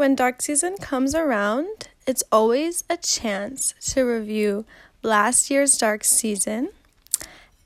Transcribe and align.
When 0.00 0.14
dark 0.14 0.40
season 0.40 0.78
comes 0.78 1.14
around, 1.14 1.88
it's 2.06 2.22
always 2.32 2.84
a 2.88 2.96
chance 2.96 3.74
to 3.90 4.02
review 4.04 4.64
last 5.02 5.50
year's 5.50 5.76
dark 5.76 6.04
season 6.04 6.70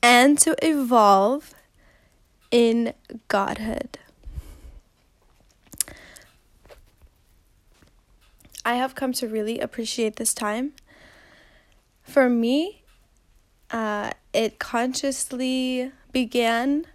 and 0.03 0.37
to 0.39 0.53
evolve 0.61 1.53
in 2.51 2.93
godhood. 3.29 3.99
I 8.65 8.73
have 8.75 8.95
come 8.95 9.13
to 9.13 9.29
really 9.29 9.61
appreciate 9.61 10.17
this 10.17 10.33
time. 10.33 10.73
For 12.03 12.27
me, 12.27 12.83
uh, 13.71 14.11
it 14.33 14.59
consciously 14.59 15.93
began, 16.11 16.85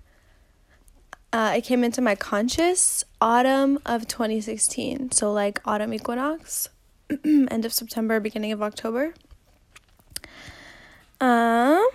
uh, 1.32 1.54
it 1.56 1.62
came 1.62 1.84
into 1.84 2.00
my 2.00 2.14
conscious 2.14 3.04
autumn 3.20 3.78
of 3.86 4.08
2016. 4.08 5.12
So, 5.12 5.32
like 5.32 5.60
autumn 5.64 5.94
equinox, 5.94 6.68
end 7.24 7.64
of 7.64 7.72
September, 7.72 8.20
beginning 8.20 8.52
of 8.52 8.62
October. 8.62 9.14
Um, 11.20 11.86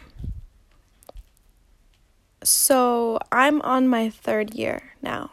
so 2.43 3.20
I'm 3.31 3.62
on 3.63 3.88
my 3.88 4.09
third 4.09 4.53
year 4.53 4.93
now, 5.02 5.31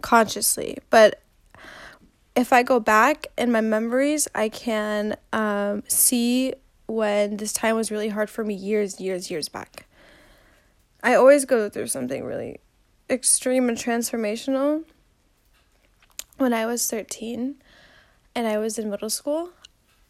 consciously. 0.00 0.78
But 0.88 1.20
if 2.36 2.52
I 2.52 2.62
go 2.62 2.78
back 2.78 3.26
in 3.36 3.50
my 3.50 3.60
memories, 3.60 4.28
I 4.34 4.48
can 4.48 5.16
um, 5.32 5.82
see 5.88 6.54
when 6.86 7.36
this 7.36 7.52
time 7.52 7.74
was 7.74 7.90
really 7.90 8.08
hard 8.08 8.30
for 8.30 8.44
me 8.44 8.54
years, 8.54 9.00
years, 9.00 9.30
years 9.30 9.48
back. 9.48 9.86
I 11.02 11.14
always 11.14 11.44
go 11.44 11.68
through 11.68 11.88
something 11.88 12.24
really 12.24 12.60
extreme 13.10 13.68
and 13.68 13.78
transformational. 13.78 14.84
When 16.36 16.52
I 16.52 16.66
was 16.66 16.88
13 16.88 17.56
and 18.34 18.46
I 18.46 18.58
was 18.58 18.78
in 18.78 18.90
middle 18.90 19.10
school, 19.10 19.50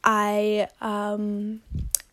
I 0.04 0.68
um 0.80 1.62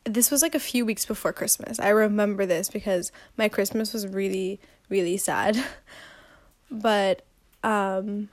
this 0.05 0.29
was 0.29 0.41
like 0.41 0.55
a 0.55 0.59
few 0.59 0.85
weeks 0.85 1.05
before 1.05 1.33
Christmas. 1.33 1.79
I 1.79 1.89
remember 1.89 2.45
this 2.45 2.69
because 2.69 3.11
my 3.37 3.49
Christmas 3.49 3.93
was 3.93 4.07
really 4.07 4.59
really 4.89 5.17
sad. 5.17 5.57
but 6.71 7.25
um 7.63 8.29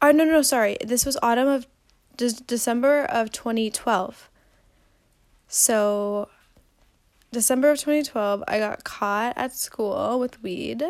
oh 0.00 0.12
no 0.12 0.24
no 0.24 0.42
sorry, 0.42 0.76
this 0.84 1.04
was 1.04 1.16
autumn 1.22 1.48
of 1.48 1.66
De- 2.16 2.42
December 2.46 3.04
of 3.04 3.30
2012. 3.30 4.30
So, 5.48 6.28
December 7.30 7.70
of 7.70 7.78
2012, 7.78 8.42
I 8.48 8.58
got 8.58 8.84
caught 8.84 9.34
at 9.36 9.54
school 9.54 10.18
with 10.18 10.42
weed. 10.42 10.82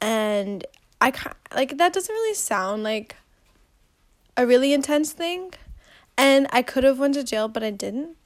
And 0.00 0.64
I 1.00 1.12
like 1.54 1.78
that 1.78 1.92
doesn't 1.92 2.12
really 2.12 2.34
sound 2.34 2.82
like 2.82 3.16
a 4.36 4.46
really 4.46 4.72
intense 4.72 5.12
thing. 5.12 5.52
And 6.16 6.46
I 6.50 6.62
could 6.62 6.84
have 6.84 6.98
went 6.98 7.14
to 7.14 7.24
jail, 7.24 7.48
but 7.48 7.62
I 7.62 7.70
didn't. 7.70 8.16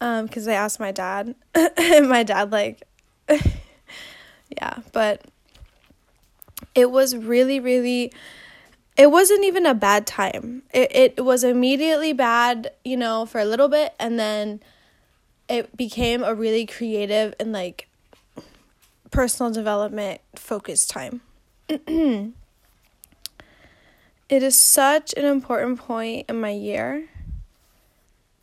Um 0.00 0.28
cuz 0.28 0.48
I 0.48 0.54
asked 0.54 0.80
my 0.80 0.92
dad. 0.92 1.34
and 1.54 2.08
my 2.08 2.22
dad 2.22 2.52
like 2.52 2.82
yeah, 3.28 4.78
but 4.92 5.22
it 6.74 6.90
was 6.90 7.16
really 7.16 7.60
really 7.60 8.12
it 8.96 9.10
wasn't 9.12 9.44
even 9.44 9.64
a 9.64 9.74
bad 9.74 10.06
time. 10.06 10.62
It 10.72 11.16
it 11.18 11.24
was 11.24 11.44
immediately 11.44 12.12
bad, 12.12 12.72
you 12.84 12.96
know, 12.96 13.26
for 13.26 13.40
a 13.40 13.44
little 13.44 13.68
bit 13.68 13.94
and 13.98 14.18
then 14.18 14.60
it 15.48 15.76
became 15.76 16.22
a 16.22 16.34
really 16.34 16.66
creative 16.66 17.34
and 17.40 17.52
like 17.52 17.87
personal 19.10 19.52
development 19.52 20.20
focus 20.36 20.86
time. 20.86 21.20
it 21.68 22.32
is 24.28 24.56
such 24.56 25.14
an 25.16 25.24
important 25.24 25.78
point 25.78 26.26
in 26.28 26.40
my 26.40 26.50
year 26.50 27.08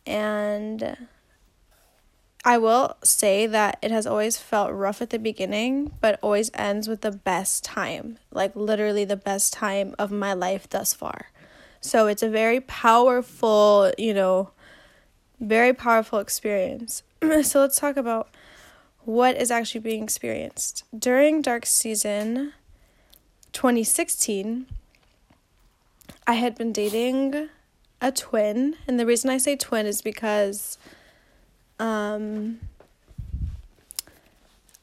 and 0.06 0.96
I 2.46 2.58
will 2.58 2.96
say 3.02 3.48
that 3.48 3.78
it 3.82 3.90
has 3.90 4.06
always 4.06 4.36
felt 4.36 4.72
rough 4.72 5.02
at 5.02 5.10
the 5.10 5.18
beginning, 5.18 5.90
but 6.00 6.20
always 6.22 6.48
ends 6.54 6.86
with 6.86 7.00
the 7.00 7.10
best 7.10 7.64
time. 7.64 8.18
Like 8.30 8.54
literally 8.54 9.04
the 9.04 9.16
best 9.16 9.52
time 9.52 9.96
of 9.98 10.12
my 10.12 10.32
life 10.32 10.70
thus 10.70 10.94
far. 10.94 11.32
So 11.80 12.06
it's 12.06 12.22
a 12.22 12.28
very 12.28 12.60
powerful, 12.60 13.92
you 13.98 14.14
know, 14.14 14.50
very 15.40 15.72
powerful 15.72 16.20
experience. 16.20 17.02
so 17.42 17.60
let's 17.60 17.80
talk 17.80 17.96
about 17.96 18.28
what 19.06 19.36
is 19.36 19.52
actually 19.52 19.80
being 19.80 20.02
experienced. 20.02 20.82
During 20.96 21.40
dark 21.40 21.64
season 21.64 22.52
2016, 23.52 24.66
I 26.26 26.34
had 26.34 26.58
been 26.58 26.72
dating 26.72 27.48
a 28.00 28.10
twin, 28.10 28.74
and 28.86 28.98
the 28.98 29.06
reason 29.06 29.30
I 29.30 29.38
say 29.38 29.56
twin 29.56 29.86
is 29.86 30.02
because 30.02 30.76
um 31.78 32.58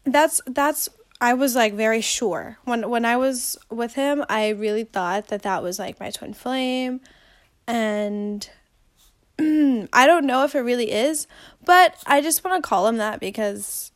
that's 0.06 0.42
that's 0.46 0.90
I 1.20 1.34
was 1.34 1.56
like 1.56 1.74
very 1.74 2.02
sure 2.02 2.60
when 2.66 2.90
when 2.90 3.04
I 3.04 3.18
was 3.18 3.58
with 3.70 3.96
him 3.96 4.24
I 4.30 4.50
really 4.50 4.84
thought 4.84 5.28
that 5.30 5.42
that 5.42 5.64
was 5.64 5.80
like 5.80 6.00
my 6.00 6.12
twin 6.12 6.34
flame 6.34 7.02
and 7.66 8.48
I 9.40 10.06
don't 10.06 10.26
know 10.26 10.44
if 10.44 10.54
it 10.54 10.60
really 10.60 10.92
is 10.92 11.26
but 11.66 11.96
I 12.06 12.22
just 12.22 12.44
want 12.44 12.64
to 12.64 12.68
call 12.68 12.88
him 12.88 12.98
that 12.98 13.20
because 13.20 13.93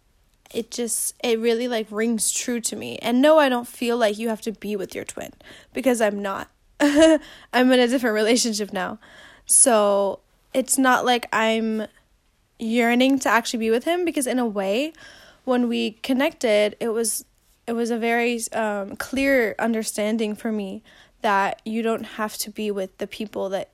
it 0.54 0.72
just 0.72 1.16
it 1.24 1.40
really 1.40 1.68
like 1.68 1.88
rings 1.90 2.32
true 2.32 2.60
to 2.62 2.76
me. 2.76 2.98
And 3.00 3.22
no 3.22 3.38
I 3.38 3.50
don't 3.50 3.68
feel 3.68 3.98
like 3.98 4.18
you 4.18 4.30
have 4.30 4.42
to 4.42 4.52
be 4.52 4.76
with 4.76 4.96
your 4.96 5.04
twin 5.04 5.34
because 5.74 6.02
I'm 6.02 6.22
not. 6.22 6.50
I'm 6.80 7.72
in 7.72 7.80
a 7.80 7.88
different 7.88 8.14
relationship 8.14 8.72
now. 8.72 9.00
So 9.46 10.20
it's 10.54 10.78
not 10.78 11.06
like 11.06 11.28
I'm 11.34 11.88
yearning 12.60 13.20
to 13.20 13.30
actually 13.30 13.60
be 13.60 13.72
with 13.72 13.84
him 13.84 14.06
because 14.06 14.28
in 14.28 14.40
a 14.40 14.46
way 14.46 14.94
when 15.44 15.68
we 15.68 15.92
connected 15.92 16.76
it 16.80 16.90
was 16.90 17.24
it 17.68 17.74
was 17.74 17.92
a 17.92 17.98
very 17.98 18.42
um, 18.54 18.96
clear 18.96 19.54
understanding 19.60 20.36
for 20.36 20.52
me 20.52 20.82
that 21.22 21.62
you 21.66 21.82
don't 21.82 22.04
have 22.04 22.38
to 22.38 22.50
be 22.50 22.72
with 22.72 22.98
the 22.98 23.08
people 23.08 23.50
that 23.50 23.70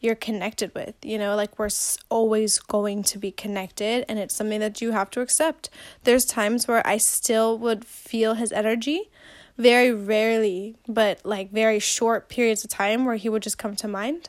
you're 0.00 0.14
connected 0.14 0.72
with 0.74 0.94
you 1.02 1.18
know 1.18 1.34
like 1.34 1.58
we're 1.58 1.68
always 2.08 2.58
going 2.58 3.02
to 3.02 3.18
be 3.18 3.30
connected 3.30 4.04
and 4.08 4.18
it's 4.18 4.34
something 4.34 4.60
that 4.60 4.80
you 4.80 4.92
have 4.92 5.10
to 5.10 5.20
accept. 5.20 5.70
There's 6.04 6.24
times 6.24 6.68
where 6.68 6.86
i 6.86 6.96
still 6.96 7.58
would 7.58 7.84
feel 7.84 8.34
his 8.34 8.52
energy 8.52 9.10
very 9.58 9.90
rarely 9.90 10.76
but 10.86 11.24
like 11.24 11.50
very 11.50 11.78
short 11.78 12.28
periods 12.28 12.62
of 12.64 12.70
time 12.70 13.04
where 13.04 13.16
he 13.16 13.28
would 13.28 13.42
just 13.42 13.58
come 13.58 13.76
to 13.76 13.88
mind. 13.88 14.28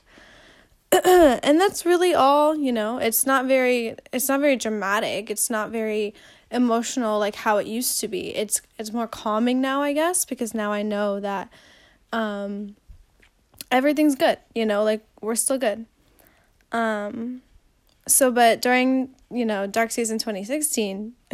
And 1.03 1.59
that's 1.59 1.85
really 1.85 2.13
all 2.13 2.56
you 2.56 2.72
know. 2.72 2.97
It's 2.97 3.25
not 3.25 3.45
very 3.45 3.95
it's 4.13 4.29
not 4.29 4.39
very 4.39 4.56
dramatic. 4.56 5.29
It's 5.29 5.50
not 5.50 5.69
very 5.69 6.13
emotional 6.50 7.19
like 7.19 7.35
how 7.35 7.57
it 7.57 7.67
used 7.67 8.00
to 8.00 8.07
be. 8.07 8.35
It's 8.35 8.61
it's 8.79 8.94
more 8.94 9.07
calming 9.07 9.59
now 9.61 9.81
i 9.81 9.94
guess 9.94 10.25
because 10.25 10.53
now 10.53 10.72
i 10.72 10.81
know 10.81 11.19
that 11.19 11.50
um 12.13 12.75
everything's 13.72 14.16
good 14.16 14.38
you 14.56 14.66
know 14.66 14.83
like 14.83 15.06
we're 15.22 15.35
still 15.35 15.57
good 15.57 15.85
um 16.72 17.41
so 18.07 18.31
but 18.31 18.61
during 18.61 19.09
you 19.31 19.45
know 19.45 19.67
dark 19.67 19.91
season 19.91 20.17
2016 20.17 21.13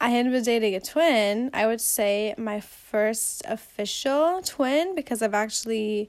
i 0.00 0.08
had 0.08 0.30
been 0.30 0.42
dating 0.42 0.74
a 0.74 0.80
twin 0.80 1.50
i 1.52 1.66
would 1.66 1.80
say 1.80 2.34
my 2.38 2.60
first 2.60 3.42
official 3.46 4.40
twin 4.42 4.94
because 4.94 5.22
i've 5.22 5.34
actually 5.34 6.08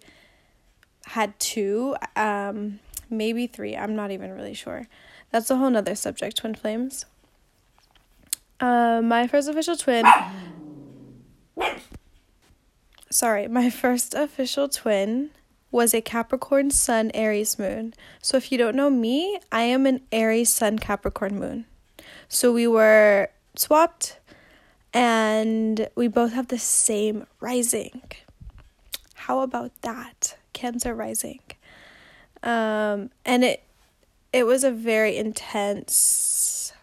had 1.08 1.38
two, 1.40 1.96
um, 2.16 2.80
maybe 3.10 3.48
three. 3.48 3.76
I'm 3.76 3.96
not 3.96 4.12
even 4.12 4.32
really 4.32 4.54
sure. 4.54 4.88
That's 5.32 5.50
a 5.50 5.58
whole 5.58 5.70
nother 5.70 5.96
subject, 5.96 6.38
twin 6.38 6.56
flames. 6.56 7.06
Uh, 8.60 9.02
my 9.04 9.28
first 9.28 9.50
official 9.50 9.76
twin. 9.76 10.06
Sorry, 13.10 13.48
my 13.48 13.70
first 13.70 14.14
official 14.14 14.70
twin 14.70 15.32
was 15.74 15.94
a 15.94 16.02
Capricorn 16.02 16.70
Sun 16.70 17.12
Aries 17.16 17.58
moon. 17.58 17.96
So 18.22 18.38
if 18.38 18.52
you 18.52 18.58
don't 18.58 18.76
know 18.76 18.92
me, 18.92 19.40
I 19.52 19.64
am 19.64 19.88
an 19.88 20.02
Aries 20.12 20.52
Sun 20.52 20.78
Capricorn 20.78 21.40
moon. 21.40 21.66
So 22.30 22.54
we 22.54 22.68
were 22.68 23.30
swapped 23.56 24.20
and 24.94 25.90
we 25.96 26.08
both 26.08 26.34
have 26.34 26.50
the 26.50 26.60
same 26.60 27.26
rising. 27.40 28.04
How 29.16 29.42
about 29.42 29.72
that? 29.82 30.38
Cancer 30.54 30.94
rising. 30.94 31.42
Um, 32.44 33.10
and 33.26 33.44
it 33.44 33.64
it 34.32 34.46
was 34.46 34.64
a 34.64 34.72
very 34.72 35.18
intense 35.18 36.74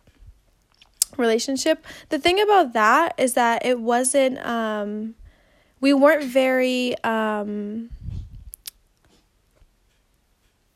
relationship. 1.17 1.85
The 2.09 2.19
thing 2.19 2.41
about 2.41 2.73
that 2.73 3.15
is 3.19 3.35
that 3.35 3.65
it 3.65 3.79
wasn't 3.79 4.45
um 4.45 5.15
we 5.81 5.93
weren't 5.93 6.25
very 6.25 6.97
um 7.05 7.91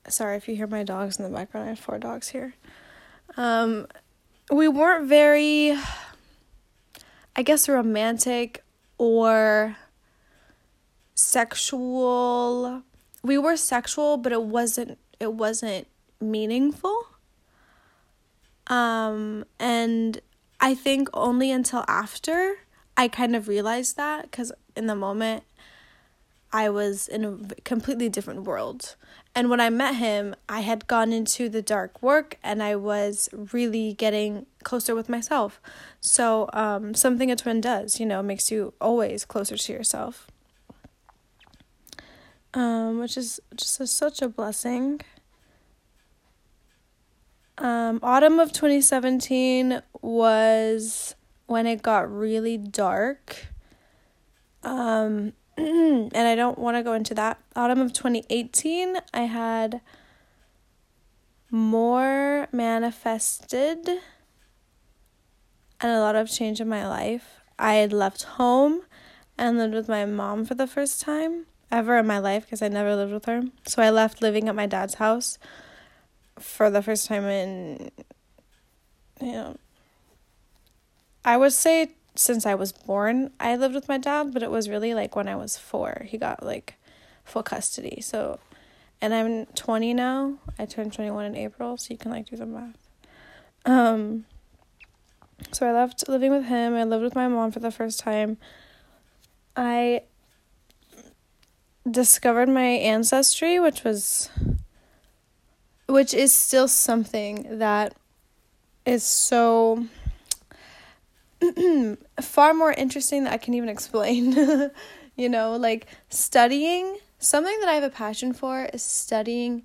sorry 0.08 0.36
if 0.36 0.48
you 0.48 0.56
hear 0.56 0.66
my 0.66 0.82
dogs 0.82 1.18
in 1.18 1.24
the 1.24 1.36
background. 1.36 1.66
I 1.66 1.70
have 1.70 1.78
four 1.78 1.98
dogs 1.98 2.28
here. 2.28 2.54
Um 3.36 3.86
we 4.50 4.68
weren't 4.68 5.08
very 5.08 5.76
I 7.36 7.42
guess 7.42 7.68
romantic 7.68 8.62
or 8.98 9.76
sexual 11.14 12.82
we 13.22 13.38
were 13.38 13.56
sexual 13.56 14.16
but 14.16 14.32
it 14.32 14.42
wasn't 14.42 14.98
it 15.20 15.32
wasn't 15.32 15.86
meaningful 16.20 17.06
um 18.66 19.44
and 19.58 20.20
i 20.60 20.74
think 20.74 21.08
only 21.14 21.50
until 21.50 21.84
after 21.86 22.56
i 22.96 23.06
kind 23.06 23.36
of 23.36 23.46
realized 23.46 23.96
that 23.96 24.30
cuz 24.32 24.50
in 24.76 24.86
the 24.86 24.96
moment 24.96 25.44
i 26.54 26.70
was 26.70 27.06
in 27.08 27.24
a 27.24 27.60
completely 27.62 28.08
different 28.08 28.44
world 28.44 28.96
and 29.36 29.50
when 29.50 29.60
I 29.60 29.68
met 29.68 29.96
him, 29.96 30.36
I 30.48 30.60
had 30.60 30.86
gone 30.86 31.12
into 31.12 31.48
the 31.48 31.60
dark 31.60 32.00
work 32.00 32.38
and 32.42 32.62
I 32.62 32.76
was 32.76 33.28
really 33.32 33.92
getting 33.92 34.46
closer 34.62 34.94
with 34.94 35.08
myself. 35.08 35.60
So, 36.00 36.48
um, 36.52 36.94
something 36.94 37.32
a 37.32 37.36
twin 37.36 37.60
does, 37.60 37.98
you 37.98 38.06
know, 38.06 38.22
makes 38.22 38.52
you 38.52 38.74
always 38.80 39.24
closer 39.24 39.56
to 39.56 39.72
yourself. 39.72 40.28
Um, 42.52 43.00
which 43.00 43.16
is 43.16 43.40
just 43.56 43.80
a, 43.80 43.88
such 43.88 44.22
a 44.22 44.28
blessing. 44.28 45.00
Um, 47.58 47.98
autumn 48.00 48.38
of 48.38 48.52
2017 48.52 49.82
was 50.00 51.16
when 51.46 51.66
it 51.66 51.82
got 51.82 52.08
really 52.08 52.56
dark. 52.56 53.46
Um, 54.62 55.32
and 55.56 56.16
I 56.16 56.34
don't 56.34 56.58
want 56.58 56.76
to 56.76 56.82
go 56.82 56.94
into 56.94 57.14
that. 57.14 57.38
Autumn 57.54 57.80
of 57.80 57.92
2018, 57.92 58.98
I 59.12 59.20
had 59.22 59.80
more 61.50 62.48
manifested 62.50 63.88
and 65.80 65.92
a 65.92 66.00
lot 66.00 66.16
of 66.16 66.30
change 66.30 66.60
in 66.60 66.68
my 66.68 66.88
life. 66.88 67.40
I 67.58 67.74
had 67.74 67.92
left 67.92 68.24
home 68.24 68.82
and 69.38 69.58
lived 69.58 69.74
with 69.74 69.88
my 69.88 70.04
mom 70.06 70.44
for 70.44 70.54
the 70.54 70.66
first 70.66 71.00
time 71.00 71.46
ever 71.70 71.98
in 71.98 72.06
my 72.06 72.18
life 72.18 72.44
because 72.44 72.62
I 72.62 72.68
never 72.68 72.96
lived 72.96 73.12
with 73.12 73.26
her. 73.26 73.42
So 73.66 73.82
I 73.82 73.90
left 73.90 74.22
living 74.22 74.48
at 74.48 74.54
my 74.54 74.66
dad's 74.66 74.94
house 74.94 75.38
for 76.38 76.70
the 76.70 76.82
first 76.82 77.06
time 77.06 77.24
in, 77.26 77.90
you 79.20 79.32
know, 79.32 79.56
I 81.24 81.36
would 81.36 81.52
say 81.52 81.92
since 82.14 82.46
I 82.46 82.54
was 82.54 82.72
born, 82.72 83.32
I 83.40 83.56
lived 83.56 83.74
with 83.74 83.88
my 83.88 83.98
dad, 83.98 84.32
but 84.32 84.42
it 84.42 84.50
was 84.50 84.68
really 84.68 84.94
like 84.94 85.16
when 85.16 85.28
I 85.28 85.36
was 85.36 85.56
four. 85.56 86.02
He 86.06 86.16
got 86.16 86.44
like 86.44 86.74
full 87.24 87.42
custody. 87.42 88.00
So, 88.00 88.38
and 89.00 89.12
I'm 89.12 89.46
20 89.46 89.94
now. 89.94 90.34
I 90.58 90.66
turned 90.66 90.92
21 90.92 91.24
in 91.24 91.36
April, 91.36 91.76
so 91.76 91.88
you 91.90 91.98
can 91.98 92.10
like 92.10 92.30
do 92.30 92.36
the 92.36 92.46
math. 92.46 92.76
Um, 93.66 94.26
so 95.52 95.68
I 95.68 95.72
left 95.72 96.08
living 96.08 96.30
with 96.30 96.44
him. 96.44 96.74
I 96.74 96.84
lived 96.84 97.02
with 97.02 97.14
my 97.14 97.28
mom 97.28 97.50
for 97.50 97.60
the 97.60 97.70
first 97.70 97.98
time. 97.98 98.36
I 99.56 100.02
discovered 101.90 102.48
my 102.48 102.62
ancestry, 102.62 103.58
which 103.58 103.84
was, 103.84 104.30
which 105.88 106.14
is 106.14 106.32
still 106.32 106.68
something 106.68 107.58
that 107.58 107.94
is 108.86 109.02
so 109.02 109.86
far 112.20 112.54
more 112.54 112.72
interesting 112.72 113.24
that 113.24 113.32
I 113.32 113.38
can 113.38 113.54
even 113.54 113.68
explain. 113.68 114.32
you 115.16 115.28
know, 115.28 115.56
like 115.56 115.86
studying 116.08 116.98
something 117.18 117.58
that 117.60 117.68
I 117.68 117.74
have 117.74 117.84
a 117.84 117.90
passion 117.90 118.32
for 118.32 118.68
is 118.72 118.82
studying 118.82 119.62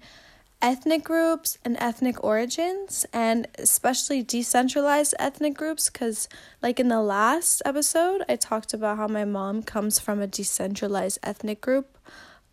ethnic 0.61 1.03
groups 1.03 1.57
and 1.63 1.77
ethnic 1.79 2.21
origins 2.23 3.05
and 3.13 3.47
especially 3.57 4.21
decentralized 4.21 5.15
ethnic 5.17 5.53
groups 5.53 5.89
because 5.89 6.27
like 6.61 6.81
in 6.81 6.89
the 6.89 7.01
last 7.01 7.61
episode 7.63 8.21
i 8.27 8.35
talked 8.35 8.73
about 8.73 8.97
how 8.97 9.07
my 9.07 9.23
mom 9.23 9.63
comes 9.63 9.99
from 9.99 10.19
a 10.19 10.27
decentralized 10.27 11.17
ethnic 11.23 11.61
group 11.61 11.97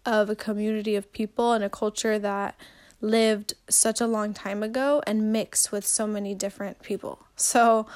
of 0.05 0.31
a 0.31 0.37
community 0.37 0.95
of 0.95 1.13
people 1.13 1.53
and 1.53 1.65
a 1.65 1.69
culture 1.69 2.17
that 2.17 2.55
lived 3.01 3.55
such 3.69 4.01
a 4.01 4.07
long 4.07 4.33
time 4.33 4.63
ago 4.63 5.03
and 5.05 5.33
mixed 5.33 5.73
with 5.73 5.85
so 5.85 6.07
many 6.07 6.33
different 6.33 6.81
people 6.83 7.19
so 7.35 7.87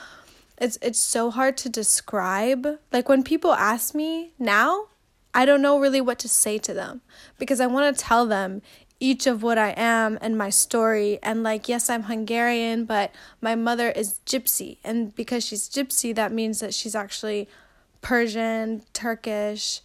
it's 0.60 0.78
it's 0.82 1.00
so 1.00 1.30
hard 1.30 1.56
to 1.58 1.68
describe. 1.68 2.78
Like 2.92 3.08
when 3.08 3.22
people 3.22 3.54
ask 3.54 3.94
me 3.94 4.32
now, 4.38 4.86
I 5.32 5.44
don't 5.44 5.62
know 5.62 5.80
really 5.80 6.00
what 6.00 6.18
to 6.20 6.28
say 6.28 6.58
to 6.58 6.74
them 6.74 7.00
because 7.38 7.60
I 7.60 7.66
want 7.66 7.96
to 7.96 8.04
tell 8.04 8.26
them 8.26 8.62
each 9.00 9.26
of 9.26 9.42
what 9.42 9.56
I 9.56 9.72
am 9.76 10.18
and 10.20 10.36
my 10.36 10.50
story. 10.50 11.18
And 11.22 11.42
like, 11.42 11.68
yes, 11.68 11.88
I'm 11.88 12.04
Hungarian, 12.04 12.84
but 12.84 13.12
my 13.40 13.54
mother 13.54 13.90
is 13.90 14.20
gypsy. 14.26 14.76
And 14.84 15.14
because 15.16 15.44
she's 15.44 15.68
gypsy, 15.68 16.14
that 16.14 16.32
means 16.32 16.60
that 16.60 16.74
she's 16.74 16.94
actually 16.94 17.48
Persian, 18.02 18.82
Turkish, 18.92 19.80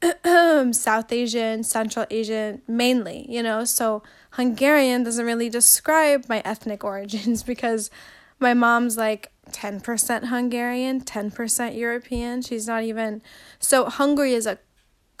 South 0.24 1.12
Asian, 1.12 1.64
Central 1.64 2.06
Asian, 2.10 2.62
mainly, 2.68 3.26
you 3.28 3.42
know? 3.42 3.64
So 3.64 4.04
Hungarian 4.32 5.02
doesn't 5.02 5.26
really 5.26 5.50
describe 5.50 6.28
my 6.28 6.40
ethnic 6.44 6.84
origins 6.92 7.42
because 7.42 7.90
my 8.38 8.54
mom's 8.54 8.96
like 8.96 9.32
10% 9.52 10.28
Hungarian, 10.28 11.00
10% 11.00 11.76
European. 11.76 12.42
She's 12.42 12.66
not 12.66 12.82
even. 12.82 13.22
So, 13.58 13.86
Hungary 13.86 14.34
is 14.34 14.46
a 14.46 14.58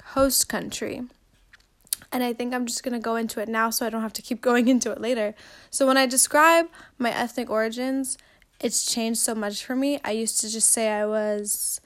host 0.04 0.48
country. 0.48 1.02
And 2.10 2.22
I 2.22 2.32
think 2.32 2.54
I'm 2.54 2.66
just 2.66 2.82
going 2.82 2.94
to 2.94 2.98
go 2.98 3.16
into 3.16 3.40
it 3.40 3.48
now 3.48 3.68
so 3.68 3.84
I 3.84 3.90
don't 3.90 4.02
have 4.02 4.14
to 4.14 4.22
keep 4.22 4.40
going 4.48 4.68
into 4.68 4.90
it 4.90 5.00
later. 5.00 5.34
So, 5.70 5.86
when 5.86 5.96
I 5.96 6.06
describe 6.06 6.66
my 6.98 7.10
ethnic 7.10 7.50
origins, 7.50 8.18
it's 8.60 8.84
changed 8.84 9.20
so 9.20 9.34
much 9.34 9.64
for 9.64 9.76
me. 9.76 10.00
I 10.04 10.12
used 10.12 10.40
to 10.40 10.50
just 10.50 10.70
say 10.70 10.90
I 10.90 11.06
was 11.06 11.80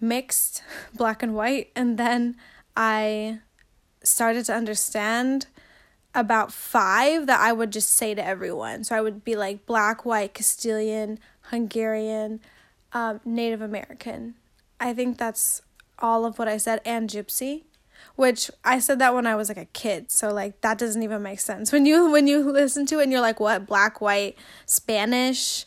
mixed, 0.00 0.62
black 0.94 1.22
and 1.22 1.34
white, 1.34 1.70
and 1.76 1.98
then 1.98 2.36
I 2.76 3.40
started 4.02 4.44
to 4.46 4.54
understand 4.54 5.46
about 6.16 6.50
five 6.50 7.26
that 7.26 7.40
I 7.40 7.52
would 7.52 7.70
just 7.70 7.90
say 7.90 8.14
to 8.14 8.26
everyone. 8.26 8.84
So 8.84 8.96
I 8.96 9.02
would 9.02 9.22
be 9.22 9.36
like 9.36 9.66
black, 9.66 10.06
white, 10.06 10.32
Castilian, 10.32 11.20
Hungarian, 11.42 12.40
um, 12.92 13.20
Native 13.24 13.60
American. 13.60 14.34
I 14.80 14.94
think 14.94 15.18
that's 15.18 15.60
all 15.98 16.24
of 16.24 16.38
what 16.38 16.48
I 16.48 16.56
said, 16.56 16.80
and 16.86 17.08
Gypsy, 17.08 17.64
which 18.16 18.50
I 18.64 18.78
said 18.78 18.98
that 18.98 19.14
when 19.14 19.26
I 19.26 19.36
was 19.36 19.48
like 19.48 19.58
a 19.58 19.66
kid. 19.66 20.10
So 20.10 20.32
like 20.32 20.62
that 20.62 20.78
doesn't 20.78 21.02
even 21.02 21.22
make 21.22 21.38
sense 21.38 21.70
when 21.72 21.84
you 21.84 22.10
when 22.10 22.26
you 22.26 22.50
listen 22.50 22.86
to 22.86 22.98
it 22.98 23.04
and 23.04 23.12
you're 23.12 23.20
like, 23.20 23.38
what 23.38 23.66
black, 23.66 24.00
white, 24.00 24.36
Spanish? 24.64 25.66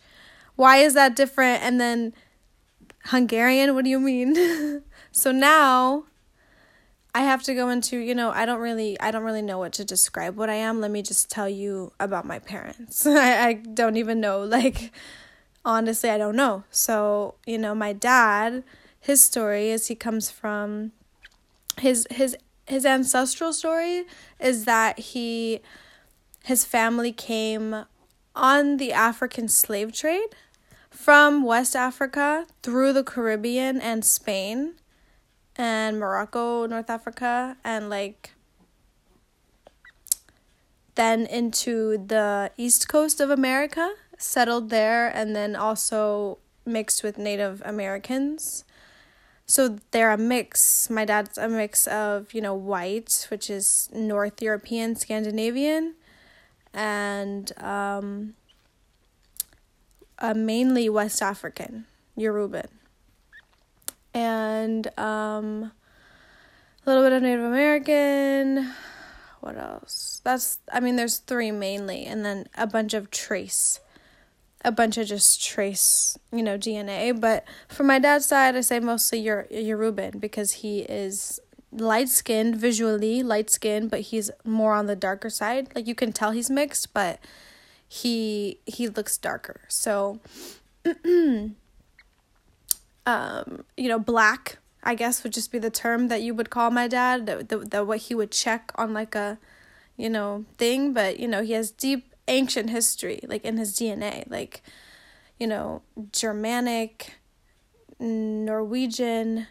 Why 0.56 0.78
is 0.78 0.95
that 0.95 1.16
different? 1.16 1.63
And 1.63 1.80
then 1.80 2.13
Hungarian, 3.06 3.75
what 3.75 3.86
do 3.86 3.92
you 3.92 4.00
mean? 4.00 4.81
so 5.12 5.31
now 5.31 6.06
I 7.14 7.22
have 7.22 7.42
to 7.44 7.56
go 7.56 7.70
into, 7.70 7.98
you 7.98 8.14
know, 8.14 8.30
I 8.32 8.46
don't 8.46 8.60
really 8.60 9.00
I 9.00 9.12
don't 9.12 9.24
really 9.24 9.42
know 9.42 9.57
what 9.57 9.74
to 9.74 9.86
describe 9.86 10.38
what 10.38 10.50
I 10.50 10.56
am. 10.56 10.80
Let 10.80 10.92
me 10.92 11.02
just 11.02 11.30
tell 11.30 11.50
you 11.50 11.92
about 12.00 12.26
my 12.26 12.40
parents. 12.40 13.06
I, 13.07 13.48
I 13.48 13.54
don't 13.54 13.98
even 13.98 14.19
know 14.19 14.44
like 14.44 14.92
honestly 15.66 16.10
I 16.10 16.18
don't 16.18 16.36
know. 16.36 16.64
So, 16.69 17.36
you 17.45 17.57
know, 17.57 17.74
my 17.74 17.94
dad, 17.94 18.64
his 19.00 19.24
story 19.24 19.69
is 19.69 19.88
he 19.88 19.95
comes 19.95 20.30
from 20.30 20.92
his 21.80 22.06
his 22.12 22.38
his 22.68 22.86
ancestral 22.86 23.54
story 23.54 24.06
is 24.40 24.66
that 24.66 25.00
he 25.00 25.62
his 26.44 26.64
family 26.64 27.12
came 27.12 27.86
on 28.36 28.78
the 28.78 28.94
African 28.94 29.48
slave 29.48 29.92
trade 29.92 30.30
from 30.90 31.44
West 31.44 31.76
Africa 31.76 32.45
through 32.62 32.94
the 32.94 33.04
Caribbean 33.04 33.81
and 33.81 34.06
Spain 34.06 34.76
and 35.59 35.99
Morocco, 35.99 36.66
North 36.66 36.89
Africa, 36.89 37.57
and 37.66 37.89
like 37.89 38.31
then 40.95 41.25
into 41.25 41.97
the 41.97 42.49
east 42.56 42.87
coast 42.87 43.19
of 43.19 43.30
America, 43.30 43.94
settled 44.18 44.69
there, 44.69 45.09
and 45.09 45.35
then 45.35 45.57
also 45.57 46.37
mixed 46.66 47.04
with 47.04 47.18
Native 47.18 47.61
Americans. 47.66 48.63
So 49.45 49.80
they're 49.92 50.11
a 50.11 50.18
mix. 50.18 50.89
My 50.89 51.04
dad's 51.04 51.37
a 51.37 51.49
mix 51.49 51.87
of, 51.87 52.33
you 52.33 52.39
know, 52.39 52.54
white, 52.54 53.28
which 53.30 53.49
is 53.49 53.89
North 53.94 54.42
European, 54.42 54.95
Scandinavian, 54.95 55.95
and 56.73 57.51
um, 57.61 58.35
a 60.19 60.33
mainly 60.33 60.87
West 60.87 61.21
African, 61.21 61.85
Yoruban 62.18 62.79
and 64.19 64.88
um, 64.99 65.71
a 66.85 66.90
little 66.90 67.04
bit 67.04 67.14
of 67.14 67.23
Native 67.23 67.45
American. 67.45 68.71
What 69.40 69.57
else? 69.57 70.21
That's 70.23 70.59
I 70.71 70.80
mean, 70.81 70.97
there's 70.97 71.19
three 71.19 71.52
mainly, 71.52 72.06
and 72.06 72.26
then 72.26 72.47
a 72.56 72.68
bunch 72.68 72.94
of 72.94 73.09
trace, 73.09 73.80
a 74.66 74.71
bunch 74.71 74.97
of 74.97 75.07
just 75.07 75.44
trace, 75.44 76.18
you 76.33 76.44
know, 76.44 76.57
DNA. 76.57 77.19
But 77.19 77.45
for 77.69 77.83
my 77.83 77.99
dad's 77.99 78.26
side, 78.26 78.57
I 78.57 78.61
say 78.61 78.80
mostly 78.81 79.19
your 79.19 79.47
Yoruban 79.52 80.19
because 80.19 80.52
he 80.56 80.80
is 80.81 81.40
light 81.71 82.09
skinned 82.09 82.57
visually, 82.57 83.23
light 83.23 83.49
skinned, 83.49 83.90
but 83.90 84.02
he's 84.02 84.30
more 84.44 84.73
on 84.73 84.88
the 84.88 84.95
darker 84.95 85.30
side. 85.30 85.69
Like 85.73 85.88
you 85.88 85.95
can 85.95 86.11
tell 86.11 86.31
he's 86.31 86.49
mixed, 86.49 86.94
but 86.94 87.19
he 87.88 88.59
he 88.66 88.90
looks 88.90 89.18
darker. 89.18 89.61
So 89.69 90.19
um, 93.06 93.66
you 93.78 93.88
know, 93.88 94.00
black 94.00 94.60
I 94.84 94.96
guess 94.96 95.24
would 95.24 95.34
just 95.34 95.52
be 95.52 95.60
the 95.60 95.70
term 95.70 96.08
that 96.08 96.22
you 96.22 96.34
would 96.34 96.50
call 96.50 96.72
my 96.72 96.88
dad, 96.88 97.26
the, 97.26 97.44
the, 97.44 97.58
the 97.58 97.86
what 97.86 98.00
he 98.00 98.16
would 98.16 98.32
check 98.32 98.72
on 98.76 98.94
like 98.94 99.14
a, 99.14 99.38
you 99.98 100.10
know, 100.10 100.46
thing, 100.58 100.94
but 100.94 101.20
you 101.20 101.28
know, 101.28 101.44
he 101.44 101.54
has 101.54 101.72
deep 101.72 102.14
ancient 102.28 102.70
history 102.70 103.20
like 103.28 103.44
in 103.44 103.58
his 103.58 103.76
DNA, 103.76 104.30
like 104.30 104.62
you 105.38 105.48
know, 105.48 105.82
Germanic, 106.12 107.20
Norwegian, 108.00 109.48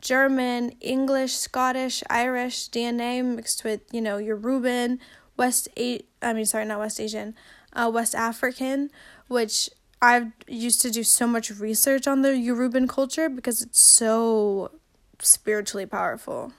German, 0.00 0.70
English, 0.80 1.34
Scottish, 1.34 2.02
Irish 2.08 2.70
DNA 2.70 3.24
mixed 3.24 3.64
with, 3.64 3.80
you 3.92 4.00
know, 4.00 4.18
Yoruban, 4.18 4.98
West 5.36 5.68
A 5.78 6.02
I 6.20 6.34
mean 6.34 6.44
sorry, 6.44 6.66
not 6.66 6.80
West 6.80 7.00
Asian, 7.00 7.34
uh 7.72 7.90
West 7.92 8.14
African, 8.14 8.90
which 9.28 9.70
I've 10.06 10.30
used 10.46 10.80
to 10.82 10.90
do 10.90 11.02
so 11.02 11.26
much 11.26 11.50
research 11.50 12.06
on 12.06 12.22
the 12.22 12.28
Yoruban 12.28 12.88
culture 12.88 13.28
because 13.28 13.60
it's 13.60 13.80
so 13.80 14.70
spiritually 15.18 15.84
powerful. 15.86 16.52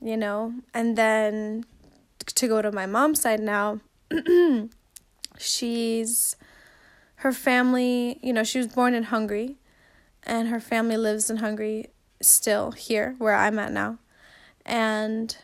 You 0.00 0.16
know, 0.16 0.54
and 0.74 0.98
then 0.98 1.64
to 2.26 2.48
go 2.48 2.60
to 2.60 2.72
my 2.72 2.86
mom's 2.86 3.20
side 3.20 3.38
now, 3.38 3.80
she's 5.38 6.34
her 7.16 7.32
family, 7.32 8.18
you 8.20 8.32
know, 8.32 8.42
she 8.42 8.58
was 8.58 8.66
born 8.66 8.94
in 8.94 9.04
Hungary 9.04 9.58
and 10.24 10.48
her 10.48 10.58
family 10.58 10.96
lives 10.96 11.30
in 11.30 11.36
Hungary 11.36 11.90
still 12.20 12.72
here 12.72 13.14
where 13.18 13.36
I'm 13.36 13.60
at 13.60 13.70
now. 13.70 13.98
And 14.66 15.36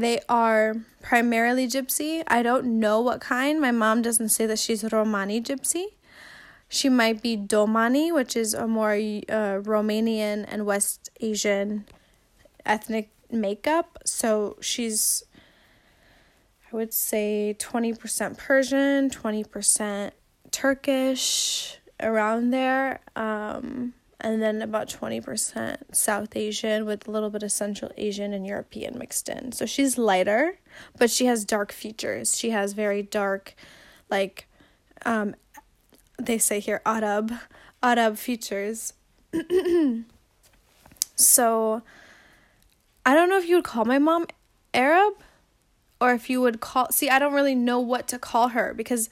they 0.00 0.20
are 0.28 0.76
primarily 1.02 1.66
gypsy. 1.66 2.22
I 2.26 2.42
don't 2.42 2.78
know 2.80 3.00
what 3.00 3.20
kind. 3.20 3.60
My 3.60 3.70
mom 3.70 4.02
doesn't 4.02 4.30
say 4.30 4.46
that 4.46 4.58
she's 4.58 4.84
Romani 4.92 5.40
gypsy. 5.40 5.86
She 6.68 6.88
might 6.88 7.22
be 7.22 7.36
Domani, 7.36 8.12
which 8.12 8.36
is 8.36 8.52
a 8.52 8.66
more 8.66 8.92
uh, 8.92 9.62
Romanian 9.64 10.44
and 10.48 10.66
West 10.66 11.08
Asian 11.20 11.86
ethnic 12.66 13.10
makeup. 13.30 13.98
So 14.04 14.56
she's, 14.60 15.24
I 16.70 16.76
would 16.76 16.92
say, 16.92 17.56
20% 17.58 18.36
Persian, 18.36 19.08
20% 19.08 20.10
Turkish, 20.50 21.78
around 22.00 22.50
there. 22.50 23.00
Um, 23.16 23.94
and 24.20 24.42
then 24.42 24.60
about 24.62 24.88
20% 24.88 25.76
South 25.92 26.36
Asian 26.36 26.84
with 26.84 27.06
a 27.06 27.10
little 27.10 27.30
bit 27.30 27.42
of 27.42 27.52
Central 27.52 27.92
Asian 27.96 28.32
and 28.32 28.46
European 28.46 28.98
mixed 28.98 29.28
in. 29.28 29.52
So 29.52 29.64
she's 29.64 29.96
lighter, 29.96 30.58
but 30.98 31.10
she 31.10 31.26
has 31.26 31.44
dark 31.44 31.70
features. 31.70 32.36
She 32.36 32.50
has 32.50 32.72
very 32.72 33.02
dark, 33.02 33.54
like, 34.10 34.48
um, 35.06 35.36
they 36.20 36.38
say 36.38 36.58
here, 36.58 36.82
Arab, 36.84 37.32
Arab 37.80 38.16
features. 38.16 38.92
so 41.14 41.82
I 43.06 43.14
don't 43.14 43.28
know 43.28 43.38
if 43.38 43.48
you 43.48 43.56
would 43.56 43.64
call 43.64 43.84
my 43.84 43.98
mom 43.98 44.26
Arab 44.74 45.14
or 46.00 46.12
if 46.12 46.28
you 46.28 46.40
would 46.40 46.60
call, 46.60 46.90
see, 46.90 47.08
I 47.08 47.20
don't 47.20 47.34
really 47.34 47.54
know 47.54 47.78
what 47.78 48.08
to 48.08 48.18
call 48.18 48.48
her 48.48 48.74
because 48.74 49.08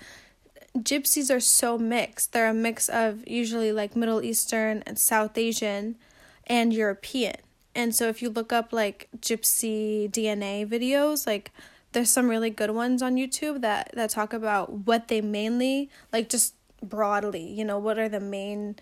gypsies 0.77 1.35
are 1.35 1.41
so 1.41 1.79
mixed. 1.79 2.33
They're 2.33 2.49
a 2.49 2.55
mix 2.55 2.89
of 2.89 3.27
usually 3.27 3.73
like 3.73 3.97
Middle 3.97 4.23
Eastern 4.23 4.83
and 4.87 4.99
South 4.99 5.37
Asian 5.37 5.97
and 6.47 6.73
European. 6.73 7.37
And 7.75 7.95
so 7.95 8.09
if 8.09 8.23
you 8.23 8.31
look 8.31 8.53
up 8.53 8.73
like 8.73 9.09
gypsy 9.21 10.11
DNA 10.11 10.67
videos, 10.67 11.27
like 11.27 11.53
there's 11.93 12.11
some 12.11 12.29
really 12.29 12.51
good 12.51 12.71
ones 12.71 13.03
on 13.03 13.17
YouTube 13.17 13.61
that 13.61 13.91
that 13.95 14.11
talk 14.11 14.33
about 14.33 14.71
what 14.87 15.09
they 15.09 15.21
mainly 15.21 15.91
like 16.13 16.29
just 16.29 16.55
broadly, 16.83 17.47
you 17.47 17.65
know, 17.65 17.79
what 17.79 17.99
are 17.99 18.09
the 18.09 18.21
main 18.21 18.77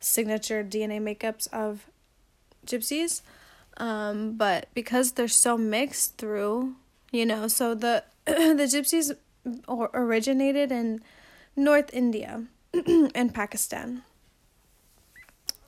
signature 0.00 0.64
DNA 0.64 1.00
makeups 1.00 1.48
of 1.52 1.86
gypsies. 2.66 3.22
Um, 3.76 4.32
but 4.32 4.68
because 4.74 5.12
they're 5.12 5.28
so 5.28 5.56
mixed 5.56 6.18
through, 6.18 6.74
you 7.12 7.24
know, 7.24 7.48
so 7.48 7.74
the 7.74 8.04
the 8.24 8.68
gypsies 8.70 9.16
originated 9.94 10.70
in 10.70 11.00
North 11.56 11.92
India 11.92 12.44
and 13.14 13.34
Pakistan. 13.34 14.02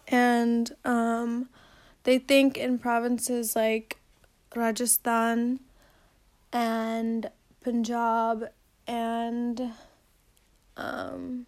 And 0.08 0.70
um, 0.84 1.48
they 2.04 2.18
think 2.18 2.56
in 2.56 2.78
provinces 2.78 3.56
like 3.56 3.98
Rajasthan 4.54 5.60
and 6.52 7.30
Punjab 7.62 8.50
and 8.86 9.72
um, 10.76 11.46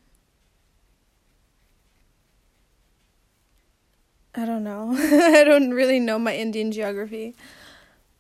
I 4.35 4.45
don't 4.45 4.65
know. 4.65 4.95
I 4.99 5.45
don't 5.45 5.71
really 5.71 6.01
know 6.01 6.19
my 6.19 6.35
Indian 6.35 6.73
geography. 6.73 7.35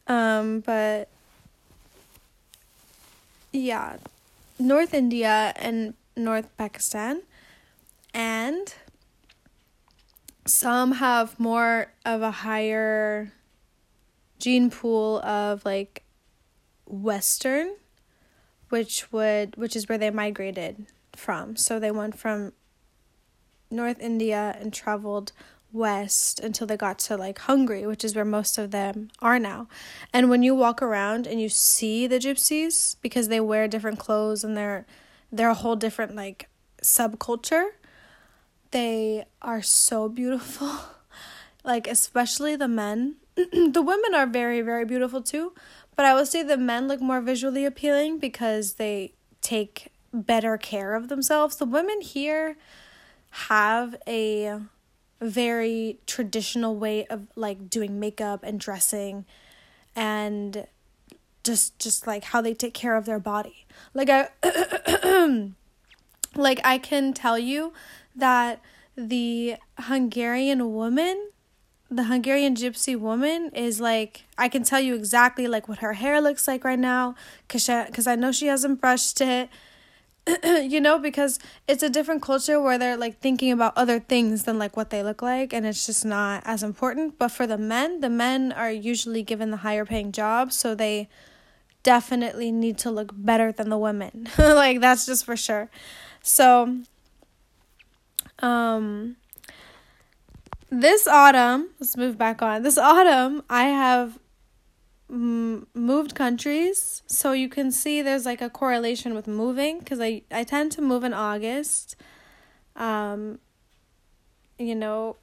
Um, 0.06 0.60
but 0.60 1.08
yeah, 3.52 3.96
North 4.58 4.94
India 4.94 5.52
and 5.56 5.94
North 6.16 6.48
Pakistan, 6.56 7.22
and 8.12 8.74
some 10.46 10.92
have 10.92 11.38
more 11.40 11.92
of 12.04 12.22
a 12.22 12.30
higher 12.30 13.32
gene 14.38 14.70
pool 14.70 15.20
of 15.20 15.64
like 15.64 16.02
western 16.86 17.74
which 18.68 19.10
would 19.12 19.56
which 19.56 19.74
is 19.74 19.88
where 19.88 19.98
they 19.98 20.10
migrated 20.10 20.86
from. 21.14 21.56
So 21.56 21.78
they 21.78 21.90
went 21.90 22.18
from 22.18 22.52
north 23.70 23.98
india 24.00 24.56
and 24.60 24.72
traveled 24.72 25.32
west 25.72 26.38
until 26.38 26.66
they 26.66 26.76
got 26.76 26.98
to 26.98 27.16
like 27.16 27.38
hungary 27.40 27.84
which 27.86 28.04
is 28.04 28.14
where 28.14 28.24
most 28.24 28.58
of 28.58 28.70
them 28.70 29.10
are 29.20 29.38
now. 29.38 29.68
And 30.12 30.28
when 30.28 30.42
you 30.42 30.54
walk 30.54 30.82
around 30.82 31.26
and 31.26 31.40
you 31.40 31.48
see 31.48 32.06
the 32.06 32.18
gypsies 32.18 32.96
because 33.00 33.28
they 33.28 33.40
wear 33.40 33.66
different 33.66 33.98
clothes 33.98 34.44
and 34.44 34.56
they're 34.56 34.86
they're 35.36 35.50
a 35.50 35.54
whole 35.54 35.76
different 35.76 36.14
like 36.14 36.48
subculture. 36.82 37.70
They 38.70 39.24
are 39.42 39.62
so 39.62 40.08
beautiful. 40.08 40.70
like 41.64 41.86
especially 41.86 42.56
the 42.56 42.68
men. 42.68 43.16
the 43.34 43.82
women 43.82 44.14
are 44.14 44.26
very 44.26 44.60
very 44.60 44.84
beautiful 44.84 45.20
too, 45.20 45.52
but 45.96 46.06
I 46.06 46.14
would 46.14 46.28
say 46.28 46.42
the 46.42 46.56
men 46.56 46.86
look 46.86 47.00
more 47.00 47.20
visually 47.20 47.64
appealing 47.64 48.18
because 48.18 48.74
they 48.74 49.14
take 49.40 49.88
better 50.12 50.56
care 50.56 50.94
of 50.94 51.08
themselves. 51.08 51.56
The 51.56 51.64
women 51.64 52.00
here 52.00 52.56
have 53.30 53.96
a 54.06 54.60
very 55.20 55.98
traditional 56.06 56.76
way 56.76 57.06
of 57.06 57.26
like 57.34 57.68
doing 57.68 57.98
makeup 57.98 58.44
and 58.44 58.60
dressing 58.60 59.24
and 59.96 60.66
just 61.44 61.78
just 61.78 62.06
like 62.06 62.24
how 62.24 62.40
they 62.40 62.54
take 62.54 62.74
care 62.74 62.96
of 62.96 63.04
their 63.04 63.20
body. 63.20 63.66
Like 63.92 64.08
I 64.10 64.28
like 66.34 66.60
I 66.64 66.78
can 66.78 67.12
tell 67.12 67.38
you 67.38 67.72
that 68.16 68.60
the 68.96 69.56
Hungarian 69.78 70.72
woman, 70.72 71.30
the 71.90 72.04
Hungarian 72.04 72.54
gypsy 72.54 72.98
woman 72.98 73.50
is 73.54 73.80
like 73.80 74.24
I 74.36 74.48
can 74.48 74.64
tell 74.64 74.80
you 74.80 74.94
exactly 74.94 75.46
like 75.46 75.68
what 75.68 75.78
her 75.78 75.92
hair 75.92 76.20
looks 76.20 76.48
like 76.48 76.64
right 76.64 76.78
now 76.78 77.14
cuz 77.48 77.68
I 77.68 78.16
know 78.16 78.32
she 78.32 78.46
hasn't 78.46 78.80
brushed 78.80 79.20
it. 79.20 79.48
you 80.44 80.80
know 80.80 80.98
because 80.98 81.38
it's 81.68 81.82
a 81.82 81.90
different 81.90 82.22
culture 82.22 82.58
where 82.58 82.78
they're 82.78 82.96
like 82.96 83.18
thinking 83.20 83.52
about 83.52 83.76
other 83.76 84.00
things 84.00 84.44
than 84.44 84.58
like 84.58 84.74
what 84.74 84.88
they 84.88 85.02
look 85.02 85.20
like 85.20 85.52
and 85.52 85.66
it's 85.66 85.84
just 85.84 86.02
not 86.02 86.42
as 86.46 86.62
important 86.62 87.18
but 87.18 87.28
for 87.28 87.46
the 87.46 87.58
men 87.58 88.00
the 88.00 88.08
men 88.08 88.50
are 88.50 88.70
usually 88.70 89.22
given 89.22 89.50
the 89.50 89.58
higher 89.58 89.84
paying 89.84 90.12
jobs 90.12 90.56
so 90.56 90.74
they 90.74 91.08
definitely 91.84 92.50
need 92.50 92.78
to 92.78 92.90
look 92.90 93.12
better 93.14 93.52
than 93.52 93.68
the 93.68 93.78
women. 93.78 94.28
like 94.38 94.80
that's 94.80 95.06
just 95.06 95.24
for 95.24 95.36
sure. 95.36 95.70
So 96.22 96.78
um 98.40 99.16
this 100.70 101.06
autumn, 101.06 101.70
let's 101.78 101.96
move 101.96 102.18
back 102.18 102.42
on. 102.42 102.64
This 102.64 102.76
autumn 102.76 103.44
I 103.48 103.66
have 103.66 104.18
moved 105.08 106.14
countries 106.14 107.02
so 107.06 107.32
you 107.32 107.48
can 107.48 107.70
see 107.70 108.00
there's 108.00 108.24
like 108.24 108.40
a 108.40 108.50
correlation 108.50 109.14
with 109.14 109.28
moving 109.28 109.78
because 109.78 110.00
I, 110.00 110.22
I 110.30 110.44
tend 110.44 110.72
to 110.72 110.82
move 110.82 111.04
in 111.04 111.12
august 111.12 111.94
um 112.74 113.38
you 114.58 114.74
know 114.74 115.16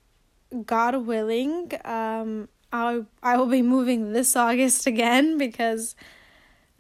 god 0.66 0.96
willing 0.96 1.72
um 1.84 2.48
i 2.72 3.02
i 3.24 3.36
will 3.36 3.48
be 3.48 3.64
moving 3.64 4.14
this 4.14 4.36
august 4.36 4.86
again 4.86 5.38
because 5.40 5.96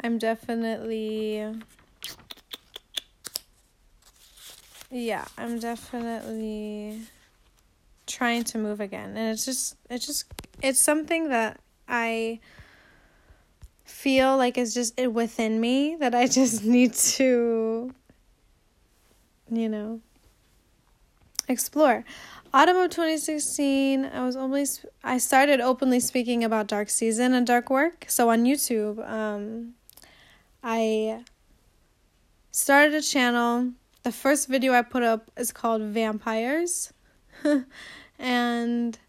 I'm 0.03 0.17
definitely 0.17 1.45
yeah, 4.89 5.25
I'm 5.37 5.59
definitely 5.59 7.01
trying 8.07 8.43
to 8.45 8.57
move 8.57 8.81
again. 8.81 9.15
And 9.15 9.29
it's 9.29 9.45
just 9.45 9.77
it's 9.89 10.05
just 10.05 10.25
it's 10.61 10.81
something 10.81 11.29
that 11.29 11.59
I 11.87 12.39
feel 13.85 14.37
like 14.37 14.57
is 14.57 14.73
just 14.73 14.99
within 14.99 15.61
me 15.61 15.95
that 15.99 16.15
I 16.15 16.27
just 16.39 16.63
need 16.63 16.93
to 16.93 17.93
you 19.51 19.69
know 19.69 19.99
explore. 21.47 22.05
autumn 22.53 22.77
of 22.77 22.89
2016 22.89 24.05
i 24.05 24.25
was 24.25 24.35
only 24.37 24.65
i 25.03 25.17
started 25.17 25.59
openly 25.59 25.99
speaking 25.99 26.43
about 26.43 26.67
dark 26.67 26.89
season 26.89 27.33
and 27.33 27.45
dark 27.45 27.69
work 27.69 28.05
so 28.07 28.29
on 28.29 28.45
youtube 28.45 28.97
um 29.09 29.73
i 30.63 31.23
started 32.51 32.93
a 32.93 33.01
channel. 33.01 33.71
The 34.03 34.11
first 34.11 34.47
video 34.47 34.73
i 34.73 34.81
put 34.81 35.03
up 35.03 35.31
is 35.37 35.51
called 35.51 35.81
vampires. 35.81 36.93
And 38.19 38.99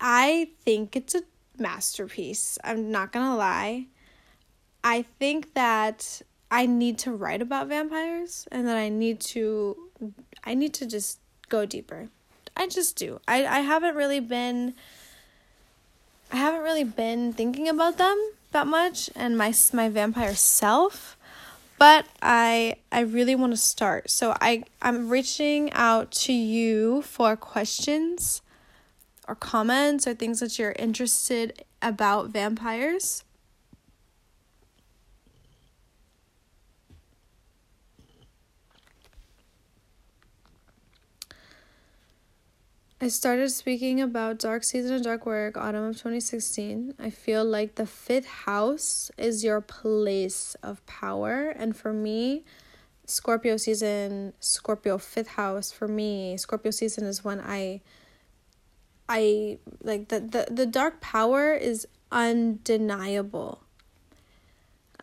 i 0.00 0.48
think 0.64 0.96
it's 0.96 1.14
a 1.14 1.22
masterpiece. 1.58 2.58
I'm 2.64 2.90
not 2.90 3.12
gonna 3.12 3.36
lie. 3.36 3.86
I 4.82 5.04
think 5.18 5.54
that 5.54 6.22
i 6.50 6.64
need 6.64 6.98
to 6.98 7.12
write 7.12 7.42
about 7.42 7.66
vampires 7.68 8.46
and 8.52 8.68
that 8.68 8.76
i 8.76 8.88
need 8.88 9.20
to 9.20 9.76
i 10.44 10.54
need 10.54 10.72
to 10.74 10.86
just 10.86 11.18
go 11.48 11.66
deeper. 11.66 12.08
I 12.56 12.66
just 12.68 12.96
do. 12.96 13.20
I, 13.28 13.44
I 13.44 13.60
haven't 13.60 13.94
really 13.94 14.20
been 14.20 14.74
I 16.32 16.36
haven't 16.36 16.62
really 16.62 16.84
been 16.84 17.32
thinking 17.32 17.68
about 17.68 17.98
them 17.98 18.16
that 18.52 18.66
much 18.66 19.10
and 19.14 19.36
my 19.36 19.52
my 19.72 19.88
vampire 19.88 20.34
self, 20.34 21.16
but 21.78 22.06
I 22.22 22.76
I 22.90 23.00
really 23.00 23.34
want 23.34 23.52
to 23.52 23.56
start. 23.56 24.10
So 24.10 24.34
I 24.40 24.64
I'm 24.80 25.08
reaching 25.08 25.72
out 25.72 26.10
to 26.12 26.32
you 26.32 27.02
for 27.02 27.36
questions 27.36 28.42
or 29.28 29.34
comments 29.34 30.06
or 30.06 30.14
things 30.14 30.40
that 30.40 30.58
you're 30.58 30.74
interested 30.78 31.64
about 31.82 32.30
vampires. 32.30 33.24
I 42.98 43.08
started 43.08 43.50
speaking 43.50 44.00
about 44.00 44.38
Dark 44.38 44.64
Season 44.64 44.94
and 44.94 45.04
Dark 45.04 45.26
Work 45.26 45.58
autumn 45.58 45.84
of 45.84 45.96
2016. 45.96 46.94
I 46.98 47.10
feel 47.10 47.44
like 47.44 47.74
the 47.74 47.84
fifth 47.84 48.26
house 48.26 49.10
is 49.18 49.44
your 49.44 49.60
place 49.60 50.56
of 50.62 50.84
power. 50.86 51.50
And 51.50 51.76
for 51.76 51.92
me, 51.92 52.46
Scorpio 53.04 53.58
season, 53.58 54.32
Scorpio 54.40 54.96
fifth 54.96 55.28
house, 55.28 55.70
for 55.70 55.86
me, 55.86 56.38
Scorpio 56.38 56.70
season 56.70 57.04
is 57.04 57.22
when 57.22 57.38
I 57.38 57.82
I 59.10 59.58
like 59.82 60.08
the, 60.08 60.20
the, 60.20 60.46
the 60.50 60.66
dark 60.66 61.02
power 61.02 61.52
is 61.52 61.86
undeniable. 62.10 63.62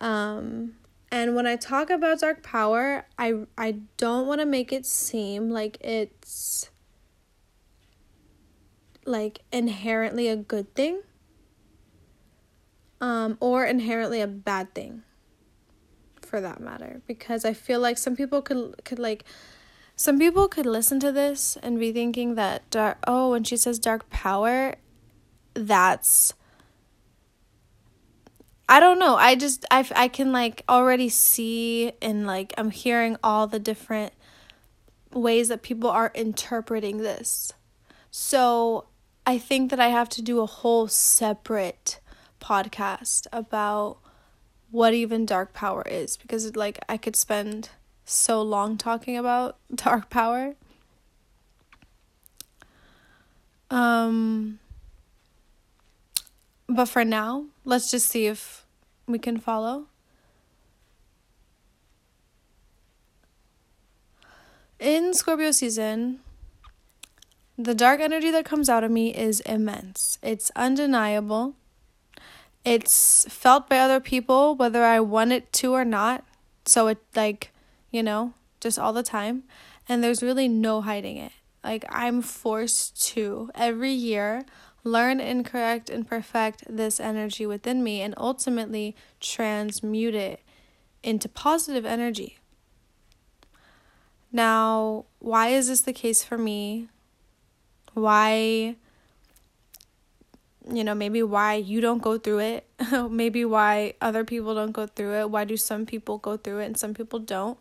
Um 0.02 0.78
and 1.12 1.36
when 1.36 1.46
I 1.46 1.58
talk 1.58 1.92
about 1.92 2.22
dark 2.22 2.42
power, 2.42 3.06
I 3.20 3.46
I 3.56 3.82
don't 3.98 4.26
want 4.26 4.42
to 4.42 4.48
make 4.48 4.74
it 4.74 4.88
seem 4.88 5.52
like 5.52 5.78
it's 5.80 6.72
like 9.06 9.40
inherently 9.52 10.28
a 10.28 10.36
good 10.36 10.74
thing 10.76 11.02
um, 13.02 13.38
or 13.40 13.66
inherently 13.66 14.22
a 14.22 14.28
bad 14.28 14.74
thing 14.74 15.04
for 16.22 16.42
that 16.42 16.60
matter 16.60 17.02
because 17.06 17.46
i 17.46 17.54
feel 17.54 17.80
like 17.80 17.98
some 17.98 18.16
people 18.16 18.42
could 18.42 18.74
could 18.86 18.98
like 19.00 19.24
some 19.96 20.18
people 20.18 20.48
could 20.48 20.66
listen 20.66 21.00
to 21.00 21.12
this 21.12 21.58
and 21.62 21.80
be 21.80 21.92
thinking 21.92 22.36
that 22.36 22.68
dark 22.70 22.98
oh 23.06 23.32
when 23.32 23.44
she 23.44 23.56
says 23.56 23.78
dark 23.78 24.10
power 24.10 24.76
that's 25.54 26.34
I 28.68 28.80
don't 28.80 28.98
know. 28.98 29.16
I 29.16 29.36
just 29.36 29.66
I 29.70 29.88
I 29.96 30.08
can 30.08 30.32
like 30.32 30.64
already 30.70 31.10
see 31.10 31.92
and 32.02 32.26
like 32.26 32.54
I'm 32.58 32.72
hearing 32.72 33.18
all 33.24 33.46
the 33.46 33.60
different 33.60 34.14
ways 35.12 35.50
that 35.50 35.62
people 35.62 35.90
are 35.90 36.12
interpreting 36.16 36.98
this. 36.98 37.54
So 38.10 38.86
I 39.26 39.38
think 39.38 39.70
that 39.70 39.80
I 39.80 39.88
have 39.88 40.10
to 40.10 40.22
do 40.22 40.42
a 40.42 40.46
whole 40.46 40.88
separate 40.88 42.00
podcast 42.42 43.26
about 43.32 43.98
what 44.70 44.94
even 44.94 45.26
dark 45.26 45.54
power 45.54 45.84
is 45.88 46.18
because 46.18 46.56
like 46.56 46.80
I 46.90 46.98
could 46.98 47.16
spend 47.16 47.70
so 48.06 48.42
long 48.42 48.76
talking 48.78 49.18
about 49.18 49.58
dark 49.76 50.10
power. 50.10 50.56
Um 53.70 54.60
but 56.68 56.86
for 56.86 57.06
now, 57.06 57.46
let's 57.66 57.92
just 57.92 58.10
see 58.10 58.26
if 58.26 58.66
we 59.06 59.20
can 59.20 59.38
follow. 59.38 59.86
In 64.80 65.14
Scorpio 65.14 65.52
season, 65.52 66.20
the 67.58 67.76
dark 67.76 68.00
energy 68.00 68.32
that 68.32 68.46
comes 68.46 68.70
out 68.70 68.84
of 68.84 68.92
me 68.92 69.14
is 69.16 69.40
immense. 69.42 70.18
It's 70.22 70.52
undeniable. 70.56 71.56
It's 72.66 73.26
felt 73.30 73.70
by 73.70 73.80
other 73.80 74.00
people, 74.00 74.56
whether 74.56 74.84
I 74.84 75.00
want 75.00 75.34
it 75.34 75.52
to 75.54 75.74
or 75.74 75.86
not. 75.86 76.24
So 76.66 76.88
it, 76.88 76.98
like, 77.16 77.52
you 77.92 78.02
know, 78.02 78.34
just 78.60 78.80
all 78.80 78.94
the 78.94 79.04
time. 79.04 79.44
And 79.88 80.04
there's 80.04 80.24
really 80.24 80.48
no 80.48 80.82
hiding 80.82 81.18
it. 81.18 81.34
Like, 81.64 81.86
I'm 81.90 82.22
forced 82.22 83.02
to 83.10 83.52
every 83.54 83.92
year 83.92 84.46
learn 84.84 85.20
and 85.20 85.46
correct 85.46 85.90
and 85.90 86.08
perfect 86.08 86.64
this 86.68 87.00
energy 87.00 87.46
within 87.46 87.84
me 87.84 88.02
and 88.02 88.14
ultimately 88.18 88.96
transmute 89.20 90.16
it 90.16 90.42
into 91.02 91.30
positive 91.30 91.86
energy. 91.86 92.38
Now, 94.32 95.06
why 95.20 95.50
is 95.50 95.68
this 95.68 95.82
the 95.82 95.94
case 95.94 96.24
for 96.24 96.38
me? 96.38 96.88
Why 97.94 98.76
you 100.72 100.84
know 100.84 100.96
maybe 100.96 101.22
why 101.22 101.56
you 101.56 101.82
don't 101.82 102.02
go 102.02 102.18
through 102.18 102.40
it 102.40 102.68
maybe 103.10 103.44
why 103.44 103.94
other 104.02 104.24
people 104.24 104.56
don't 104.56 104.72
go 104.72 104.88
through 104.88 105.14
it 105.14 105.30
why 105.30 105.44
do 105.44 105.58
some 105.58 105.86
people 105.86 106.18
go 106.18 106.38
through 106.38 106.60
it 106.60 106.66
and 106.66 106.78
some 106.78 106.94
people 106.94 107.20
don't 107.20 107.58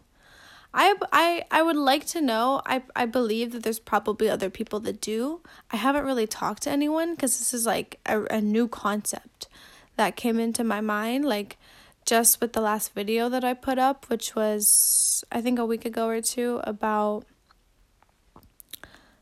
I, 0.75 0.95
I 1.13 1.45
I 1.51 1.63
would 1.63 1.77
like 1.77 2.07
to 2.07 2.21
know. 2.21 2.63
I 2.65 2.83
I 2.97 3.05
believe 3.05 3.53
that 3.53 3.63
there's 3.63 3.79
probably 3.79 4.29
other 4.31 4.49
people 4.49 4.81
that 4.81 5.01
do. 5.01 5.41
I 5.71 5.77
haven't 5.77 6.05
really 6.05 6.27
talked 6.27 6.63
to 6.63 6.71
anyone 6.71 7.15
because 7.15 7.39
this 7.39 7.53
is 7.53 7.67
like 7.67 8.01
a, 8.07 8.25
a 8.25 8.41
new 8.41 8.69
concept 8.69 9.49
that 9.97 10.17
came 10.17 10.39
into 10.39 10.65
my 10.65 10.81
mind 10.81 11.27
like 11.27 11.59
just 12.07 12.41
with 12.41 12.55
the 12.55 12.61
last 12.61 12.95
video 12.95 13.29
that 13.29 13.45
I 13.45 13.55
put 13.55 13.79
up, 13.79 14.09
which 14.09 14.35
was 14.35 15.25
I 15.31 15.41
think 15.43 15.59
a 15.59 15.67
week 15.67 15.85
ago 15.85 16.09
or 16.09 16.23
two 16.23 16.61
about 16.65 17.25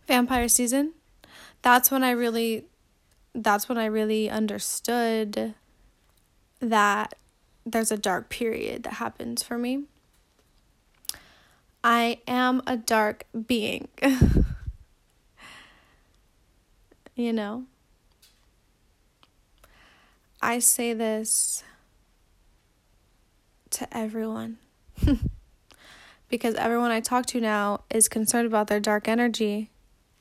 vampire 0.06 0.48
season 0.48 0.92
that's 1.62 1.90
when 1.90 2.02
I 2.02 2.10
really 2.10 2.64
that's 3.34 3.68
when 3.68 3.78
I 3.78 3.86
really 3.86 4.28
understood 4.28 5.54
that 6.60 7.14
there's 7.64 7.92
a 7.92 7.96
dark 7.96 8.28
period 8.28 8.82
that 8.82 8.94
happens 8.94 9.42
for 9.42 9.56
me. 9.56 9.84
I 11.82 12.18
am 12.26 12.62
a 12.66 12.76
dark 12.76 13.24
being. 13.46 13.88
you 17.14 17.32
know? 17.32 17.64
I 20.42 20.58
say 20.58 20.92
this 20.92 21.62
to 23.70 23.96
everyone. 23.96 24.58
because 26.28 26.54
everyone 26.56 26.90
I 26.90 27.00
talk 27.00 27.26
to 27.26 27.40
now 27.40 27.84
is 27.90 28.08
concerned 28.08 28.46
about 28.46 28.66
their 28.66 28.80
dark 28.80 29.06
energy 29.08 29.70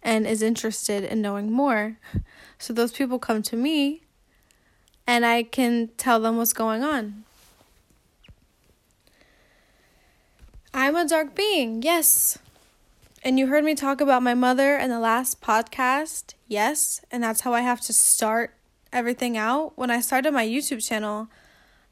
and 0.01 0.25
is 0.25 0.41
interested 0.41 1.03
in 1.03 1.21
knowing 1.21 1.51
more. 1.51 1.97
So 2.57 2.73
those 2.73 2.91
people 2.91 3.19
come 3.19 3.41
to 3.43 3.55
me 3.55 4.01
and 5.07 5.25
I 5.25 5.43
can 5.43 5.89
tell 5.97 6.19
them 6.19 6.37
what's 6.37 6.53
going 6.53 6.83
on. 6.83 7.23
I'm 10.73 10.95
a 10.95 11.07
dark 11.07 11.35
being, 11.35 11.81
yes. 11.81 12.37
And 13.23 13.37
you 13.37 13.47
heard 13.47 13.63
me 13.63 13.75
talk 13.75 14.01
about 14.01 14.23
my 14.23 14.33
mother 14.33 14.77
in 14.77 14.89
the 14.89 14.99
last 14.99 15.41
podcast, 15.41 16.35
yes. 16.47 17.01
And 17.11 17.23
that's 17.23 17.41
how 17.41 17.53
I 17.53 17.61
have 17.61 17.81
to 17.81 17.93
start 17.93 18.53
everything 18.93 19.35
out. 19.35 19.73
When 19.75 19.91
I 19.91 19.99
started 19.99 20.31
my 20.31 20.45
YouTube 20.45 20.85
channel, 20.85 21.27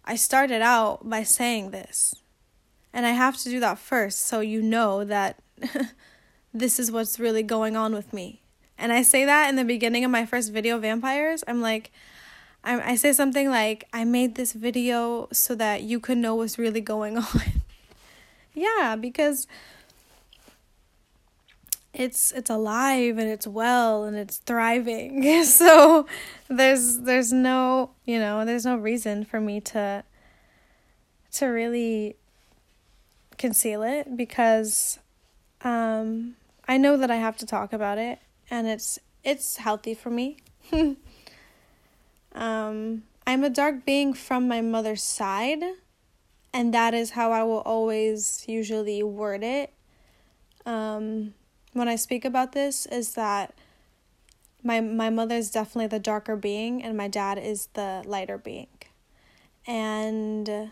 I 0.05 0.15
started 0.15 0.61
out 0.61 1.09
by 1.09 1.23
saying 1.23 1.71
this. 1.71 2.15
And 2.93 3.05
I 3.05 3.11
have 3.11 3.37
to 3.37 3.49
do 3.49 3.59
that 3.59 3.77
first 3.77 4.19
so 4.19 4.39
you 4.39 4.61
know 4.61 5.03
that 5.03 5.39
this 6.53 6.79
is 6.79 6.91
what's 6.91 7.19
really 7.19 7.43
going 7.43 7.75
on 7.75 7.93
with 7.93 8.13
me. 8.13 8.41
And 8.77 8.91
I 8.91 9.01
say 9.01 9.25
that 9.25 9.49
in 9.49 9.55
the 9.55 9.63
beginning 9.63 10.05
of 10.05 10.11
my 10.11 10.25
first 10.25 10.51
video, 10.51 10.77
Vampires. 10.77 11.43
I'm 11.47 11.61
like, 11.61 11.91
I, 12.63 12.91
I 12.91 12.95
say 12.95 13.13
something 13.13 13.49
like, 13.49 13.87
I 13.91 14.03
made 14.03 14.35
this 14.35 14.53
video 14.53 15.27
so 15.31 15.55
that 15.55 15.81
you 15.81 15.99
could 15.99 16.17
know 16.17 16.35
what's 16.35 16.59
really 16.59 16.81
going 16.81 17.17
on. 17.17 17.41
yeah, 18.53 18.95
because 18.99 19.47
it's 21.93 22.31
it's 22.33 22.51
alive 22.51 23.17
and 23.17 23.27
it's 23.27 23.47
well 23.47 24.03
and 24.03 24.15
it's 24.15 24.37
thriving. 24.37 25.43
so 25.43 26.05
there's 26.47 26.99
there's 26.99 27.33
no, 27.33 27.91
you 28.05 28.19
know, 28.19 28.45
there's 28.45 28.65
no 28.65 28.77
reason 28.77 29.25
for 29.25 29.41
me 29.41 29.59
to 29.61 30.03
to 31.33 31.45
really 31.47 32.15
conceal 33.37 33.83
it 33.83 34.15
because 34.15 34.99
um 35.61 36.35
I 36.67 36.77
know 36.77 36.97
that 36.97 37.09
I 37.09 37.15
have 37.15 37.37
to 37.37 37.45
talk 37.45 37.73
about 37.73 37.97
it 37.97 38.19
and 38.49 38.67
it's 38.67 38.99
it's 39.23 39.57
healthy 39.57 39.93
for 39.93 40.09
me. 40.09 40.37
um 42.33 43.03
I'm 43.25 43.43
a 43.43 43.49
dark 43.49 43.85
being 43.85 44.13
from 44.13 44.47
my 44.47 44.61
mother's 44.61 45.03
side 45.03 45.63
and 46.53 46.73
that 46.73 46.93
is 46.93 47.11
how 47.11 47.31
I 47.31 47.43
will 47.43 47.61
always 47.61 48.45
usually 48.47 49.03
word 49.03 49.43
it. 49.43 49.73
Um 50.65 51.33
when 51.73 51.87
I 51.87 51.95
speak 51.95 52.25
about 52.25 52.53
this 52.53 52.85
is 52.85 53.13
that 53.13 53.53
my 54.63 54.81
my 54.81 55.09
mother 55.09 55.35
is 55.35 55.51
definitely 55.51 55.87
the 55.87 55.99
darker 55.99 56.35
being 56.35 56.83
and 56.83 56.97
my 56.97 57.07
dad 57.07 57.37
is 57.37 57.67
the 57.73 58.03
lighter 58.05 58.37
being. 58.37 58.67
And 59.65 60.71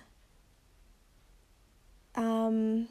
um 2.15 2.88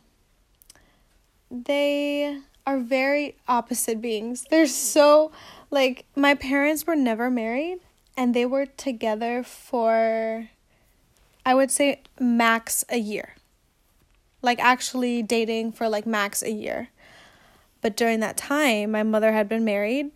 they 1.54 2.40
are 2.66 2.78
very 2.78 3.36
opposite 3.46 4.00
beings. 4.00 4.46
They're 4.50 4.66
so 4.66 5.30
like 5.70 6.04
my 6.16 6.34
parents 6.34 6.86
were 6.86 6.96
never 6.96 7.30
married 7.30 7.78
and 8.16 8.34
they 8.34 8.46
were 8.46 8.66
together 8.66 9.42
for 9.42 10.48
I 11.46 11.54
would 11.54 11.70
say 11.70 12.02
max 12.18 12.84
a 12.88 12.96
year. 12.96 13.34
Like 14.42 14.58
actually 14.58 15.22
dating 15.22 15.72
for 15.72 15.88
like 15.88 16.06
max 16.06 16.42
a 16.42 16.50
year. 16.50 16.88
But 17.80 17.96
during 17.96 18.20
that 18.20 18.36
time, 18.36 18.92
my 18.92 19.02
mother 19.02 19.32
had 19.32 19.48
been 19.48 19.64
married 19.64 20.10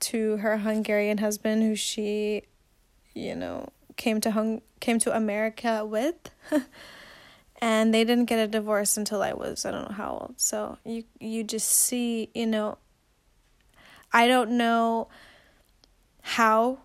to 0.00 0.38
her 0.38 0.58
Hungarian 0.58 1.18
husband 1.18 1.62
who 1.62 1.74
she 1.74 2.42
you 3.14 3.34
know 3.34 3.68
came 3.96 4.20
to 4.20 4.30
hung 4.30 4.62
came 4.80 4.98
to 5.00 5.14
America 5.16 5.84
with. 5.84 6.30
and 7.60 7.92
they 7.92 8.04
didn't 8.04 8.24
get 8.24 8.38
a 8.38 8.46
divorce 8.46 8.96
until 8.96 9.22
I 9.22 9.32
was 9.32 9.64
I 9.64 9.70
don't 9.70 9.88
know 9.88 9.96
how 9.96 10.10
old. 10.12 10.34
So 10.38 10.78
you 10.84 11.04
you 11.18 11.44
just 11.44 11.68
see, 11.68 12.30
you 12.34 12.46
know, 12.46 12.78
I 14.12 14.26
don't 14.26 14.52
know 14.52 15.08
how, 16.22 16.78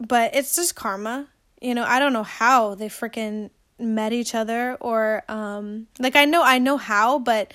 but 0.00 0.34
it's 0.34 0.56
just 0.56 0.74
karma. 0.74 1.28
You 1.60 1.74
know, 1.74 1.84
I 1.84 1.98
don't 1.98 2.12
know 2.12 2.22
how 2.22 2.74
they 2.74 2.88
freaking 2.88 3.50
met 3.78 4.12
each 4.12 4.34
other 4.34 4.76
or 4.80 5.24
um 5.28 5.88
like 5.98 6.16
I 6.16 6.24
know 6.24 6.42
I 6.42 6.58
know 6.58 6.76
how, 6.76 7.18
but 7.18 7.52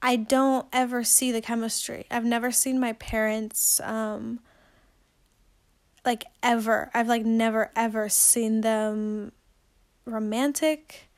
I 0.00 0.16
don't 0.16 0.66
ever 0.72 1.04
see 1.04 1.32
the 1.32 1.40
chemistry. 1.40 2.06
I've 2.10 2.24
never 2.24 2.50
seen 2.50 2.80
my 2.80 2.94
parents 2.94 3.80
um 3.80 4.40
like 6.04 6.24
ever. 6.42 6.90
I've 6.94 7.08
like 7.08 7.24
never 7.24 7.70
ever 7.76 8.08
seen 8.08 8.62
them 8.62 9.32
romantic 10.06 11.08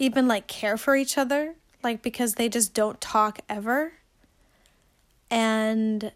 even 0.00 0.26
like 0.26 0.48
care 0.48 0.76
for 0.78 0.96
each 0.96 1.16
other, 1.16 1.54
like 1.84 2.02
because 2.02 2.34
they 2.34 2.48
just 2.48 2.74
don't 2.74 3.00
talk 3.00 3.38
ever. 3.48 3.92
And 5.30 6.10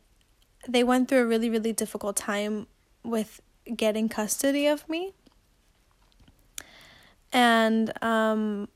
they 0.66 0.82
went 0.82 1.08
through 1.08 1.20
a 1.20 1.26
really, 1.26 1.50
really 1.50 1.72
difficult 1.72 2.16
time 2.16 2.66
with 3.04 3.40
getting 3.76 4.08
custody 4.08 4.66
of 4.66 4.88
me. 4.88 5.12
And 7.30 7.92
um, 8.02 8.68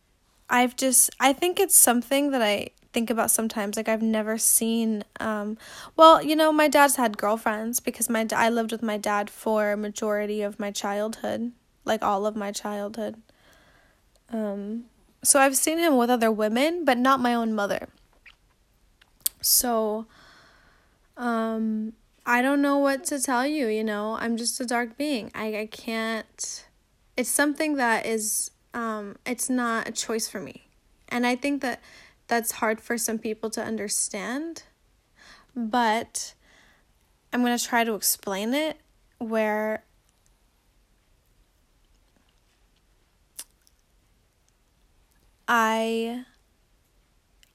I've 0.50 0.76
just, 0.76 1.10
I 1.18 1.32
think 1.32 1.58
it's 1.58 1.74
something 1.74 2.30
that 2.32 2.42
I 2.42 2.68
think 2.92 3.08
about 3.08 3.30
sometimes. 3.30 3.78
Like 3.78 3.88
I've 3.88 4.02
never 4.02 4.36
seen, 4.36 5.04
um, 5.20 5.56
well, 5.96 6.22
you 6.22 6.36
know, 6.36 6.52
my 6.52 6.68
dad's 6.68 6.96
had 6.96 7.16
girlfriends 7.16 7.80
because 7.80 8.10
my 8.10 8.26
I 8.36 8.50
lived 8.50 8.72
with 8.72 8.82
my 8.82 8.98
dad 8.98 9.30
for 9.30 9.72
a 9.72 9.76
majority 9.76 10.42
of 10.42 10.60
my 10.60 10.70
childhood, 10.70 11.52
like 11.86 12.02
all 12.02 12.26
of 12.26 12.36
my 12.36 12.52
childhood. 12.52 13.16
Um, 14.30 14.84
so 15.22 15.40
I've 15.40 15.56
seen 15.56 15.78
him 15.78 15.96
with 15.96 16.10
other 16.10 16.30
women, 16.30 16.84
but 16.84 16.98
not 16.98 17.20
my 17.20 17.34
own 17.34 17.54
mother. 17.54 17.88
So 19.40 20.06
um 21.16 21.92
I 22.26 22.42
don't 22.42 22.60
know 22.60 22.76
what 22.76 23.04
to 23.04 23.20
tell 23.20 23.46
you, 23.46 23.68
you 23.68 23.82
know. 23.82 24.18
I'm 24.20 24.36
just 24.36 24.60
a 24.60 24.66
dark 24.66 24.96
being. 24.96 25.30
I 25.34 25.60
I 25.60 25.66
can't 25.66 26.66
it's 27.16 27.30
something 27.30 27.76
that 27.76 28.06
is 28.06 28.50
um 28.74 29.16
it's 29.26 29.50
not 29.50 29.88
a 29.88 29.92
choice 29.92 30.28
for 30.28 30.40
me. 30.40 30.68
And 31.08 31.26
I 31.26 31.36
think 31.36 31.62
that 31.62 31.80
that's 32.28 32.52
hard 32.52 32.80
for 32.80 32.98
some 32.98 33.18
people 33.18 33.50
to 33.50 33.62
understand. 33.62 34.62
But 35.56 36.34
I'm 37.32 37.42
going 37.42 37.56
to 37.56 37.64
try 37.64 37.84
to 37.84 37.94
explain 37.94 38.54
it 38.54 38.78
where 39.18 39.82
I 45.48 46.24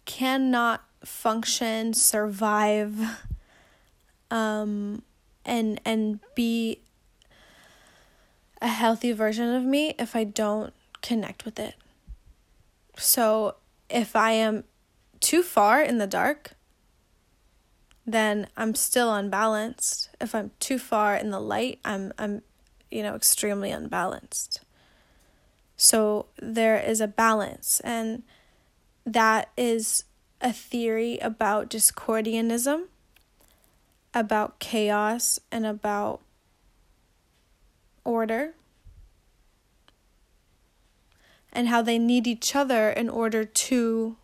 cannot 0.06 0.84
function, 1.06 1.94
survive, 1.94 3.00
um, 4.32 5.04
and 5.46 5.80
and 5.86 6.20
be 6.36 6.80
a 8.62 8.68
healthy 8.68 9.12
version 9.12 9.54
of 9.54 9.64
me 9.64 9.94
if 10.00 10.16
I 10.16 10.24
don't 10.24 10.74
connect 11.02 11.46
with 11.46 11.60
it. 11.60 11.76
So 12.98 13.56
if 13.90 14.16
I 14.16 14.32
am 14.32 14.64
too 15.20 15.44
far 15.44 15.82
in 15.82 15.98
the 16.00 16.08
dark, 16.08 16.54
then 18.06 18.48
I'm 18.58 18.74
still 18.74 19.14
unbalanced. 19.14 20.10
If 20.20 20.34
I'm 20.34 20.52
too 20.60 20.80
far 20.80 21.16
in 21.16 21.30
the 21.30 21.40
light, 21.40 21.80
I'm 21.86 22.12
I'm 22.18 22.42
you 22.90 23.04
know 23.04 23.16
extremely 23.16 23.70
unbalanced. 23.72 24.62
So 25.94 26.26
there 26.42 26.80
is 26.80 27.02
a 27.02 27.08
balance, 27.08 27.80
and 27.82 28.24
that 29.06 29.52
is 29.56 30.06
a 30.42 30.52
theory 30.52 31.20
about 31.20 31.70
Discordianism, 31.70 32.86
about 34.12 34.58
chaos, 34.58 35.40
and 35.52 35.68
about 35.68 36.22
order, 38.04 38.56
and 41.52 41.68
how 41.68 41.84
they 41.84 42.00
need 42.00 42.26
each 42.26 42.56
other 42.56 42.90
in 42.90 43.08
order 43.08 43.46
to 43.46 44.18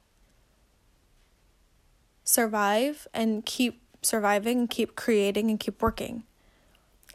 survive 2.23 3.07
and 3.13 3.45
keep 3.45 3.79
surviving 4.01 4.61
and 4.61 4.69
keep 4.71 4.95
creating 4.95 5.51
and 5.51 5.59
keep 5.59 5.83
working 5.83 6.23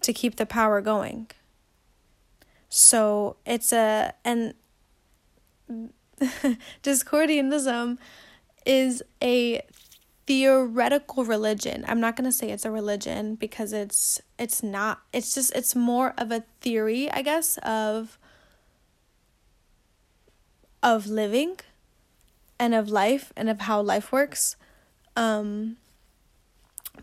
to 0.01 0.13
keep 0.13 0.37
the 0.37 0.47
power 0.47 0.81
going. 0.81 1.27
So 2.77 3.37
it's 3.47 3.73
a 3.73 4.15
and 4.25 4.53
Discordianism 6.83 7.99
is 8.67 9.01
a 9.23 9.61
theoretical 10.27 11.25
religion. 11.25 11.85
I'm 11.87 12.01
not 12.01 12.17
going 12.17 12.25
to 12.25 12.33
say 12.33 12.51
it's 12.51 12.65
a 12.65 12.73
religion 12.73 13.37
because 13.37 13.73
it's 13.73 14.21
it's 14.41 14.65
not. 14.65 15.03
It's 15.13 15.37
just 15.37 15.55
it's 15.55 15.77
more 15.77 16.15
of 16.19 16.33
a 16.33 16.43
theory, 16.61 17.09
I 17.13 17.23
guess, 17.23 17.59
of 17.59 18.19
of 20.83 21.07
living 21.07 21.59
and 22.59 22.75
of 22.75 22.89
life 22.89 23.33
and 23.37 23.49
of 23.49 23.61
how 23.61 23.83
life 23.83 24.11
works. 24.11 24.57
Um 25.15 25.77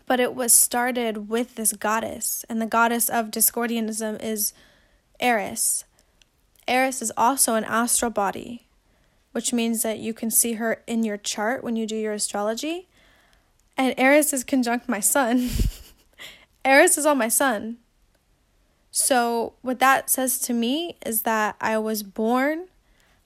but 0.04 0.20
it 0.20 0.34
was 0.34 0.52
started 0.52 1.30
with 1.30 1.54
this 1.54 1.72
goddess 1.72 2.44
and 2.50 2.60
the 2.60 2.66
goddess 2.66 3.08
of 3.08 3.30
Discordianism 3.30 4.22
is 4.22 4.52
Eris. 5.22 5.84
Eris 6.68 7.00
is 7.00 7.12
also 7.16 7.54
an 7.54 7.64
astral 7.64 8.10
body, 8.10 8.66
which 9.30 9.52
means 9.52 9.82
that 9.82 9.98
you 9.98 10.12
can 10.12 10.30
see 10.30 10.54
her 10.54 10.82
in 10.86 11.04
your 11.04 11.16
chart 11.16 11.64
when 11.64 11.76
you 11.76 11.86
do 11.86 11.96
your 11.96 12.12
astrology. 12.12 12.88
And 13.76 13.94
Eris 13.96 14.32
is 14.32 14.44
conjunct 14.44 14.88
my 14.88 15.00
sun. 15.00 15.48
Eris 16.64 16.98
is 16.98 17.06
on 17.06 17.18
my 17.18 17.28
sun. 17.28 17.78
So, 18.90 19.54
what 19.62 19.78
that 19.78 20.10
says 20.10 20.38
to 20.40 20.52
me 20.52 20.96
is 21.04 21.22
that 21.22 21.56
I 21.60 21.78
was 21.78 22.02
born 22.02 22.66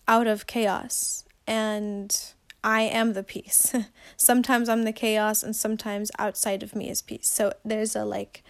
out 0.06 0.28
of 0.28 0.46
chaos 0.46 1.24
and 1.44 2.16
I 2.62 2.82
am 2.82 3.14
the 3.14 3.24
peace. 3.24 3.74
sometimes 4.16 4.68
I'm 4.68 4.84
the 4.84 4.92
chaos 4.92 5.42
and 5.42 5.56
sometimes 5.56 6.12
outside 6.18 6.62
of 6.62 6.76
me 6.76 6.88
is 6.88 7.02
peace. 7.02 7.28
So, 7.28 7.52
there's 7.64 7.96
a 7.96 8.04
like 8.04 8.44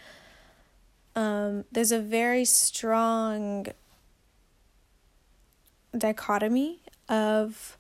um, 1.16 1.64
there's 1.72 1.92
a 1.92 1.98
very 1.98 2.44
strong 2.44 3.66
dichotomy 5.96 6.82
of 7.08 7.78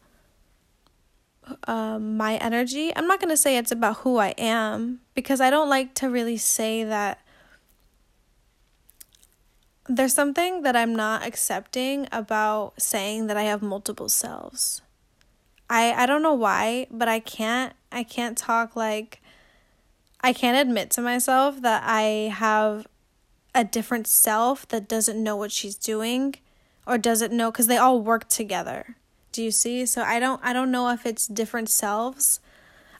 um, 1.64 2.16
my 2.16 2.36
energy. 2.36 2.96
I'm 2.96 3.06
not 3.06 3.20
going 3.20 3.30
to 3.30 3.36
say 3.36 3.58
it's 3.58 3.70
about 3.70 3.98
who 3.98 4.16
I 4.16 4.28
am 4.38 5.00
because 5.14 5.40
I 5.40 5.50
don't 5.50 5.68
like 5.68 5.94
to 5.96 6.08
really 6.08 6.38
say 6.38 6.82
that. 6.82 7.20
There's 9.88 10.14
something 10.14 10.62
that 10.62 10.74
I'm 10.74 10.96
not 10.96 11.24
accepting 11.24 12.08
about 12.10 12.80
saying 12.80 13.28
that 13.28 13.36
I 13.36 13.42
have 13.42 13.62
multiple 13.62 14.08
selves. 14.08 14.82
I 15.70 15.92
I 15.92 16.06
don't 16.06 16.22
know 16.22 16.34
why, 16.34 16.88
but 16.90 17.06
I 17.06 17.20
can't 17.20 17.72
I 17.92 18.02
can't 18.02 18.36
talk 18.36 18.74
like 18.74 19.20
I 20.22 20.32
can't 20.32 20.56
admit 20.56 20.90
to 20.92 21.00
myself 21.00 21.62
that 21.62 21.84
I 21.86 22.32
have 22.34 22.88
a 23.56 23.64
different 23.64 24.06
self 24.06 24.68
that 24.68 24.86
doesn't 24.86 25.20
know 25.20 25.34
what 25.34 25.50
she's 25.50 25.74
doing 25.74 26.36
or 26.86 26.98
doesn't 26.98 27.32
know 27.32 27.50
cuz 27.50 27.66
they 27.66 27.78
all 27.78 28.00
work 28.00 28.28
together. 28.28 28.96
Do 29.32 29.42
you 29.42 29.50
see? 29.50 29.86
So 29.86 30.02
I 30.02 30.20
don't 30.20 30.40
I 30.44 30.52
don't 30.52 30.70
know 30.70 30.90
if 30.90 31.04
it's 31.06 31.26
different 31.26 31.68
selves. 31.68 32.38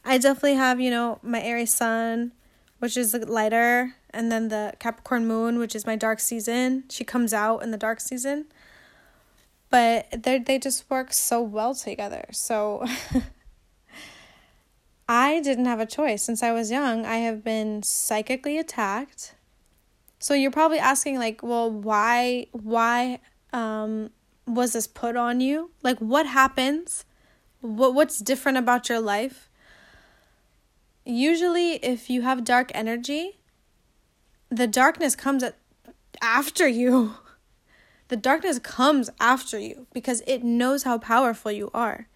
I 0.05 0.19
definitely 0.19 0.55
have, 0.55 0.81
you 0.81 0.90
know, 0.90 1.19
my 1.23 1.42
Aries 1.42 1.75
sun, 1.75 2.33
which 2.79 2.97
is 2.97 3.14
lighter, 3.14 3.97
and 4.11 4.33
then 4.33 4.49
the 4.49 4.73
Capricorn 4.79 5.27
moon, 5.27 5.59
which 5.59 5.75
is 5.75 5.85
my 5.87 5.97
dark 5.97 6.21
season. 6.21 6.85
She 6.88 7.05
comes 7.05 7.35
out 7.35 7.62
in 7.62 7.71
the 7.71 7.77
dark 7.77 8.01
season. 8.01 8.47
But 9.69 10.23
they 10.23 10.38
they 10.38 10.59
just 10.59 10.88
work 10.88 11.12
so 11.12 11.42
well 11.42 11.75
together. 11.75 12.25
So 12.33 12.87
I 15.09 15.40
didn't 15.40 15.66
have 15.66 15.81
a 15.81 15.87
choice. 15.87 16.23
Since 16.23 16.42
I 16.42 16.53
was 16.53 16.71
young, 16.71 17.05
I 17.05 17.19
have 17.19 17.45
been 17.45 17.83
psychically 17.83 18.59
attacked. 18.59 19.36
So 20.27 20.35
you're 20.35 20.51
probably 20.51 20.81
asking 20.81 21.21
like, 21.21 21.41
well, 21.45 21.71
why 21.71 22.49
why 22.51 23.21
um 23.53 24.11
was 24.45 24.73
this 24.73 24.89
put 24.89 25.15
on 25.15 25.41
you? 25.41 25.71
Like 25.85 26.01
what 26.01 26.27
happens? 26.27 27.05
What 27.61 27.95
what's 27.95 28.19
different 28.19 28.59
about 28.59 28.89
your 28.89 28.99
life? 28.99 29.49
Usually 31.05 31.75
if 31.75 32.11
you 32.11 32.23
have 32.23 32.43
dark 32.43 32.73
energy, 32.75 33.39
the 34.49 34.67
darkness 34.67 35.15
comes 35.15 35.45
at, 35.45 35.55
after 36.21 36.67
you. 36.67 37.15
The 38.09 38.17
darkness 38.17 38.61
comes 38.61 39.11
after 39.19 39.59
you 39.59 39.89
because 39.93 40.23
it 40.29 40.45
knows 40.45 40.85
how 40.85 40.97
powerful 40.97 41.51
you 41.51 41.73
are. 41.75 42.07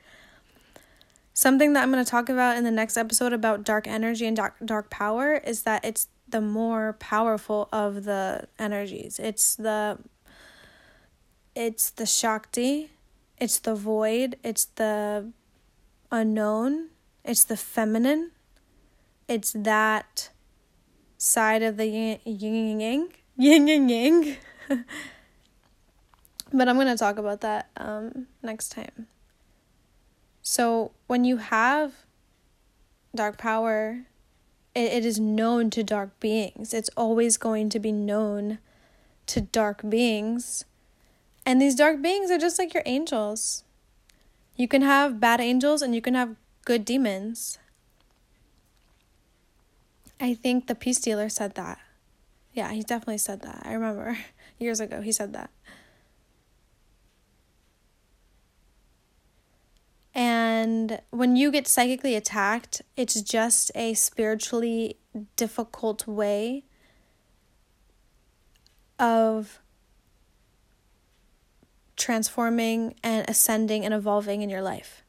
Something 1.35 1.73
that 1.73 1.83
I'm 1.83 1.91
going 1.91 2.05
to 2.05 2.09
talk 2.09 2.29
about 2.29 2.57
in 2.57 2.63
the 2.63 2.71
next 2.71 2.97
episode 2.97 3.33
about 3.33 3.65
dark 3.65 3.89
energy 3.89 4.25
and 4.25 4.37
dark 4.37 4.55
dark 4.65 4.89
power 4.89 5.35
is 5.35 5.63
that 5.63 5.85
it's 5.85 6.07
the 6.31 6.41
more 6.41 6.95
powerful 6.95 7.69
of 7.73 8.05
the 8.05 8.49
energies. 8.59 9.19
It's 9.19 9.55
the 9.55 9.99
it's 11.55 11.91
the 11.91 12.07
shakti, 12.07 12.91
it's 13.39 13.59
the 13.59 13.75
void, 13.75 14.37
it's 14.43 14.67
the 14.67 15.33
unknown, 16.11 16.91
it's 17.25 17.45
the 17.45 17.57
feminine. 17.57 18.31
It's 19.29 19.53
that 19.53 20.31
side 21.19 21.63
of 21.63 21.77
the 21.77 21.87
yin 21.87 22.19
yin 22.25 22.81
yang, 22.81 23.13
yin 23.37 23.69
and 23.69 23.91
yang. 23.91 24.37
but 26.53 26.69
I'm 26.69 26.77
going 26.77 26.89
to 26.89 26.97
talk 26.97 27.19
about 27.19 27.41
that 27.43 27.71
um 27.77 28.27
next 28.43 28.71
time. 28.71 29.07
So, 30.43 30.93
when 31.07 31.25
you 31.25 31.37
have 31.37 31.93
dark 33.15 33.39
power, 33.39 34.07
it, 34.75 34.93
it 34.93 35.05
is 35.05 35.19
known 35.19 35.71
to 35.71 35.83
dark 35.83 36.19
beings. 36.21 36.73
It's 36.73 36.91
always 36.97 37.37
going 37.37 37.69
to 37.71 37.79
be 37.79 37.93
known 37.93 38.59
to 39.27 39.41
dark 39.41 39.89
beings. 39.89 40.65
And 41.47 41.61
these 41.61 41.75
dark 41.75 42.03
beings 42.03 42.31
are 42.31 42.39
just 42.39 42.59
like 42.59 42.75
your 42.75 42.83
angels. 42.87 43.65
You 44.57 44.69
can 44.69 44.83
have 44.83 45.21
bad 45.21 45.41
angels 45.41 45.83
and 45.83 45.95
you 45.95 46.03
can 46.03 46.15
have 46.15 46.37
good 46.65 46.85
demons. 46.85 47.59
I 50.21 50.35
think 50.35 50.67
the 50.67 50.75
peace 50.75 51.01
dealer 51.01 51.29
said 51.29 51.55
that. 51.55 51.79
Yeah, 52.53 52.71
he 52.73 52.83
definitely 52.83 53.19
said 53.19 53.43
that. 53.43 53.63
I 53.65 53.73
remember 53.73 54.19
years 54.59 54.81
ago 54.81 55.01
he 55.01 55.13
said 55.13 55.33
that. 55.33 55.51
And 60.15 61.01
when 61.11 61.37
you 61.37 61.53
get 61.53 61.69
psychically 61.69 62.17
attacked, 62.17 62.83
it's 62.97 63.21
just 63.23 63.71
a 63.75 63.95
spiritually 63.95 64.97
difficult 65.37 66.07
way 66.07 66.65
of 68.99 69.61
transforming 71.97 72.95
and 73.03 73.29
ascending 73.29 73.85
and 73.85 73.95
evolving 73.95 74.43
in 74.43 74.51
your 74.51 74.63
life. 74.63 75.03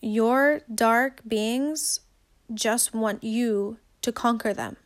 Your 0.00 0.60
dark 0.72 1.22
beings 1.26 2.00
just 2.52 2.94
want 2.94 3.24
you 3.24 3.78
to 4.02 4.12
conquer 4.12 4.54
them. 4.54 4.76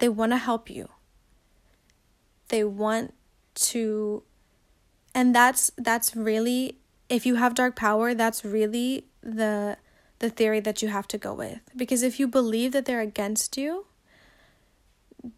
They 0.00 0.08
want 0.08 0.32
to 0.32 0.38
help 0.38 0.70
you. 0.70 0.88
They 2.48 2.64
want 2.64 3.14
to 3.54 4.22
and 5.14 5.34
that's 5.34 5.70
that's 5.76 6.14
really 6.14 6.77
if 7.08 7.24
you 7.26 7.36
have 7.36 7.54
dark 7.54 7.76
power, 7.76 8.14
that's 8.14 8.44
really 8.44 9.04
the 9.22 9.76
the 10.18 10.30
theory 10.30 10.60
that 10.60 10.82
you 10.82 10.88
have 10.88 11.06
to 11.08 11.18
go 11.18 11.32
with. 11.32 11.60
Because 11.76 12.02
if 12.02 12.18
you 12.18 12.26
believe 12.26 12.72
that 12.72 12.84
they're 12.86 13.00
against 13.00 13.56
you, 13.56 13.86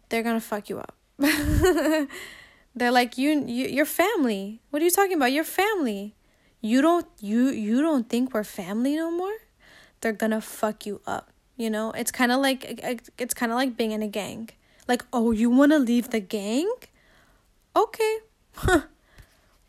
they're 0.09 0.23
going 0.23 0.35
to 0.35 0.45
fuck 0.45 0.69
you 0.69 0.79
up. 0.79 0.95
they're 2.75 2.91
like 2.91 3.17
you 3.17 3.43
you 3.45 3.67
your 3.67 3.85
family. 3.85 4.61
What 4.69 4.81
are 4.81 4.85
you 4.85 4.91
talking 4.91 5.15
about? 5.15 5.31
Your 5.31 5.43
family. 5.43 6.15
You 6.61 6.81
don't 6.81 7.07
you 7.19 7.49
you 7.49 7.81
don't 7.81 8.09
think 8.09 8.33
we're 8.33 8.43
family 8.43 8.95
no 8.95 9.11
more? 9.11 9.37
They're 10.01 10.13
going 10.13 10.31
to 10.31 10.41
fuck 10.41 10.85
you 10.85 11.01
up. 11.05 11.31
You 11.57 11.69
know? 11.69 11.91
It's 11.91 12.11
kind 12.11 12.31
of 12.31 12.41
like 12.41 12.79
it's 13.17 13.33
kind 13.33 13.51
of 13.51 13.55
like 13.55 13.77
being 13.77 13.91
in 13.91 14.01
a 14.01 14.07
gang. 14.07 14.49
Like, 14.87 15.05
"Oh, 15.13 15.31
you 15.31 15.49
want 15.49 15.71
to 15.71 15.79
leave 15.79 16.09
the 16.09 16.19
gang?" 16.19 16.69
Okay. 17.75 18.17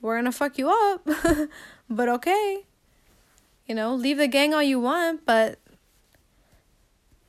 we're 0.01 0.15
going 0.15 0.25
to 0.25 0.33
fuck 0.33 0.59
you 0.59 0.69
up. 0.69 1.07
But 1.95 2.09
okay. 2.09 2.65
You 3.67 3.75
know, 3.75 3.95
leave 3.95 4.19
the 4.19 4.29
gang 4.29 4.55
all 4.55 4.63
you 4.63 4.81
want, 4.81 5.25
but 5.25 5.59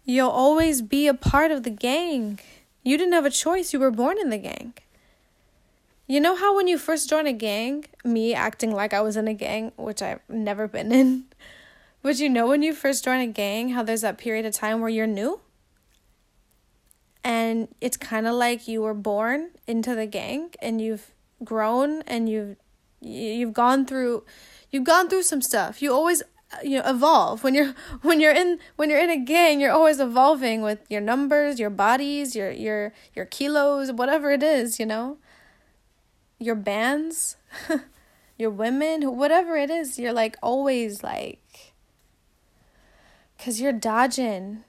you'll 0.06 0.30
always 0.30 0.82
be 0.82 1.08
a 1.08 1.13
part 1.13 1.52
of 1.52 1.63
the 1.63 1.69
gang. 1.69 2.39
You 2.84 2.97
didn't 2.97 3.13
have 3.13 3.26
a 3.26 3.30
choice. 3.30 3.73
You 3.73 3.80
were 3.80 3.91
born 3.91 4.17
in 4.17 4.30
the 4.30 4.38
gang. 4.38 4.73
You 6.08 6.19
know 6.19 6.36
how 6.36 6.56
when 6.56 6.67
you 6.67 6.78
first 6.78 7.10
join 7.10 7.28
a 7.28 7.34
gang, 7.34 7.86
me 8.04 8.34
acting 8.34 8.71
like 8.71 8.93
I 8.93 9.02
was 9.02 9.15
in 9.15 9.28
a 9.28 9.34
gang, 9.34 9.71
which 9.78 10.02
I've 10.02 10.19
never 10.28 10.67
been 10.67 10.91
in, 10.91 11.26
but 12.02 12.19
you 12.19 12.30
know 12.30 12.47
when 12.47 12.62
you 12.62 12.73
first 12.73 13.06
join 13.06 13.21
a 13.21 13.28
gang, 13.28 13.69
how 13.69 13.84
there's 13.84 14.02
that 14.02 14.17
period 14.17 14.45
of 14.45 14.54
time 14.54 14.82
where 14.82 14.89
you're 14.89 15.08
new? 15.08 15.39
And 17.23 17.69
it's 17.80 17.95
kind 17.95 18.28
of 18.28 18.36
like 18.36 18.67
you 18.67 18.82
were 18.82 18.93
born 18.93 19.52
into 19.65 19.95
the 19.95 20.06
gang 20.06 20.52
and 20.62 20.82
you've 20.82 21.12
grown 21.43 22.02
and 22.02 22.28
you've 22.28 22.58
you've 22.99 23.54
gone 23.54 23.86
through 23.86 24.23
you've 24.74 24.84
gone 24.84 25.08
through 25.08 25.22
some 25.22 25.42
stuff. 25.42 25.82
You 25.82 25.94
always 25.94 26.22
uh, 26.52 26.58
you 26.64 26.80
know 26.80 26.84
evolve. 26.86 27.44
When 27.44 27.54
you're 27.54 27.74
when 28.02 28.20
you're 28.20 28.34
in 28.34 28.60
when 28.76 28.90
you're 28.90 29.00
in 29.00 29.10
a 29.10 29.24
gang 29.24 29.62
you're 29.62 29.72
always 29.72 30.02
evolving 30.02 30.62
with 30.62 30.80
your 30.90 31.00
numbers 31.00 31.60
your 31.60 31.70
bodies 31.70 32.36
your 32.36 32.52
your 32.52 32.92
your 33.16 33.26
kilos 33.26 33.92
whatever 33.92 34.32
it 34.32 34.44
is 34.44 34.80
you 34.80 34.86
know? 34.86 35.18
Your 36.40 36.56
bands 36.56 37.38
your 38.38 38.50
women 38.50 39.16
whatever 39.16 39.56
it 39.56 39.70
is 39.70 39.98
you're 39.98 40.12
like 40.12 40.36
always 40.42 41.04
like 41.04 41.74
cuz 43.38 43.62
you're 43.62 43.72
dodging 43.72 44.64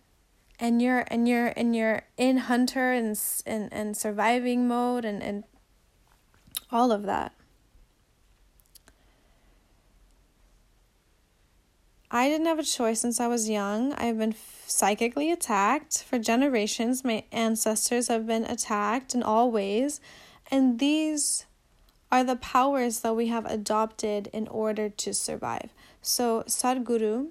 and 0.61 0.81
you're 0.81 1.05
and 1.09 1.27
you're 1.27 1.53
and 1.57 1.75
you're 1.75 2.03
in 2.17 2.37
hunter 2.37 2.93
and 2.93 3.19
and 3.47 3.73
and 3.73 3.97
surviving 3.97 4.69
mode 4.69 5.05
and 5.05 5.23
and 5.23 5.45
all 6.71 6.93
of 6.93 7.03
that 7.05 7.33
I 12.15 12.29
didn't 12.29 12.47
have 12.47 12.61
a 12.61 12.63
choice 12.63 13.01
since 13.01 13.19
I 13.19 13.27
was 13.27 13.51
young. 13.51 13.93
I've 13.95 14.19
been 14.19 14.37
psychically 14.69 15.33
attacked 15.33 16.05
for 16.05 16.17
generations. 16.17 17.03
My 17.03 17.25
ancestors 17.33 18.07
have 18.07 18.25
been 18.25 18.45
attacked 18.45 19.17
in 19.17 19.23
all 19.25 19.51
ways. 19.51 20.01
And 20.49 20.79
these 20.79 21.45
are 22.13 22.23
the 22.23 22.37
powers 22.37 23.01
that 23.01 23.17
we 23.17 23.27
have 23.27 23.47
adopted 23.47 24.29
in 24.33 24.47
order 24.47 24.89
to 24.89 25.13
survive. 25.13 25.71
So, 26.03 26.45
Sadhguru, 26.47 27.31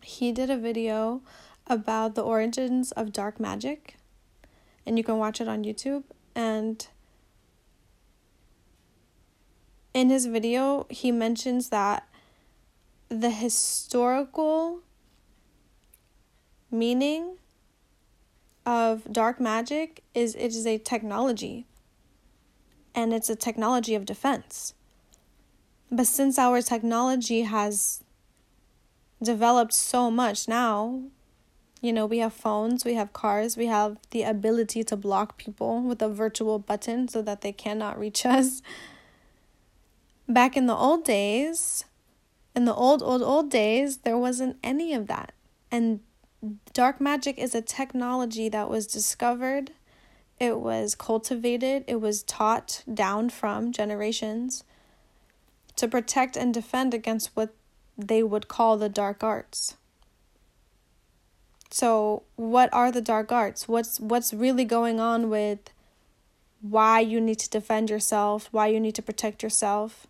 he 0.00 0.32
did 0.32 0.48
a 0.48 0.56
video 0.56 1.20
about 1.66 2.14
the 2.14 2.22
origins 2.22 2.92
of 2.92 3.12
dark 3.12 3.38
magic. 3.38 3.96
And 4.86 4.96
you 4.96 5.04
can 5.04 5.18
watch 5.18 5.38
it 5.38 5.48
on 5.48 5.64
YouTube. 5.64 6.04
And 6.34 6.88
in 9.92 10.08
his 10.08 10.24
video, 10.24 10.86
he 10.88 11.12
mentions 11.12 11.68
that 11.68 12.08
the 13.20 13.30
historical 13.30 14.80
meaning 16.70 17.36
of 18.64 19.12
dark 19.12 19.40
magic 19.40 20.02
is 20.14 20.34
it 20.34 20.54
is 20.54 20.66
a 20.66 20.78
technology 20.78 21.66
and 22.94 23.12
it's 23.12 23.28
a 23.28 23.36
technology 23.36 23.94
of 23.94 24.04
defense. 24.04 24.74
But 25.90 26.06
since 26.06 26.38
our 26.38 26.62
technology 26.62 27.42
has 27.42 28.02
developed 29.22 29.74
so 29.74 30.10
much 30.10 30.48
now, 30.48 31.02
you 31.82 31.92
know, 31.92 32.06
we 32.06 32.18
have 32.18 32.32
phones, 32.32 32.84
we 32.84 32.94
have 32.94 33.12
cars, 33.12 33.56
we 33.56 33.66
have 33.66 33.98
the 34.10 34.22
ability 34.22 34.84
to 34.84 34.96
block 34.96 35.36
people 35.36 35.82
with 35.82 36.00
a 36.00 36.08
virtual 36.08 36.58
button 36.58 37.08
so 37.08 37.20
that 37.22 37.40
they 37.40 37.52
cannot 37.52 37.98
reach 37.98 38.24
us. 38.38 38.62
Back 40.28 40.56
in 40.56 40.66
the 40.66 40.76
old 40.76 41.04
days, 41.04 41.84
in 42.54 42.64
the 42.64 42.74
old, 42.74 43.02
old, 43.02 43.22
old 43.22 43.50
days, 43.50 43.98
there 43.98 44.18
wasn't 44.18 44.58
any 44.62 44.92
of 44.92 45.06
that. 45.06 45.32
And 45.70 46.00
dark 46.72 47.00
magic 47.00 47.38
is 47.38 47.54
a 47.54 47.62
technology 47.62 48.48
that 48.48 48.68
was 48.68 48.86
discovered, 48.86 49.72
it 50.38 50.58
was 50.58 50.94
cultivated, 50.94 51.84
it 51.86 52.00
was 52.00 52.22
taught 52.22 52.82
down 52.92 53.30
from 53.30 53.72
generations 53.72 54.64
to 55.76 55.88
protect 55.88 56.36
and 56.36 56.52
defend 56.52 56.92
against 56.92 57.30
what 57.34 57.54
they 57.96 58.22
would 58.22 58.48
call 58.48 58.76
the 58.76 58.88
dark 58.88 59.22
arts. 59.22 59.76
So, 61.70 62.24
what 62.36 62.68
are 62.74 62.92
the 62.92 63.00
dark 63.00 63.32
arts? 63.32 63.66
What's 63.66 63.98
what's 63.98 64.34
really 64.34 64.66
going 64.66 65.00
on 65.00 65.30
with 65.30 65.70
why 66.60 67.00
you 67.00 67.18
need 67.18 67.38
to 67.38 67.48
defend 67.48 67.88
yourself, 67.88 68.48
why 68.50 68.66
you 68.66 68.78
need 68.78 68.94
to 68.96 69.02
protect 69.02 69.42
yourself? 69.42 70.06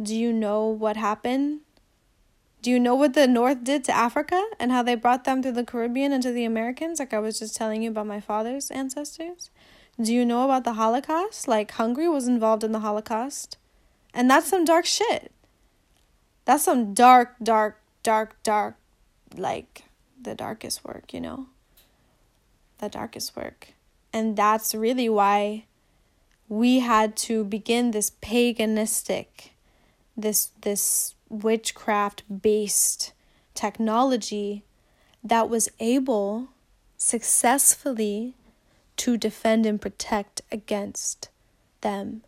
Do 0.00 0.14
you 0.14 0.32
know 0.32 0.66
what 0.66 0.96
happened? 0.96 1.60
Do 2.62 2.70
you 2.70 2.78
know 2.78 2.94
what 2.94 3.14
the 3.14 3.26
North 3.26 3.64
did 3.64 3.84
to 3.84 3.92
Africa 3.92 4.42
and 4.58 4.70
how 4.70 4.82
they 4.82 4.94
brought 4.94 5.24
them 5.24 5.42
through 5.42 5.52
the 5.52 5.64
Caribbean 5.64 6.12
into 6.12 6.30
the 6.30 6.44
Americans? 6.44 6.98
Like 6.98 7.14
I 7.14 7.18
was 7.18 7.38
just 7.38 7.56
telling 7.56 7.82
you 7.82 7.90
about 7.90 8.06
my 8.06 8.20
father's 8.20 8.70
ancestors. 8.70 9.50
Do 10.00 10.12
you 10.14 10.26
know 10.26 10.44
about 10.44 10.64
the 10.64 10.74
Holocaust? 10.74 11.48
Like 11.48 11.70
Hungary 11.72 12.08
was 12.08 12.28
involved 12.28 12.62
in 12.62 12.72
the 12.72 12.80
Holocaust. 12.80 13.56
And 14.12 14.30
that's 14.30 14.48
some 14.48 14.64
dark 14.64 14.84
shit. 14.84 15.32
That's 16.44 16.64
some 16.64 16.92
dark, 16.92 17.36
dark, 17.42 17.80
dark, 18.02 18.42
dark, 18.42 18.76
like 19.36 19.84
the 20.20 20.34
darkest 20.34 20.84
work, 20.84 21.14
you 21.14 21.20
know? 21.20 21.46
The 22.78 22.88
darkest 22.88 23.36
work. 23.36 23.74
And 24.12 24.36
that's 24.36 24.74
really 24.74 25.08
why 25.08 25.66
we 26.48 26.80
had 26.80 27.16
to 27.16 27.44
begin 27.44 27.92
this 27.92 28.10
paganistic, 28.10 29.50
this, 30.16 30.50
this 30.60 31.14
witchcraft 31.30 32.24
based 32.42 33.12
technology 33.54 34.64
that 35.22 35.48
was 35.48 35.68
able 35.78 36.48
successfully 36.96 38.34
to 38.96 39.16
defend 39.16 39.64
and 39.64 39.80
protect 39.80 40.42
against 40.52 41.30
them. 41.80 42.22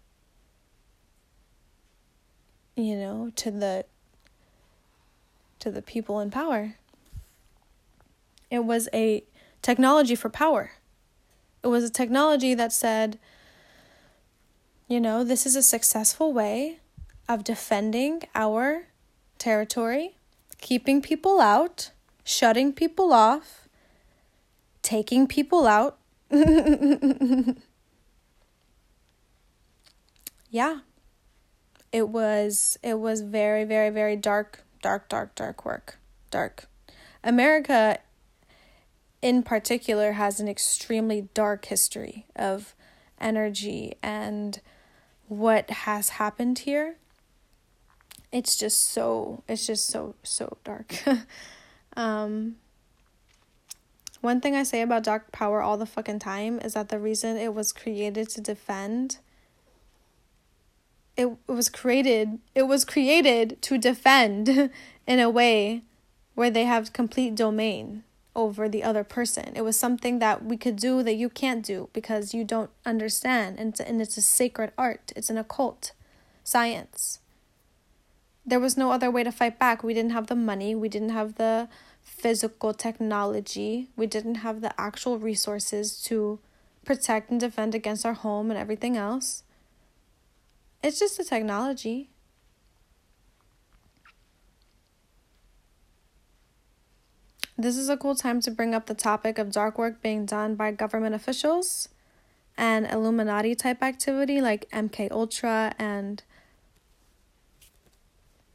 You 2.75 2.97
know 2.97 3.33
to 3.37 3.51
the 3.51 3.85
to 5.59 5.71
the 5.71 5.83
people 5.83 6.21
in 6.21 6.31
power. 6.31 6.77
It 8.51 8.65
was 8.65 8.89
a 8.95 9.25
technology 9.61 10.15
for 10.15 10.31
power. 10.31 10.73
It 11.63 11.69
was 11.69 11.85
a 11.85 11.91
technology 11.91 12.55
that 12.55 12.73
said 12.73 13.19
you 14.89 15.01
know 15.01 15.25
this 15.25 15.45
is 15.45 15.57
a 15.57 15.63
successful 15.63 16.33
way 16.33 16.79
of 17.29 17.45
defending 17.45 18.23
our 18.35 18.87
territory, 19.43 20.15
keeping 20.61 21.03
people 21.03 21.41
out, 21.41 21.91
shutting 22.23 22.73
people 22.73 23.13
off, 23.13 23.69
taking 24.83 25.27
people 25.27 25.67
out. 25.67 25.99
yeah. 30.49 30.79
It 31.91 32.09
was 32.09 32.79
it 32.85 33.01
was 33.01 33.21
very 33.21 33.65
very 33.65 33.91
very 33.91 34.15
dark 34.15 34.63
dark 34.81 35.09
dark 35.09 35.35
dark 35.35 35.65
work. 35.65 35.99
Dark. 36.31 36.67
America 37.25 37.99
in 39.21 39.43
particular 39.43 40.13
has 40.13 40.39
an 40.39 40.47
extremely 40.47 41.29
dark 41.35 41.65
history 41.65 42.27
of 42.37 42.77
energy 43.21 43.95
and 44.05 44.61
what 45.27 45.69
has 45.71 46.11
happened 46.11 46.61
here 46.61 46.97
it's 48.33 48.57
just 48.57 48.91
so 48.91 49.45
it's 49.47 49.67
just 49.67 49.87
so 49.87 50.15
so 50.23 50.57
dark. 50.65 50.95
um 51.97 52.57
one 54.23 54.41
thing 54.41 54.55
I 54.55 54.63
say 54.63 54.83
about 54.83 55.03
dark 55.03 55.33
power 55.33 55.61
all 55.61 55.77
the 55.77 55.87
fucking 55.87 56.21
time 56.21 56.59
is 56.61 56.75
that 56.75 56.89
the 56.89 56.99
reason 56.99 57.37
it 57.37 57.55
was 57.55 57.73
created 57.73 58.29
to 58.31 58.41
defend 58.41 59.19
it, 61.17 61.27
it 61.27 61.53
was 61.53 61.69
created 61.69 62.39
it 62.55 62.63
was 62.63 62.85
created 62.85 63.61
to 63.63 63.77
defend 63.77 64.49
in 65.07 65.21
a 65.21 65.29
way 65.31 65.83
where 66.35 66.51
they 66.51 66.65
have 66.65 66.95
complete 66.95 67.35
domain 67.35 68.05
over 68.35 68.67
the 68.67 68.83
other 68.83 69.05
person. 69.05 69.53
It 69.55 69.61
was 69.61 69.79
something 69.79 70.19
that 70.21 70.43
we 70.43 70.57
could 70.57 70.77
do 70.77 71.03
that 71.03 71.17
you 71.17 71.29
can't 71.29 71.63
do 71.63 71.91
because 71.93 72.33
you 72.33 72.45
don't 72.45 72.71
understand 72.87 73.59
and 73.59 73.71
it's, 73.71 73.81
and 73.81 74.01
it's 74.01 74.17
a 74.17 74.23
sacred 74.23 74.73
art. 74.79 75.13
It's 75.15 75.29
an 75.29 75.37
occult 75.37 75.93
science 76.43 77.19
there 78.45 78.61
was 78.61 78.77
no 78.77 78.91
other 78.91 79.11
way 79.11 79.23
to 79.25 79.33
fight 79.33 79.59
back. 79.59 79.83
We 79.83 79.95
didn't 79.95 80.13
have 80.13 80.27
the 80.27 80.37
money, 80.37 80.75
we 80.75 80.89
didn't 80.89 81.11
have 81.11 81.37
the 81.37 81.69
physical 82.03 82.75
technology, 82.75 83.89
we 83.97 84.07
didn't 84.07 84.37
have 84.37 84.61
the 84.61 84.79
actual 84.81 85.19
resources 85.19 86.01
to 86.03 86.41
protect 86.85 87.31
and 87.31 87.39
defend 87.39 87.75
against 87.75 88.05
our 88.05 88.15
home 88.15 88.51
and 88.51 88.59
everything 88.59 88.97
else. 88.97 89.45
It's 90.83 90.99
just 90.99 91.17
the 91.17 91.25
technology. 91.25 92.11
This 97.57 97.77
is 97.77 97.89
a 97.89 97.97
cool 97.97 98.17
time 98.17 98.41
to 98.41 98.51
bring 98.51 98.75
up 98.75 98.87
the 98.87 98.95
topic 98.95 99.39
of 99.39 99.53
dark 99.53 99.79
work 99.79 100.03
being 100.03 100.27
done 100.27 100.57
by 100.57 100.73
government 100.73 101.15
officials 101.15 101.89
and 102.57 102.87
Illuminati 102.87 103.55
type 103.55 103.83
activity 103.83 104.41
like 104.41 104.69
MK 104.71 105.13
Ultra 105.13 105.73
and 105.79 106.25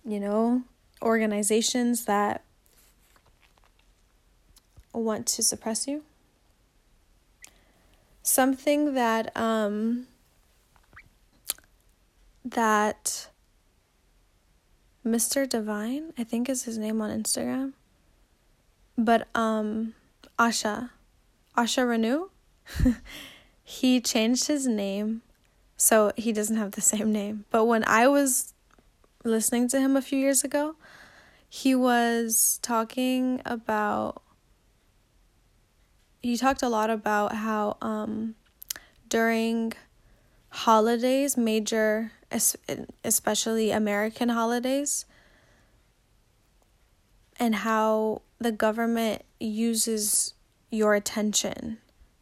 you 0.07 0.21
know, 0.21 0.63
organizations 1.01 2.05
that 2.05 2.43
want 4.93 5.27
to 5.27 5.43
suppress 5.43 5.85
you. 5.87 6.03
Something 8.23 8.93
that 8.93 9.35
um 9.35 10.07
that 12.45 13.27
Mr. 15.05 15.47
Divine, 15.47 16.13
I 16.17 16.23
think 16.23 16.49
is 16.49 16.63
his 16.63 16.77
name 16.77 17.01
on 17.01 17.09
Instagram. 17.11 17.73
But 18.97 19.27
um 19.35 19.93
Asha, 20.39 20.91
Asha 21.57 21.83
Renu, 21.85 22.29
he 23.63 23.99
changed 23.99 24.47
his 24.47 24.67
name 24.67 25.21
so 25.75 26.11
he 26.15 26.31
doesn't 26.31 26.57
have 26.57 26.71
the 26.71 26.81
same 26.81 27.11
name. 27.11 27.45
But 27.51 27.65
when 27.65 27.83
I 27.85 28.07
was 28.07 28.53
listening 29.27 29.67
to 29.69 29.79
him 29.79 29.95
a 29.95 30.01
few 30.01 30.19
years 30.19 30.43
ago, 30.43 30.75
he 31.49 31.75
was 31.75 32.59
talking 32.61 33.41
about 33.45 34.21
he 36.21 36.35
talked 36.35 36.61
a 36.61 36.69
lot 36.69 36.89
about 36.89 37.35
how 37.35 37.77
um 37.81 38.35
during 39.07 39.73
holidays, 40.49 41.37
major 41.37 42.11
especially 43.03 43.71
American 43.71 44.29
holidays, 44.29 45.05
and 47.39 47.55
how 47.55 48.21
the 48.39 48.51
government 48.51 49.23
uses 49.39 50.33
your 50.69 50.93
attention 50.93 51.77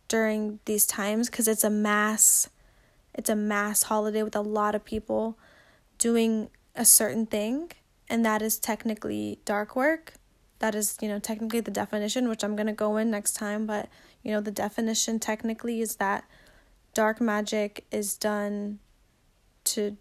during 0.07 0.59
these 0.65 0.85
times 0.85 1.29
because 1.29 1.47
it's 1.47 1.63
a 1.63 1.69
mass 1.69 2.49
it's 3.15 3.29
a 3.29 3.35
mass 3.35 3.83
holiday 3.83 4.21
with 4.21 4.35
a 4.35 4.41
lot 4.41 4.75
of 4.75 4.83
people 4.83 5.37
doing 5.97 6.49
a 6.75 6.85
certain 6.85 7.25
thing 7.25 7.71
and 8.09 8.25
that 8.25 8.41
is 8.41 8.59
technically 8.59 9.39
dark 9.45 9.75
work. 9.75 10.13
That 10.59 10.75
is 10.75 10.97
you 11.01 11.09
know 11.09 11.19
technically 11.19 11.59
the 11.59 11.69
definition 11.69 12.29
which 12.29 12.43
i'm 12.43 12.55
going 12.55 12.65
to 12.65 12.73
go 12.73 12.95
in 12.97 13.11
next 13.11 13.33
time 13.33 13.65
but 13.65 13.89
you 14.23 14.31
know 14.31 14.39
the 14.39 14.51
definition 14.51 15.19
technically 15.19 15.81
is 15.81 15.97
that 15.97 16.23
dark 16.93 17.19
magic 17.19 17.85
is 17.91 18.17
done 18.17 18.79
to 19.65 19.97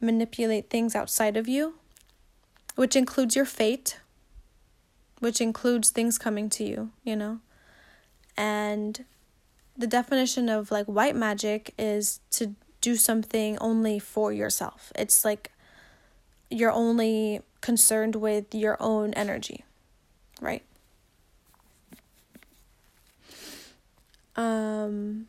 manipulate 0.00 0.70
things 0.70 0.94
outside 0.94 1.36
of 1.36 1.48
you 1.48 1.74
which 2.76 2.94
includes 2.94 3.34
your 3.34 3.44
fate 3.44 3.98
which 5.18 5.40
includes 5.40 5.90
things 5.90 6.18
coming 6.18 6.48
to 6.48 6.64
you 6.64 6.90
you 7.02 7.16
know? 7.16 7.40
And 8.36 9.04
the 9.76 9.86
definition 9.86 10.48
of 10.48 10.70
like 10.70 10.86
white 10.86 11.16
magic 11.16 11.74
is 11.78 12.20
to 12.30 12.54
do 12.86 12.94
something 12.94 13.58
only 13.58 13.98
for 13.98 14.32
yourself. 14.32 14.92
It's 14.94 15.24
like 15.24 15.50
you're 16.48 16.70
only 16.70 17.40
concerned 17.60 18.14
with 18.14 18.54
your 18.54 18.76
own 18.78 19.12
energy, 19.14 19.64
right? 20.40 20.62
Um, 24.36 25.26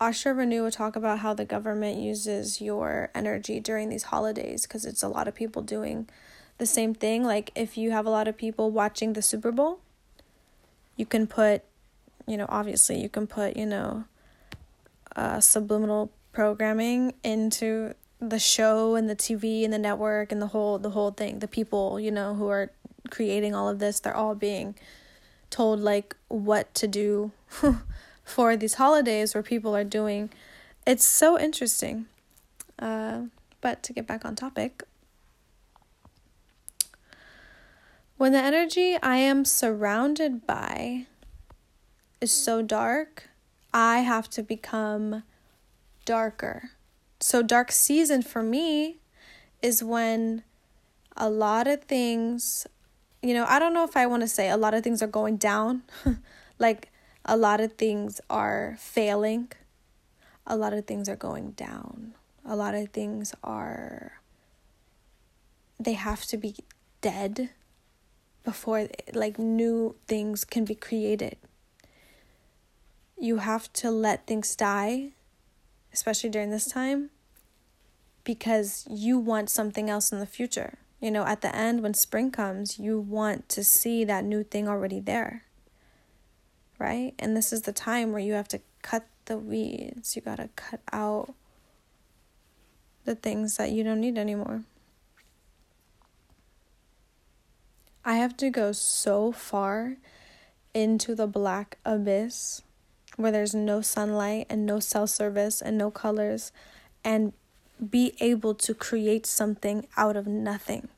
Asha 0.00 0.36
Renew 0.36 0.62
will 0.62 0.70
talk 0.70 0.94
about 0.94 1.18
how 1.18 1.34
the 1.34 1.44
government 1.44 1.98
uses 1.98 2.60
your 2.60 3.10
energy 3.12 3.58
during 3.58 3.88
these 3.88 4.04
holidays 4.04 4.68
because 4.68 4.84
it's 4.84 5.02
a 5.02 5.08
lot 5.08 5.26
of 5.26 5.34
people 5.34 5.62
doing 5.62 6.08
the 6.58 6.66
same 6.66 6.94
thing. 6.94 7.24
Like 7.24 7.50
if 7.56 7.76
you 7.76 7.90
have 7.90 8.06
a 8.06 8.10
lot 8.10 8.28
of 8.28 8.36
people 8.36 8.70
watching 8.70 9.14
the 9.14 9.22
Super 9.22 9.50
Bowl, 9.50 9.80
you 10.96 11.06
can 11.06 11.26
put, 11.26 11.64
you 12.24 12.36
know, 12.36 12.46
obviously 12.48 13.02
you 13.02 13.08
can 13.08 13.26
put, 13.26 13.56
you 13.56 13.66
know, 13.66 14.04
uh, 15.16 15.40
subliminal 15.40 16.12
programming 16.32 17.14
into 17.22 17.94
the 18.20 18.38
show 18.38 18.94
and 18.94 19.08
the 19.08 19.16
TV 19.16 19.64
and 19.64 19.72
the 19.72 19.78
network 19.78 20.32
and 20.32 20.40
the 20.40 20.48
whole 20.48 20.78
the 20.78 20.90
whole 20.90 21.10
thing. 21.10 21.40
The 21.40 21.48
people, 21.48 21.98
you 21.98 22.10
know, 22.10 22.34
who 22.34 22.48
are 22.48 22.70
creating 23.10 23.54
all 23.54 23.68
of 23.68 23.78
this, 23.78 24.00
they're 24.00 24.16
all 24.16 24.34
being 24.34 24.74
told 25.50 25.80
like 25.80 26.16
what 26.28 26.72
to 26.74 26.86
do 26.86 27.32
for 28.24 28.56
these 28.56 28.74
holidays 28.74 29.34
where 29.34 29.42
people 29.42 29.76
are 29.76 29.84
doing 29.84 30.30
it's 30.86 31.06
so 31.06 31.38
interesting. 31.38 32.06
Uh, 32.78 33.22
but 33.60 33.82
to 33.84 33.92
get 33.92 34.06
back 34.06 34.24
on 34.24 34.34
topic, 34.34 34.82
When 38.22 38.30
the 38.30 38.38
energy 38.38 38.96
I 39.02 39.16
am 39.16 39.44
surrounded 39.44 40.46
by 40.46 41.06
is 42.20 42.30
so 42.30 42.62
dark, 42.62 43.28
I 43.72 44.00
have 44.00 44.28
to 44.30 44.42
become 44.42 45.22
darker. 46.04 46.70
So, 47.20 47.42
dark 47.42 47.72
season 47.72 48.22
for 48.22 48.42
me 48.42 48.98
is 49.62 49.82
when 49.82 50.42
a 51.16 51.30
lot 51.30 51.66
of 51.66 51.84
things, 51.84 52.66
you 53.22 53.32
know, 53.34 53.46
I 53.48 53.58
don't 53.58 53.72
know 53.72 53.84
if 53.84 53.96
I 53.96 54.06
want 54.06 54.22
to 54.22 54.28
say 54.28 54.50
a 54.50 54.56
lot 54.56 54.74
of 54.74 54.82
things 54.82 55.02
are 55.02 55.06
going 55.06 55.36
down, 55.36 55.82
like 56.58 56.90
a 57.24 57.36
lot 57.36 57.60
of 57.60 57.74
things 57.74 58.20
are 58.28 58.76
failing, 58.78 59.52
a 60.46 60.56
lot 60.56 60.72
of 60.72 60.86
things 60.86 61.08
are 61.08 61.16
going 61.16 61.52
down, 61.52 62.14
a 62.44 62.56
lot 62.56 62.74
of 62.74 62.88
things 62.88 63.34
are, 63.44 64.20
they 65.78 65.92
have 65.92 66.24
to 66.26 66.36
be 66.36 66.56
dead 67.00 67.50
before 68.44 68.88
like 69.12 69.38
new 69.38 69.94
things 70.08 70.44
can 70.44 70.64
be 70.64 70.74
created. 70.74 71.36
You 73.22 73.36
have 73.36 73.72
to 73.74 73.88
let 73.88 74.26
things 74.26 74.56
die, 74.56 75.10
especially 75.92 76.28
during 76.28 76.50
this 76.50 76.66
time, 76.66 77.10
because 78.24 78.84
you 78.90 79.16
want 79.16 79.48
something 79.48 79.88
else 79.88 80.10
in 80.10 80.18
the 80.18 80.26
future. 80.26 80.78
You 81.00 81.12
know, 81.12 81.24
at 81.24 81.40
the 81.40 81.54
end, 81.54 81.84
when 81.84 81.94
spring 81.94 82.32
comes, 82.32 82.80
you 82.80 82.98
want 82.98 83.48
to 83.50 83.62
see 83.62 84.02
that 84.02 84.24
new 84.24 84.42
thing 84.42 84.66
already 84.66 84.98
there. 84.98 85.44
Right? 86.80 87.14
And 87.16 87.36
this 87.36 87.52
is 87.52 87.62
the 87.62 87.72
time 87.72 88.10
where 88.10 88.20
you 88.20 88.32
have 88.32 88.48
to 88.48 88.60
cut 88.82 89.06
the 89.26 89.38
weeds. 89.38 90.16
You 90.16 90.22
got 90.22 90.38
to 90.38 90.48
cut 90.56 90.80
out 90.92 91.32
the 93.04 93.14
things 93.14 93.56
that 93.56 93.70
you 93.70 93.84
don't 93.84 94.00
need 94.00 94.18
anymore. 94.18 94.64
I 98.04 98.16
have 98.16 98.36
to 98.38 98.50
go 98.50 98.72
so 98.72 99.30
far 99.30 99.98
into 100.74 101.14
the 101.14 101.28
black 101.28 101.78
abyss 101.84 102.62
where 103.16 103.32
there's 103.32 103.54
no 103.54 103.80
sunlight 103.80 104.46
and 104.48 104.64
no 104.64 104.80
cell 104.80 105.06
service 105.06 105.60
and 105.60 105.76
no 105.76 105.90
colors 105.90 106.52
and 107.04 107.32
be 107.90 108.14
able 108.20 108.54
to 108.54 108.74
create 108.74 109.26
something 109.26 109.86
out 109.96 110.16
of 110.16 110.26
nothing. 110.26 110.88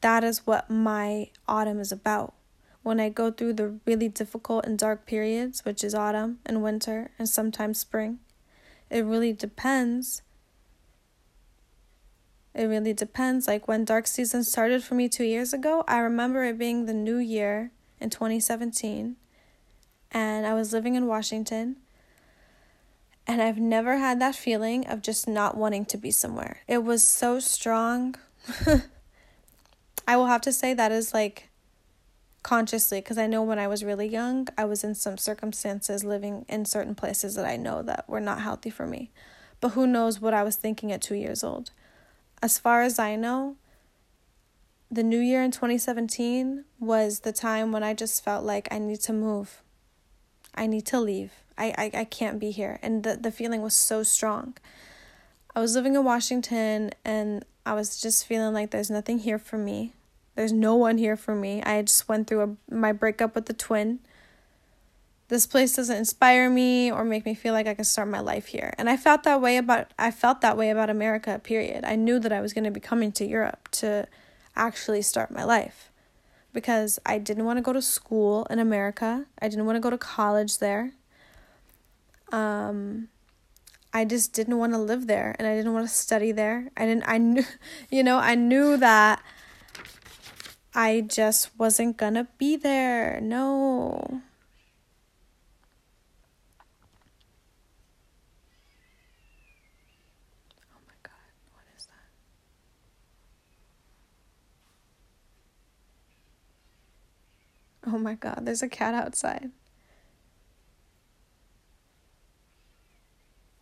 That 0.00 0.24
is 0.24 0.46
what 0.46 0.68
my 0.70 1.30
autumn 1.48 1.80
is 1.80 1.92
about. 1.92 2.34
When 2.82 3.00
I 3.00 3.08
go 3.08 3.30
through 3.30 3.54
the 3.54 3.78
really 3.84 4.08
difficult 4.08 4.64
and 4.64 4.78
dark 4.78 5.06
periods, 5.06 5.64
which 5.64 5.82
is 5.82 5.94
autumn 5.94 6.38
and 6.46 6.62
winter 6.62 7.10
and 7.18 7.28
sometimes 7.28 7.78
spring, 7.78 8.20
it 8.90 9.04
really 9.04 9.32
depends 9.32 10.22
it 12.56 12.64
really 12.64 12.94
depends. 12.94 13.46
Like 13.46 13.68
when 13.68 13.84
dark 13.84 14.06
season 14.06 14.42
started 14.42 14.82
for 14.82 14.94
me 14.94 15.10
two 15.10 15.24
years 15.24 15.52
ago, 15.52 15.84
I 15.86 15.98
remember 15.98 16.42
it 16.42 16.58
being 16.58 16.86
the 16.86 16.94
new 16.94 17.18
year 17.18 17.70
in 18.00 18.08
2017. 18.08 19.16
And 20.12 20.46
I 20.46 20.54
was 20.54 20.72
living 20.72 20.94
in 20.94 21.06
Washington. 21.06 21.76
And 23.26 23.42
I've 23.42 23.58
never 23.58 23.96
had 23.98 24.20
that 24.20 24.36
feeling 24.36 24.86
of 24.86 25.02
just 25.02 25.26
not 25.26 25.56
wanting 25.56 25.84
to 25.86 25.96
be 25.96 26.10
somewhere. 26.10 26.58
It 26.68 26.84
was 26.84 27.02
so 27.02 27.40
strong. 27.40 28.14
I 30.08 30.16
will 30.16 30.26
have 30.26 30.42
to 30.42 30.52
say 30.52 30.74
that 30.74 30.92
is 30.92 31.12
like 31.12 31.48
consciously 32.44 33.00
because 33.00 33.18
I 33.18 33.26
know 33.26 33.42
when 33.42 33.58
I 33.58 33.66
was 33.66 33.82
really 33.82 34.06
young, 34.06 34.46
I 34.56 34.64
was 34.64 34.84
in 34.84 34.94
some 34.94 35.18
circumstances 35.18 36.04
living 36.04 36.46
in 36.48 36.64
certain 36.64 36.94
places 36.94 37.34
that 37.34 37.44
I 37.44 37.56
know 37.56 37.82
that 37.82 38.08
were 38.08 38.20
not 38.20 38.42
healthy 38.42 38.70
for 38.70 38.86
me. 38.86 39.10
But 39.60 39.70
who 39.70 39.86
knows 39.86 40.20
what 40.20 40.34
I 40.34 40.44
was 40.44 40.54
thinking 40.54 40.92
at 40.92 41.02
two 41.02 41.16
years 41.16 41.42
old 41.42 41.72
as 42.42 42.58
far 42.58 42.82
as 42.82 42.98
I 42.98 43.16
know, 43.16 43.56
the 44.90 45.02
new 45.02 45.18
year 45.18 45.42
in 45.42 45.50
2017 45.50 46.64
was 46.78 47.20
the 47.20 47.32
time 47.32 47.72
when 47.72 47.82
I 47.82 47.94
just 47.94 48.22
felt 48.22 48.44
like 48.44 48.68
I 48.70 48.78
need 48.78 49.00
to 49.02 49.12
move. 49.12 49.62
I 50.56 50.66
need 50.66 50.86
to 50.86 51.00
leave. 51.00 51.32
I, 51.58 51.74
I, 51.78 52.00
I 52.00 52.04
can't 52.04 52.38
be 52.38 52.50
here. 52.50 52.78
And 52.82 53.02
the, 53.02 53.16
the 53.16 53.30
feeling 53.30 53.62
was 53.62 53.74
so 53.74 54.02
strong. 54.02 54.54
I 55.54 55.60
was 55.60 55.74
living 55.74 55.94
in 55.94 56.04
Washington 56.04 56.90
and 57.04 57.44
I 57.64 57.74
was 57.74 58.00
just 58.00 58.26
feeling 58.26 58.52
like 58.52 58.70
there's 58.70 58.90
nothing 58.90 59.20
here 59.20 59.38
for 59.38 59.58
me. 59.58 59.92
There's 60.34 60.52
no 60.52 60.74
one 60.74 60.98
here 60.98 61.16
for 61.16 61.34
me. 61.34 61.62
I 61.62 61.80
just 61.82 62.08
went 62.08 62.26
through 62.26 62.42
a, 62.42 62.74
my 62.74 62.92
breakup 62.92 63.34
with 63.34 63.46
the 63.46 63.54
twin 63.54 64.00
this 65.28 65.46
place 65.46 65.74
doesn't 65.74 65.96
inspire 65.96 66.48
me 66.48 66.90
or 66.90 67.04
make 67.04 67.24
me 67.24 67.34
feel 67.34 67.52
like 67.52 67.66
I 67.66 67.74
can 67.74 67.84
start 67.84 68.08
my 68.08 68.20
life 68.20 68.46
here. 68.46 68.72
And 68.78 68.88
I 68.88 68.96
felt 68.96 69.24
that 69.24 69.40
way 69.40 69.56
about 69.56 69.92
I 69.98 70.10
felt 70.10 70.40
that 70.42 70.56
way 70.56 70.70
about 70.70 70.88
America, 70.88 71.40
period. 71.42 71.84
I 71.84 71.96
knew 71.96 72.18
that 72.20 72.32
I 72.32 72.40
was 72.40 72.52
going 72.52 72.64
to 72.64 72.70
be 72.70 72.80
coming 72.80 73.10
to 73.12 73.26
Europe 73.26 73.68
to 73.72 74.06
actually 74.54 75.02
start 75.02 75.30
my 75.30 75.44
life 75.44 75.90
because 76.56 76.98
I 77.04 77.18
didn't 77.18 77.44
want 77.44 77.58
to 77.58 77.62
go 77.62 77.74
to 77.74 77.82
school 77.82 78.46
in 78.48 78.58
America. 78.58 79.26
I 79.42 79.48
didn't 79.48 79.66
want 79.66 79.76
to 79.76 79.80
go 79.80 79.90
to 79.90 79.98
college 79.98 80.56
there. 80.56 80.92
Um 82.32 83.08
I 83.92 84.06
just 84.06 84.32
didn't 84.32 84.56
want 84.56 84.72
to 84.72 84.78
live 84.78 85.06
there 85.06 85.36
and 85.38 85.46
I 85.46 85.54
didn't 85.54 85.74
want 85.74 85.86
to 85.86 85.94
study 85.94 86.32
there. 86.32 86.70
I 86.74 86.86
didn't 86.86 87.04
I 87.06 87.18
knew 87.18 87.44
you 87.90 88.02
know, 88.02 88.16
I 88.16 88.34
knew 88.36 88.78
that 88.78 89.22
I 90.74 91.02
just 91.02 91.50
wasn't 91.58 91.98
going 91.98 92.14
to 92.14 92.26
be 92.38 92.56
there. 92.56 93.20
No. 93.20 94.22
Oh 107.92 107.98
my 107.98 108.14
god, 108.14 108.40
there's 108.42 108.62
a 108.62 108.68
cat 108.68 108.94
outside. 108.94 109.50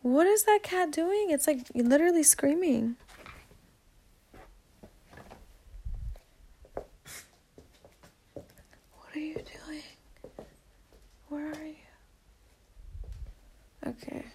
What 0.01 0.25
is 0.25 0.43
that 0.43 0.59
cat 0.63 0.91
doing? 0.91 1.27
It's 1.29 1.45
like 1.45 1.67
literally 1.75 2.23
screaming. 2.23 2.95
What 8.33 9.15
are 9.15 9.19
you 9.19 9.35
doing? 9.35 9.83
Where 11.29 11.51
are 11.51 11.65
you? 11.65 11.75
Okay. 13.87 14.25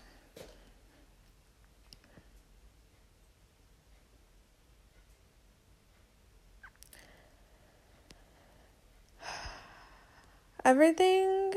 Everything 10.65 11.53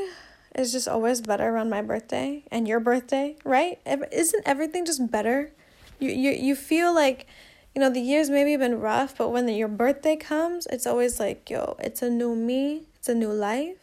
is 0.56 0.72
just 0.72 0.88
always 0.88 1.22
better 1.22 1.50
around 1.50 1.70
my 1.70 1.82
birthday 1.82 2.44
and 2.52 2.68
your 2.68 2.80
birthday, 2.80 3.36
right? 3.44 3.80
Isn't 4.12 4.44
everything 4.46 4.86
just 4.86 5.12
better? 5.12 5.52
You 6.00 6.10
you 6.10 6.32
you 6.32 6.56
feel 6.56 6.94
like 6.94 7.28
you 7.74 7.82
know 7.82 7.90
the 7.90 8.02
years 8.02 8.30
maybe 8.30 8.56
been 8.58 8.80
rough, 8.80 9.18
but 9.18 9.30
when 9.30 9.46
the, 9.46 9.54
your 9.54 9.68
birthday 9.68 10.16
comes, 10.16 10.68
it's 10.68 10.86
always 10.86 11.20
like, 11.20 11.50
yo, 11.50 11.76
it's 11.80 12.02
a 12.02 12.10
new 12.10 12.36
me, 12.36 12.84
it's 12.96 13.10
a 13.10 13.16
new 13.16 13.32
life. 13.32 13.78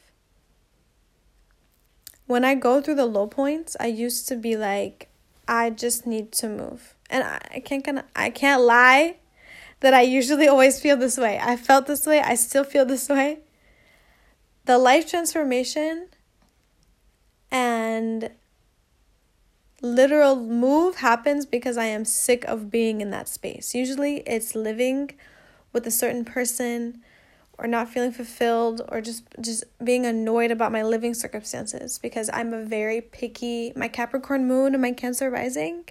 When 2.27 2.45
I 2.45 2.55
go 2.55 2.81
through 2.81 2.95
the 2.95 3.07
low 3.07 3.27
points, 3.27 3.77
I 3.81 3.87
used 3.87 4.29
to 4.29 4.37
be 4.37 4.57
like, 4.57 5.09
I 5.49 5.71
just 5.71 6.07
need 6.07 6.31
to 6.33 6.49
move. 6.49 6.95
And 7.09 7.25
I, 7.25 7.41
I 7.57 7.61
can't 7.61 7.85
gonna 7.85 8.05
I 8.15 8.31
can't 8.31 8.63
lie 8.63 9.17
that 9.81 9.95
I 9.95 10.03
usually 10.03 10.47
always 10.47 10.79
feel 10.79 10.97
this 10.97 11.17
way. 11.19 11.41
I 11.43 11.57
felt 11.57 11.87
this 11.87 12.07
way, 12.07 12.21
I 12.21 12.37
still 12.37 12.65
feel 12.65 12.85
this 12.85 13.09
way 13.09 13.39
the 14.65 14.79
life 14.79 15.09
transformation 15.09 16.09
and 17.51 18.31
literal 19.83 20.37
move 20.37 20.97
happens 20.97 21.47
because 21.47 21.77
I 21.77 21.87
am 21.87 22.05
sick 22.05 22.45
of 22.45 22.71
being 22.71 23.01
in 23.01 23.11
that 23.11 23.29
space. 23.29 23.75
Usually 23.75 24.19
it's 24.27 24.55
living 24.55 25.13
with 25.73 25.87
a 25.87 25.91
certain 25.91 26.25
person 26.25 27.03
or 27.59 27.67
not 27.67 27.89
feeling 27.89 28.13
fulfilled 28.13 28.81
or 28.89 29.01
just 29.01 29.25
just 29.41 29.65
being 29.85 30.07
annoyed 30.07 30.51
about 30.51 30.73
my 30.73 30.83
living 30.83 31.15
circumstances 31.15 31.99
because 31.99 32.31
I'm 32.33 32.53
a 32.53 32.65
very 32.65 33.01
picky 33.01 33.73
my 33.77 33.89
Capricorn 33.89 34.47
moon 34.47 34.75
and 34.75 34.83
my 34.83 34.93
Cancer 34.93 35.31
rising 35.31 35.85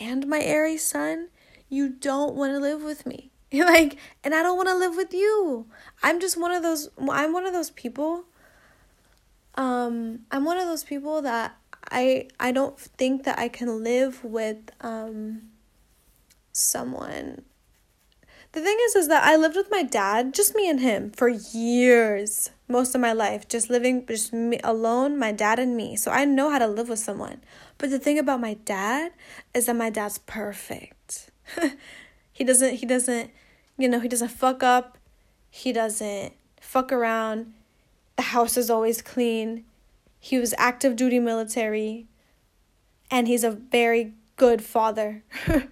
and 0.00 0.26
my 0.26 0.40
Aries 0.40 0.84
sun, 0.84 1.28
you 1.68 1.88
don't 1.88 2.34
want 2.34 2.52
to 2.52 2.58
live 2.58 2.82
with 2.82 3.06
me. 3.06 3.31
like 3.66 3.98
and 4.24 4.34
I 4.34 4.42
don't 4.42 4.56
want 4.56 4.68
to 4.68 4.76
live 4.76 4.96
with 4.96 5.12
you. 5.12 5.66
I'm 6.02 6.20
just 6.20 6.40
one 6.40 6.52
of 6.52 6.62
those 6.62 6.88
I'm 6.98 7.32
one 7.32 7.46
of 7.46 7.52
those 7.52 7.70
people 7.70 8.24
um 9.54 10.20
I'm 10.30 10.44
one 10.44 10.58
of 10.58 10.66
those 10.66 10.84
people 10.84 11.22
that 11.22 11.56
I 11.90 12.28
I 12.40 12.52
don't 12.52 12.78
think 12.78 13.24
that 13.24 13.38
I 13.38 13.48
can 13.48 13.82
live 13.84 14.24
with 14.24 14.70
um 14.80 15.42
someone 16.52 17.42
the 18.52 18.60
thing 18.60 18.76
is 18.84 18.96
is 18.96 19.08
that 19.08 19.24
I 19.24 19.36
lived 19.36 19.56
with 19.56 19.70
my 19.70 19.82
dad, 19.82 20.34
just 20.34 20.54
me 20.54 20.68
and 20.68 20.78
him 20.78 21.10
for 21.10 21.28
years, 21.28 22.50
most 22.68 22.94
of 22.94 23.00
my 23.00 23.14
life, 23.14 23.48
just 23.48 23.70
living 23.70 24.04
just 24.06 24.30
me 24.34 24.60
alone, 24.62 25.18
my 25.18 25.32
dad 25.32 25.58
and 25.58 25.74
me. 25.74 25.96
So 25.96 26.10
I 26.10 26.26
know 26.26 26.50
how 26.50 26.58
to 26.58 26.66
live 26.66 26.90
with 26.90 26.98
someone. 26.98 27.40
But 27.78 27.88
the 27.88 27.98
thing 27.98 28.18
about 28.18 28.40
my 28.40 28.54
dad 28.54 29.12
is 29.54 29.66
that 29.66 29.76
my 29.76 29.88
dad's 29.88 30.18
perfect. 30.18 31.30
he 32.32 32.44
doesn't 32.44 32.74
he 32.74 32.84
doesn't 32.84 33.30
you 33.82 33.88
know, 33.88 33.98
he 33.98 34.06
doesn't 34.06 34.28
fuck 34.28 34.62
up. 34.62 34.96
He 35.50 35.72
doesn't 35.72 36.34
fuck 36.60 36.92
around. 36.92 37.52
The 38.14 38.22
house 38.22 38.56
is 38.56 38.70
always 38.70 39.02
clean. 39.02 39.64
He 40.20 40.38
was 40.38 40.54
active 40.56 40.94
duty 40.94 41.18
military. 41.18 42.06
And 43.10 43.26
he's 43.26 43.42
a 43.42 43.50
very 43.50 44.12
good 44.36 44.62
father. 44.62 45.24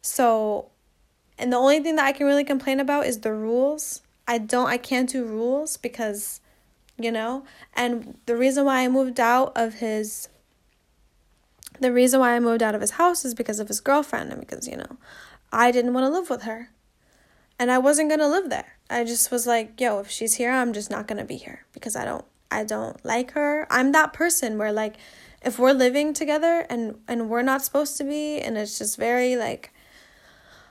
so, 0.00 0.70
and 1.38 1.52
the 1.52 1.58
only 1.58 1.80
thing 1.80 1.96
that 1.96 2.06
I 2.06 2.12
can 2.12 2.26
really 2.26 2.44
complain 2.44 2.80
about 2.80 3.04
is 3.04 3.20
the 3.20 3.34
rules. 3.34 4.00
I 4.26 4.38
don't, 4.38 4.68
I 4.68 4.78
can't 4.78 5.10
do 5.10 5.22
rules 5.22 5.76
because, 5.76 6.40
you 6.98 7.12
know, 7.12 7.44
and 7.74 8.16
the 8.24 8.36
reason 8.36 8.64
why 8.64 8.82
I 8.82 8.88
moved 8.88 9.20
out 9.20 9.52
of 9.54 9.74
his 9.74 10.30
the 11.80 11.92
reason 11.92 12.20
why 12.20 12.36
I 12.36 12.40
moved 12.40 12.62
out 12.62 12.76
of 12.76 12.80
his 12.80 12.92
house 12.92 13.24
is 13.24 13.34
because 13.34 13.58
of 13.58 13.66
his 13.66 13.80
girlfriend 13.80 14.30
and 14.30 14.40
because, 14.40 14.68
you 14.68 14.76
know, 14.76 14.96
I 15.52 15.72
didn't 15.72 15.92
want 15.92 16.04
to 16.04 16.08
live 16.08 16.30
with 16.30 16.42
her. 16.42 16.70
And 17.58 17.70
I 17.70 17.78
wasn't 17.78 18.08
going 18.08 18.20
to 18.20 18.28
live 18.28 18.50
there. 18.50 18.78
I 18.90 19.04
just 19.04 19.30
was 19.30 19.46
like, 19.46 19.80
yo, 19.80 20.00
if 20.00 20.10
she's 20.10 20.36
here, 20.36 20.50
I'm 20.50 20.72
just 20.72 20.90
not 20.90 21.06
going 21.06 21.18
to 21.18 21.24
be 21.24 21.36
here 21.36 21.64
because 21.72 21.96
I 21.96 22.04
don't 22.04 22.24
I 22.50 22.62
don't 22.62 23.04
like 23.04 23.32
her. 23.32 23.66
I'm 23.68 23.92
that 23.92 24.12
person 24.12 24.58
where 24.58 24.72
like 24.72 24.96
if 25.42 25.58
we're 25.58 25.72
living 25.72 26.14
together 26.14 26.66
and 26.70 26.98
and 27.08 27.28
we're 27.28 27.42
not 27.42 27.64
supposed 27.64 27.96
to 27.98 28.04
be 28.04 28.38
and 28.38 28.56
it's 28.56 28.78
just 28.78 28.96
very 28.96 29.36
like 29.36 29.72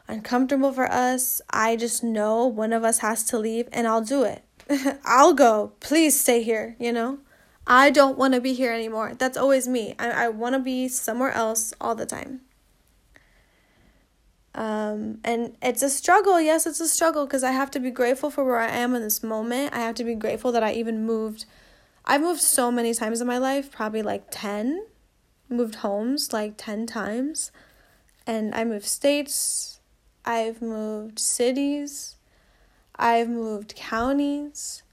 uncomfortable 0.07 0.71
for 0.71 0.89
us, 0.89 1.41
I 1.49 1.75
just 1.75 2.03
know 2.03 2.45
one 2.45 2.73
of 2.73 2.83
us 2.83 2.99
has 2.99 3.23
to 3.25 3.37
leave 3.37 3.67
and 3.71 3.87
I'll 3.87 4.01
do 4.01 4.23
it. 4.23 4.43
I'll 5.05 5.33
go. 5.33 5.73
Please 5.79 6.19
stay 6.19 6.41
here, 6.43 6.75
you 6.79 6.91
know? 6.91 7.19
I 7.65 7.89
don't 7.89 8.17
want 8.17 8.33
to 8.33 8.41
be 8.41 8.53
here 8.53 8.73
anymore. 8.73 9.13
That's 9.17 9.37
always 9.37 9.67
me. 9.67 9.95
I, 9.97 10.25
I 10.25 10.29
want 10.29 10.53
to 10.53 10.59
be 10.59 10.87
somewhere 10.87 11.31
else 11.31 11.73
all 11.79 11.95
the 11.95 12.05
time. 12.05 12.41
Um, 14.55 15.19
and 15.23 15.55
it's 15.61 15.81
a 15.81 15.89
struggle. 15.89 16.39
Yes, 16.39 16.65
it's 16.65 16.79
a 16.79 16.87
struggle 16.87 17.25
because 17.25 17.43
I 17.43 17.51
have 17.51 17.71
to 17.71 17.79
be 17.79 17.91
grateful 17.91 18.29
for 18.29 18.43
where 18.43 18.59
I 18.59 18.69
am 18.69 18.93
in 18.95 19.01
this 19.01 19.23
moment. 19.23 19.73
I 19.73 19.79
have 19.79 19.95
to 19.95 20.03
be 20.03 20.15
grateful 20.15 20.51
that 20.51 20.63
I 20.63 20.73
even 20.73 21.05
moved. 21.05 21.45
I've 22.05 22.21
moved 22.21 22.41
so 22.41 22.71
many 22.71 22.93
times 22.93 23.21
in 23.21 23.27
my 23.27 23.37
life, 23.37 23.71
probably 23.71 24.01
like 24.03 24.27
10. 24.29 24.85
Moved 25.49 25.75
homes 25.75 26.33
like 26.33 26.53
10 26.57 26.85
times. 26.85 27.51
And 28.27 28.53
I 28.53 28.63
moved 28.63 28.85
states. 28.85 29.79
I've 30.25 30.61
moved 30.61 31.19
cities. 31.19 32.15
I've 32.95 33.29
moved 33.29 33.75
counties. 33.75 34.83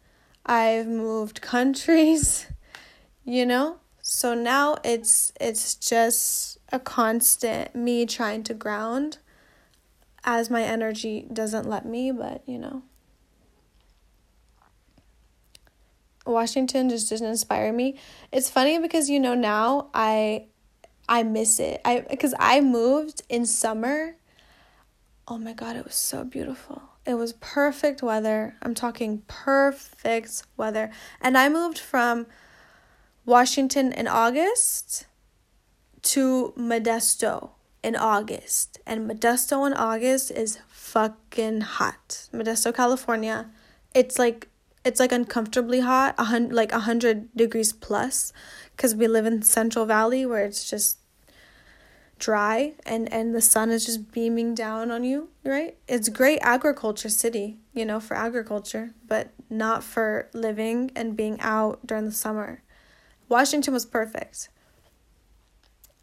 I've 0.46 0.86
moved 0.86 1.40
countries. 1.40 2.46
you 3.24 3.44
know 3.46 3.76
so 4.02 4.34
now 4.34 4.76
it's 4.82 5.32
it's 5.40 5.74
just 5.74 6.58
a 6.72 6.78
constant 6.80 7.74
me 7.74 8.06
trying 8.06 8.42
to 8.42 8.54
ground 8.54 9.18
as 10.24 10.50
my 10.50 10.62
energy 10.62 11.26
doesn't 11.32 11.68
let 11.68 11.86
me 11.86 12.10
but 12.10 12.42
you 12.46 12.58
know 12.58 12.82
Washington 16.26 16.88
just 16.88 17.08
didn't 17.08 17.28
inspire 17.28 17.72
me. 17.72 17.98
It's 18.32 18.50
funny 18.50 18.78
because 18.78 19.10
you 19.10 19.20
know 19.20 19.34
now 19.34 19.88
I 19.94 20.46
I 21.08 21.22
miss 21.22 21.58
it. 21.58 21.80
I 21.84 22.04
because 22.08 22.34
I 22.38 22.60
moved 22.60 23.22
in 23.28 23.46
summer. 23.46 24.16
Oh 25.26 25.38
my 25.38 25.52
god, 25.52 25.76
it 25.76 25.84
was 25.84 25.94
so 25.94 26.24
beautiful. 26.24 26.82
It 27.06 27.14
was 27.14 27.32
perfect 27.34 28.02
weather. 28.02 28.56
I'm 28.62 28.74
talking 28.74 29.22
perfect 29.26 30.44
weather. 30.56 30.90
And 31.20 31.36
I 31.38 31.48
moved 31.48 31.78
from 31.78 32.26
Washington 33.24 33.92
in 33.92 34.06
August 34.06 35.06
to 36.02 36.52
Modesto 36.56 37.50
in 37.82 37.96
August. 37.96 38.78
And 38.86 39.10
Modesto 39.10 39.66
in 39.66 39.72
August 39.72 40.30
is 40.30 40.58
fucking 40.68 41.62
hot. 41.62 42.28
Modesto, 42.32 42.74
California. 42.74 43.50
It's 43.94 44.18
like 44.18 44.48
it's 44.84 44.98
like 44.98 45.12
uncomfortably 45.12 45.80
hot, 45.80 46.14
a 46.18 46.24
hundred 46.24 46.54
like 46.54 46.72
a 46.72 46.80
hundred 46.80 47.34
degrees 47.36 47.72
plus, 47.72 48.32
because 48.76 48.94
we 48.94 49.06
live 49.06 49.26
in 49.26 49.42
Central 49.42 49.84
Valley 49.86 50.24
where 50.24 50.44
it's 50.44 50.68
just 50.68 50.98
dry 52.18 52.74
and 52.84 53.10
and 53.12 53.34
the 53.34 53.40
sun 53.40 53.70
is 53.70 53.86
just 53.86 54.12
beaming 54.12 54.54
down 54.54 54.90
on 54.90 55.02
you 55.02 55.30
right 55.42 55.78
it's 55.88 56.10
great 56.10 56.38
agriculture 56.42 57.08
city 57.08 57.56
you 57.72 57.82
know 57.82 57.98
for 57.98 58.14
agriculture 58.14 58.90
but 59.08 59.30
not 59.48 59.82
for 59.82 60.28
living 60.34 60.90
and 60.94 61.16
being 61.16 61.40
out 61.40 61.80
during 61.86 62.04
the 62.04 62.12
summer 62.12 62.62
Washington 63.30 63.72
was 63.72 63.86
perfect. 63.86 64.48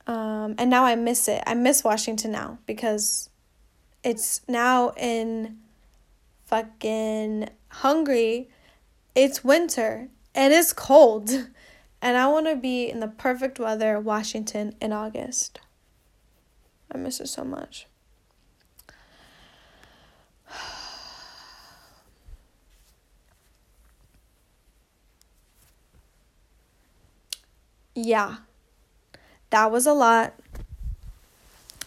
Um, 0.08 0.56
and 0.58 0.70
now 0.70 0.86
I 0.86 0.96
miss 0.96 1.28
it. 1.28 1.44
I 1.46 1.54
miss 1.54 1.84
Washington 1.84 2.32
now 2.32 2.58
because 2.66 3.30
it's 4.04 4.42
now 4.48 4.94
in 4.96 5.58
fucking 6.46 7.50
Hungary. 7.68 8.50
It's 9.14 9.44
winter 9.44 10.08
and 10.34 10.54
it's 10.54 10.74
cold. 10.74 11.50
And 12.00 12.16
I 12.16 12.28
want 12.28 12.46
to 12.46 12.56
be 12.56 12.88
in 12.92 13.00
the 13.00 13.08
perfect 13.08 13.58
weather, 13.58 14.00
Washington, 14.00 14.76
in 14.80 14.94
August. 14.94 15.60
I 16.92 16.98
miss 17.00 17.20
it 17.20 17.28
so 17.28 17.44
much. 17.44 17.88
yeah, 27.96 28.36
that 29.50 29.72
was 29.72 29.86
a 29.86 29.94
lot. 29.94 30.34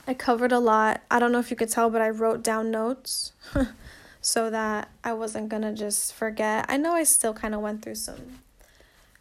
I 0.07 0.15
covered 0.15 0.53
a 0.53 0.59
lot. 0.59 1.03
I 1.11 1.19
don't 1.19 1.33
know 1.33 1.39
if 1.39 1.51
you 1.51 1.57
could 1.57 1.69
tell, 1.69 1.91
but 1.91 2.01
I 2.01 2.09
wrote 2.09 2.43
down 2.43 2.71
notes 2.71 3.33
so 4.21 4.51
that 4.51 4.91
I 5.05 5.13
wasn't 5.13 5.49
going 5.49 5.63
to 5.63 5.73
just 5.73 6.15
forget. 6.15 6.67
I 6.69 6.77
know 6.77 6.93
I 6.95 7.05
still 7.05 7.35
kind 7.35 7.55
of 7.55 7.61
went 7.61 7.83
through 7.83 7.97
some 7.97 8.41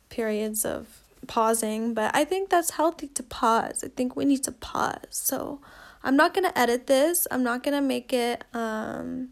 periods 0.10 0.66
of 0.66 1.02
pausing, 1.28 1.94
but 1.94 2.16
I 2.16 2.26
think 2.26 2.50
that's 2.50 2.72
healthy 2.72 3.08
to 3.08 3.24
pause. 3.24 3.84
I 3.84 3.90
think 3.90 4.16
we 4.16 4.26
need 4.26 4.44
to 4.46 4.52
pause. 4.52 5.06
So, 5.12 5.60
I'm 6.04 6.16
not 6.16 6.34
going 6.34 6.50
to 6.50 6.58
edit 6.58 6.88
this. 6.88 7.28
I'm 7.30 7.44
not 7.44 7.64
going 7.64 7.76
to 7.76 7.82
make 7.82 8.14
it 8.14 8.44
um 8.54 9.30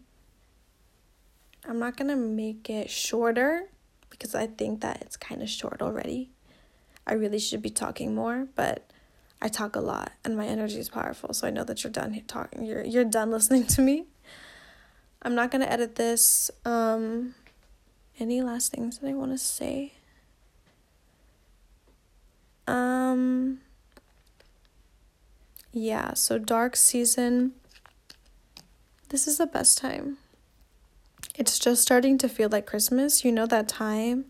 I'm 1.66 1.78
not 1.78 1.96
going 1.96 2.08
to 2.08 2.16
make 2.16 2.70
it 2.70 2.88
shorter 2.88 3.68
because 4.08 4.34
I 4.34 4.46
think 4.46 4.80
that 4.80 5.02
it's 5.02 5.18
kind 5.18 5.42
of 5.42 5.50
short 5.50 5.82
already. 5.82 6.30
I 7.06 7.12
really 7.12 7.38
should 7.38 7.60
be 7.60 7.70
talking 7.70 8.14
more, 8.14 8.48
but 8.54 8.90
I 9.40 9.48
talk 9.48 9.76
a 9.76 9.80
lot 9.80 10.12
and 10.24 10.36
my 10.36 10.46
energy 10.46 10.78
is 10.78 10.88
powerful. 10.88 11.32
So 11.32 11.46
I 11.46 11.50
know 11.50 11.64
that 11.64 11.84
you're 11.84 11.92
done 11.92 12.20
talking. 12.26 12.64
You're 12.64 12.84
you're 12.84 13.04
done 13.04 13.30
listening 13.30 13.66
to 13.66 13.82
me. 13.82 14.06
I'm 15.22 15.34
not 15.34 15.50
going 15.50 15.62
to 15.62 15.72
edit 15.72 15.96
this. 15.96 16.50
Um 16.64 17.34
any 18.18 18.42
last 18.42 18.72
things 18.72 18.98
that 18.98 19.08
I 19.08 19.14
want 19.14 19.32
to 19.32 19.38
say? 19.38 19.92
Um 22.66 23.60
yeah, 25.72 26.14
so 26.14 26.38
dark 26.38 26.74
season 26.74 27.52
this 29.10 29.26
is 29.26 29.38
the 29.38 29.46
best 29.46 29.78
time. 29.78 30.18
It's 31.34 31.58
just 31.58 31.80
starting 31.80 32.18
to 32.18 32.28
feel 32.28 32.48
like 32.50 32.66
Christmas. 32.66 33.24
You 33.24 33.32
know 33.32 33.46
that 33.46 33.68
time 33.68 34.26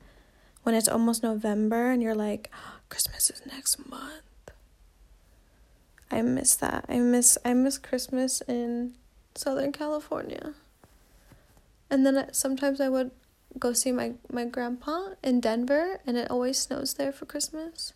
when 0.63 0.75
it's 0.75 0.89
almost 0.89 1.23
November 1.23 1.91
and 1.91 2.03
you're 2.03 2.15
like, 2.15 2.51
oh, 2.55 2.81
Christmas 2.89 3.31
is 3.31 3.43
next 3.47 3.89
month. 3.89 4.28
I 6.11 6.23
miss 6.23 6.55
that. 6.57 6.85
I 6.89 6.99
miss 6.99 7.39
I 7.45 7.55
miss 7.55 7.79
Christmas 7.79 8.41
in 8.43 8.95
Southern 9.35 9.73
California. 9.73 10.55
And 11.91 12.05
then 12.05 12.29
sometimes 12.33 12.81
I 12.81 12.89
would 12.89 13.11
go 13.59 13.73
see 13.73 13.93
my 13.93 14.15
my 14.31 14.45
grandpa 14.45 15.11
in 15.23 15.41
Denver 15.41 16.01
and 16.07 16.17
it 16.17 16.31
always 16.31 16.59
snows 16.59 16.95
there 16.95 17.13
for 17.13 17.27
Christmas. 17.27 17.93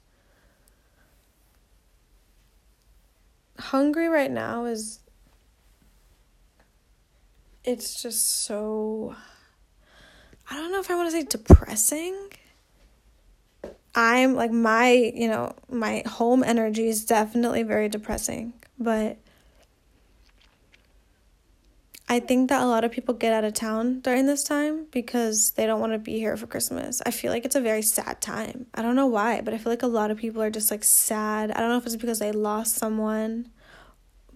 Hungary 3.58 4.08
right 4.08 4.30
now 4.30 4.64
is 4.64 5.00
it's 7.64 8.02
just 8.02 8.44
so 8.44 9.14
I 10.50 10.56
don't 10.56 10.72
know 10.72 10.80
if 10.80 10.90
I 10.90 10.96
want 10.96 11.10
to 11.10 11.12
say 11.12 11.24
depressing 11.24 12.32
I'm 13.94 14.34
like 14.34 14.50
my, 14.50 14.90
you 14.92 15.28
know, 15.28 15.54
my 15.70 16.02
home 16.06 16.42
energy 16.42 16.88
is 16.88 17.04
definitely 17.04 17.62
very 17.62 17.88
depressing, 17.88 18.54
but 18.78 19.18
I 22.08 22.20
think 22.20 22.50
that 22.50 22.60
a 22.60 22.66
lot 22.66 22.84
of 22.84 22.92
people 22.92 23.14
get 23.14 23.32
out 23.32 23.44
of 23.44 23.54
town 23.54 24.00
during 24.00 24.26
this 24.26 24.44
time 24.44 24.86
because 24.90 25.52
they 25.52 25.64
don't 25.64 25.80
want 25.80 25.94
to 25.94 25.98
be 25.98 26.18
here 26.18 26.36
for 26.36 26.46
Christmas. 26.46 27.00
I 27.06 27.10
feel 27.10 27.32
like 27.32 27.46
it's 27.46 27.56
a 27.56 27.60
very 27.60 27.80
sad 27.80 28.20
time. 28.20 28.66
I 28.74 28.82
don't 28.82 28.96
know 28.96 29.06
why, 29.06 29.40
but 29.40 29.54
I 29.54 29.58
feel 29.58 29.72
like 29.72 29.82
a 29.82 29.86
lot 29.86 30.10
of 30.10 30.18
people 30.18 30.42
are 30.42 30.50
just 30.50 30.70
like 30.70 30.84
sad. 30.84 31.50
I 31.50 31.60
don't 31.60 31.70
know 31.70 31.78
if 31.78 31.86
it's 31.86 31.96
because 31.96 32.18
they 32.18 32.30
lost 32.30 32.74
someone. 32.74 33.48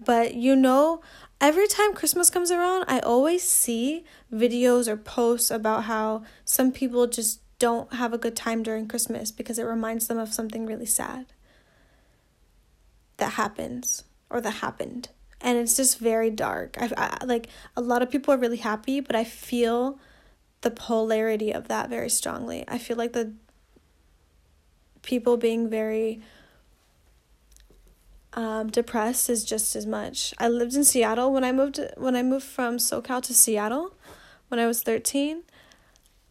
But 0.03 0.33
you 0.33 0.55
know, 0.55 1.01
every 1.39 1.67
time 1.67 1.93
Christmas 1.93 2.31
comes 2.31 2.49
around, 2.49 2.85
I 2.87 2.99
always 2.99 3.47
see 3.47 4.05
videos 4.33 4.87
or 4.87 4.97
posts 4.97 5.51
about 5.51 5.83
how 5.83 6.23
some 6.45 6.71
people 6.71 7.05
just 7.05 7.41
don't 7.59 7.93
have 7.93 8.13
a 8.13 8.17
good 8.17 8.35
time 8.35 8.63
during 8.63 8.87
Christmas 8.87 9.31
because 9.31 9.57
it 9.57 9.63
reminds 9.63 10.07
them 10.07 10.17
of 10.17 10.33
something 10.33 10.65
really 10.65 10.85
sad 10.85 11.25
that 13.17 13.33
happens 13.33 14.03
or 14.29 14.41
that 14.41 14.51
happened. 14.51 15.09
And 15.41 15.57
it's 15.57 15.75
just 15.75 15.99
very 15.99 16.29
dark. 16.29 16.77
I, 16.79 17.17
I 17.21 17.25
like 17.25 17.47
a 17.75 17.81
lot 17.81 18.01
of 18.01 18.09
people 18.09 18.33
are 18.33 18.37
really 18.37 18.57
happy, 18.57 18.99
but 18.99 19.15
I 19.15 19.23
feel 19.23 19.99
the 20.61 20.71
polarity 20.71 21.51
of 21.51 21.67
that 21.67 21.89
very 21.89 22.09
strongly. 22.09 22.63
I 22.67 22.77
feel 22.77 22.97
like 22.97 23.13
the 23.13 23.33
people 25.03 25.37
being 25.37 25.69
very 25.69 26.21
um, 28.33 28.69
depressed 28.69 29.29
is 29.29 29.43
just 29.43 29.75
as 29.75 29.85
much. 29.85 30.33
I 30.37 30.47
lived 30.47 30.75
in 30.75 30.83
Seattle 30.83 31.31
when 31.31 31.43
I 31.43 31.51
moved 31.51 31.79
when 31.97 32.15
I 32.15 32.23
moved 32.23 32.45
from 32.45 32.77
SoCal 32.77 33.21
to 33.23 33.33
Seattle 33.33 33.93
when 34.49 34.59
I 34.59 34.67
was 34.67 34.81
13. 34.83 35.43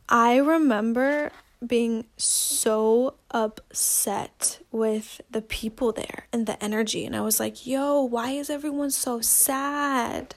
I 0.09 0.37
remember 0.37 1.33
being 1.67 2.05
so 2.17 3.15
upset 3.31 4.61
with 4.71 5.21
the 5.31 5.43
people 5.43 5.93
there 5.93 6.27
and 6.33 6.47
the 6.47 6.63
energy 6.63 7.05
and 7.05 7.17
I 7.17 7.23
was 7.23 7.41
like, 7.41 7.67
"Yo, 7.67 8.03
why 8.03 8.31
is 8.33 8.51
everyone 8.51 8.91
so 8.91 9.21
sad?" 9.21 10.35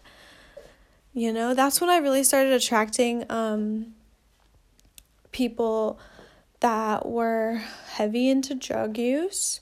You 1.14 1.34
know, 1.34 1.54
that's 1.54 1.82
when 1.82 1.90
I 1.90 1.98
really 1.98 2.24
started 2.24 2.54
attracting 2.54 3.26
um 3.30 3.94
people 5.32 6.00
that 6.60 7.06
were 7.06 7.62
heavy 7.92 8.30
into 8.30 8.56
drug 8.56 8.98
use 8.98 9.62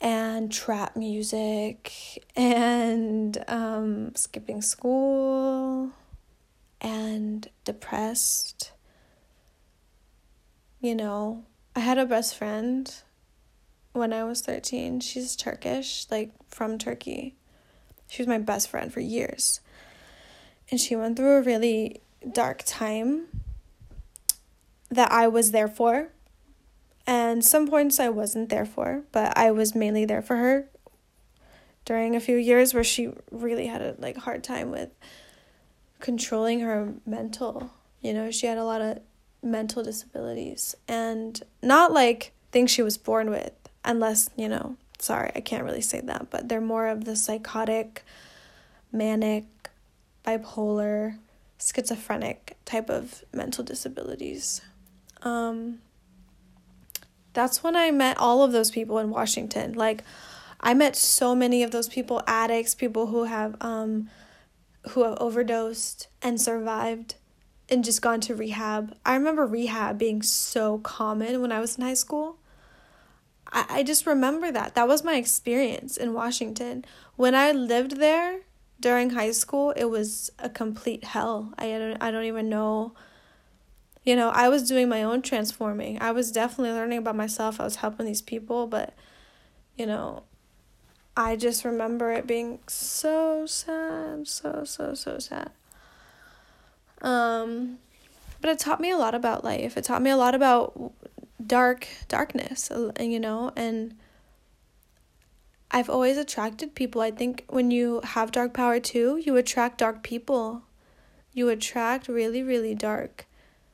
and 0.00 0.50
trap 0.50 0.96
music 0.96 2.24
and 2.36 3.42
um, 3.48 4.14
skipping 4.14 4.62
school 4.62 5.90
and 6.80 7.48
depressed. 7.64 8.72
You 10.80 10.94
know, 10.94 11.44
I 11.76 11.80
had 11.80 11.98
a 11.98 12.06
best 12.06 12.34
friend 12.34 12.92
when 13.92 14.14
I 14.14 14.24
was 14.24 14.40
13. 14.40 15.00
She's 15.00 15.36
Turkish, 15.36 16.06
like 16.10 16.32
from 16.48 16.78
Turkey. 16.78 17.36
She 18.08 18.22
was 18.22 18.26
my 18.28 18.38
best 18.38 18.70
friend 18.70 18.90
for 18.92 19.00
years. 19.00 19.60
And 20.70 20.80
she 20.80 20.96
went 20.96 21.16
through 21.16 21.36
a 21.36 21.42
really 21.42 22.00
dark 22.32 22.62
time 22.64 23.26
that 24.90 25.12
I 25.12 25.28
was 25.28 25.52
there 25.52 25.68
for 25.68 26.08
and 27.06 27.44
some 27.44 27.68
points 27.68 28.00
I 28.00 28.08
wasn't 28.08 28.48
there 28.48 28.64
for, 28.64 29.02
but 29.12 29.36
I 29.36 29.50
was 29.50 29.74
mainly 29.74 30.04
there 30.04 30.22
for 30.22 30.36
her 30.36 30.68
during 31.84 32.16
a 32.16 32.20
few 32.20 32.36
years 32.36 32.72
where 32.72 32.84
she 32.84 33.10
really 33.30 33.66
had 33.66 33.82
a 33.82 33.96
like 33.98 34.16
hard 34.16 34.44
time 34.44 34.70
with 34.70 34.90
controlling 35.98 36.60
her 36.60 36.94
mental. 37.04 37.70
You 38.00 38.14
know, 38.14 38.30
she 38.30 38.46
had 38.46 38.58
a 38.58 38.64
lot 38.64 38.80
of 38.80 39.00
mental 39.42 39.82
disabilities 39.82 40.74
and 40.88 41.42
not 41.62 41.92
like 41.92 42.32
things 42.52 42.70
she 42.70 42.82
was 42.82 42.98
born 42.98 43.30
with, 43.30 43.52
unless, 43.84 44.30
you 44.36 44.48
know, 44.48 44.76
sorry, 44.98 45.32
I 45.34 45.40
can't 45.40 45.64
really 45.64 45.80
say 45.80 46.00
that, 46.02 46.30
but 46.30 46.48
they're 46.48 46.60
more 46.60 46.88
of 46.88 47.04
the 47.04 47.16
psychotic, 47.16 48.04
manic, 48.92 49.44
bipolar, 50.24 51.18
schizophrenic 51.58 52.56
type 52.64 52.90
of 52.90 53.24
mental 53.32 53.64
disabilities. 53.64 54.60
Um, 55.22 55.80
that's 57.32 57.62
when 57.62 57.76
I 57.76 57.90
met 57.90 58.18
all 58.18 58.42
of 58.42 58.52
those 58.52 58.70
people 58.70 58.98
in 58.98 59.10
Washington. 59.10 59.74
Like 59.74 60.02
I 60.60 60.74
met 60.74 60.96
so 60.96 61.34
many 61.34 61.62
of 61.62 61.70
those 61.70 61.88
people, 61.88 62.22
addicts, 62.26 62.74
people 62.74 63.06
who 63.06 63.24
have 63.24 63.56
um 63.60 64.10
who 64.90 65.04
have 65.04 65.18
overdosed 65.20 66.08
and 66.22 66.40
survived 66.40 67.14
and 67.70 67.84
just 67.84 68.02
gone 68.02 68.20
to 68.22 68.34
rehab. 68.34 68.96
I 69.04 69.14
remember 69.14 69.46
rehab 69.46 69.98
being 69.98 70.22
so 70.22 70.78
common 70.78 71.40
when 71.40 71.52
I 71.52 71.60
was 71.60 71.76
in 71.76 71.84
high 71.84 71.94
school. 71.94 72.38
I, 73.52 73.66
I 73.68 73.82
just 73.82 74.06
remember 74.06 74.50
that. 74.52 74.74
That 74.74 74.88
was 74.88 75.04
my 75.04 75.16
experience 75.16 75.96
in 75.96 76.12
Washington. 76.14 76.84
When 77.16 77.34
I 77.34 77.52
lived 77.52 77.98
there 77.98 78.40
during 78.80 79.10
high 79.10 79.32
school, 79.32 79.72
it 79.72 79.84
was 79.84 80.30
a 80.38 80.48
complete 80.48 81.04
hell. 81.04 81.52
I 81.58 81.68
don't 81.70 82.02
I 82.02 82.10
don't 82.10 82.24
even 82.24 82.48
know 82.48 82.94
you 84.02 84.16
know, 84.16 84.30
I 84.30 84.48
was 84.48 84.66
doing 84.66 84.88
my 84.88 85.02
own 85.02 85.20
transforming. 85.20 86.00
I 86.00 86.12
was 86.12 86.32
definitely 86.32 86.72
learning 86.72 86.98
about 86.98 87.16
myself. 87.16 87.60
I 87.60 87.64
was 87.64 87.76
helping 87.76 88.06
these 88.06 88.22
people, 88.22 88.66
but 88.66 88.94
you 89.76 89.84
know, 89.86 90.22
I 91.16 91.36
just 91.36 91.64
remember 91.64 92.12
it 92.12 92.26
being 92.26 92.60
so 92.66 93.44
sad, 93.46 94.26
so 94.26 94.62
so 94.64 94.94
so 94.94 95.18
sad. 95.18 95.50
Um 97.02 97.78
but 98.40 98.50
it 98.50 98.58
taught 98.58 98.80
me 98.80 98.90
a 98.90 98.96
lot 98.96 99.14
about 99.14 99.44
life. 99.44 99.76
It 99.76 99.84
taught 99.84 100.00
me 100.00 100.10
a 100.10 100.16
lot 100.16 100.34
about 100.34 100.92
dark 101.44 101.86
darkness, 102.08 102.70
uh, 102.70 102.92
you 102.98 103.20
know, 103.20 103.52
and 103.56 103.96
I've 105.70 105.90
always 105.90 106.16
attracted 106.16 106.74
people. 106.74 107.00
I 107.00 107.10
think 107.10 107.44
when 107.48 107.70
you 107.70 108.00
have 108.02 108.32
dark 108.32 108.54
power 108.54 108.80
too, 108.80 109.20
you 109.24 109.36
attract 109.36 109.78
dark 109.78 110.02
people. 110.02 110.62
You 111.32 111.48
attract 111.48 112.08
really 112.08 112.42
really 112.42 112.74
dark 112.74 113.26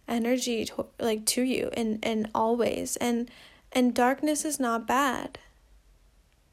energy 0.09 0.65
to, 0.65 0.87
like 0.99 1.25
to 1.27 1.43
you 1.43 1.71
and 1.75 1.99
and 2.03 2.29
always 2.35 2.97
and 2.97 3.31
and 3.73 3.95
darkness 3.95 4.45
is 4.45 4.61
not 4.61 4.87
bad 4.87 5.39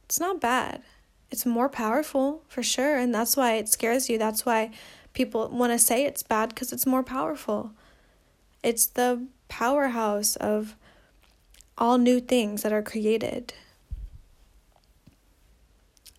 it's 0.06 0.20
not 0.20 0.42
bad 0.42 0.82
it's 1.30 1.46
more 1.46 1.70
powerful 1.70 2.44
for 2.48 2.64
sure 2.64 2.98
and 2.98 3.14
that's 3.14 3.38
why 3.38 3.54
it 3.54 3.70
scares 3.70 4.10
you 4.10 4.18
that's 4.18 4.46
why 4.46 4.72
people 5.14 5.48
want 5.50 5.72
to 5.72 5.80
say 5.80 6.06
it's 6.06 6.24
bad 6.24 6.50
because 6.50 6.74
it's 6.74 6.86
more 6.86 7.04
powerful 7.04 7.72
it's 8.64 8.86
the 8.86 9.26
powerhouse 9.48 10.36
of 10.38 10.76
all 11.78 11.98
new 11.98 12.20
things 12.20 12.64
that 12.64 12.74
are 12.74 12.82
created 12.82 13.54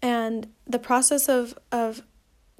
and 0.02 0.48
the 0.66 0.78
process 0.78 1.28
of 1.28 1.58
of 1.72 2.02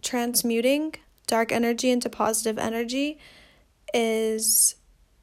transmuting 0.03 0.95
dark 1.26 1.53
energy 1.53 1.91
into 1.91 2.09
positive 2.09 2.59
energy 2.59 3.18
is 3.93 4.76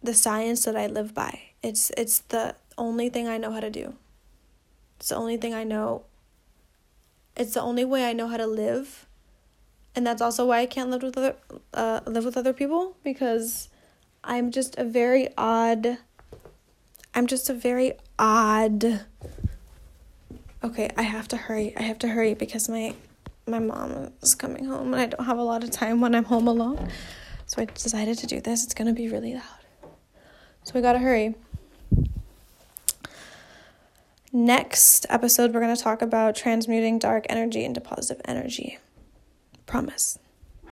the 0.03 0.14
science 0.14 0.66
that 0.66 0.76
I 0.76 0.88
live 0.88 1.14
by. 1.14 1.39
It's 1.64 1.91
it's 1.97 2.20
the 2.20 2.55
only 2.78 3.09
thing 3.09 3.28
I 3.28 3.38
know 3.38 3.51
how 3.51 3.59
to 3.59 3.70
do. 3.70 3.95
It's 4.97 5.09
the 5.09 5.16
only 5.16 5.38
thing 5.38 5.53
I 5.53 5.64
know. 5.64 6.03
It's 7.36 7.53
the 7.53 7.62
only 7.62 7.86
way 7.86 8.09
I 8.09 8.14
know 8.14 8.28
how 8.28 8.38
to 8.38 8.47
live. 8.47 9.07
And 9.96 10.08
that's 10.08 10.22
also 10.22 10.46
why 10.46 10.60
I 10.60 10.66
can't 10.66 10.89
live 10.89 11.04
with 11.04 11.18
other 11.18 11.36
uh 11.74 12.02
live 12.06 12.26
with 12.26 12.38
other 12.38 12.54
people 12.54 12.96
because 13.04 13.70
I'm 14.24 14.52
just 14.52 14.78
a 14.78 14.84
very 14.84 15.30
odd 15.38 15.98
I'm 17.14 17.28
just 17.28 17.50
a 17.50 17.54
very 17.54 17.94
odd 18.18 19.02
Okay, 20.64 20.92
I 20.96 21.02
have 21.02 21.28
to 21.30 21.38
hurry. 21.38 21.76
I 21.76 21.82
have 21.82 21.98
to 22.00 22.08
hurry 22.08 22.36
because 22.36 22.70
my 22.70 22.94
my 23.48 23.58
mom 23.58 24.14
is 24.22 24.36
coming 24.36 24.66
home 24.66 24.94
and 24.94 25.02
I 25.02 25.08
don't 25.08 25.26
have 25.26 25.39
a 25.39 25.44
lot 25.44 25.64
of 25.64 25.72
time 25.72 26.00
when 26.02 26.14
I'm 26.14 26.26
home 26.26 26.48
alone. 26.48 26.89
So 27.48 27.62
I 27.62 27.66
decided 27.66 28.20
to 28.20 28.28
do 28.28 28.39
this. 28.39 28.64
It's 28.64 28.76
going 28.76 28.88
to 28.88 28.94
be 28.94 29.10
really 29.10 29.34
loud. 29.34 29.44
So 30.64 30.74
we 30.76 30.82
got 30.82 30.94
to 30.94 31.00
hurry. 31.00 31.34
Next 34.32 35.08
episode, 35.10 35.54
we're 35.54 35.60
going 35.60 35.76
to 35.76 35.82
talk 35.82 36.04
about 36.04 36.36
transmuting 36.36 37.00
dark 37.00 37.26
energy 37.28 37.66
into 37.66 37.82
positive 37.82 38.22
energy. 38.26 38.78
Promise. 39.66 40.20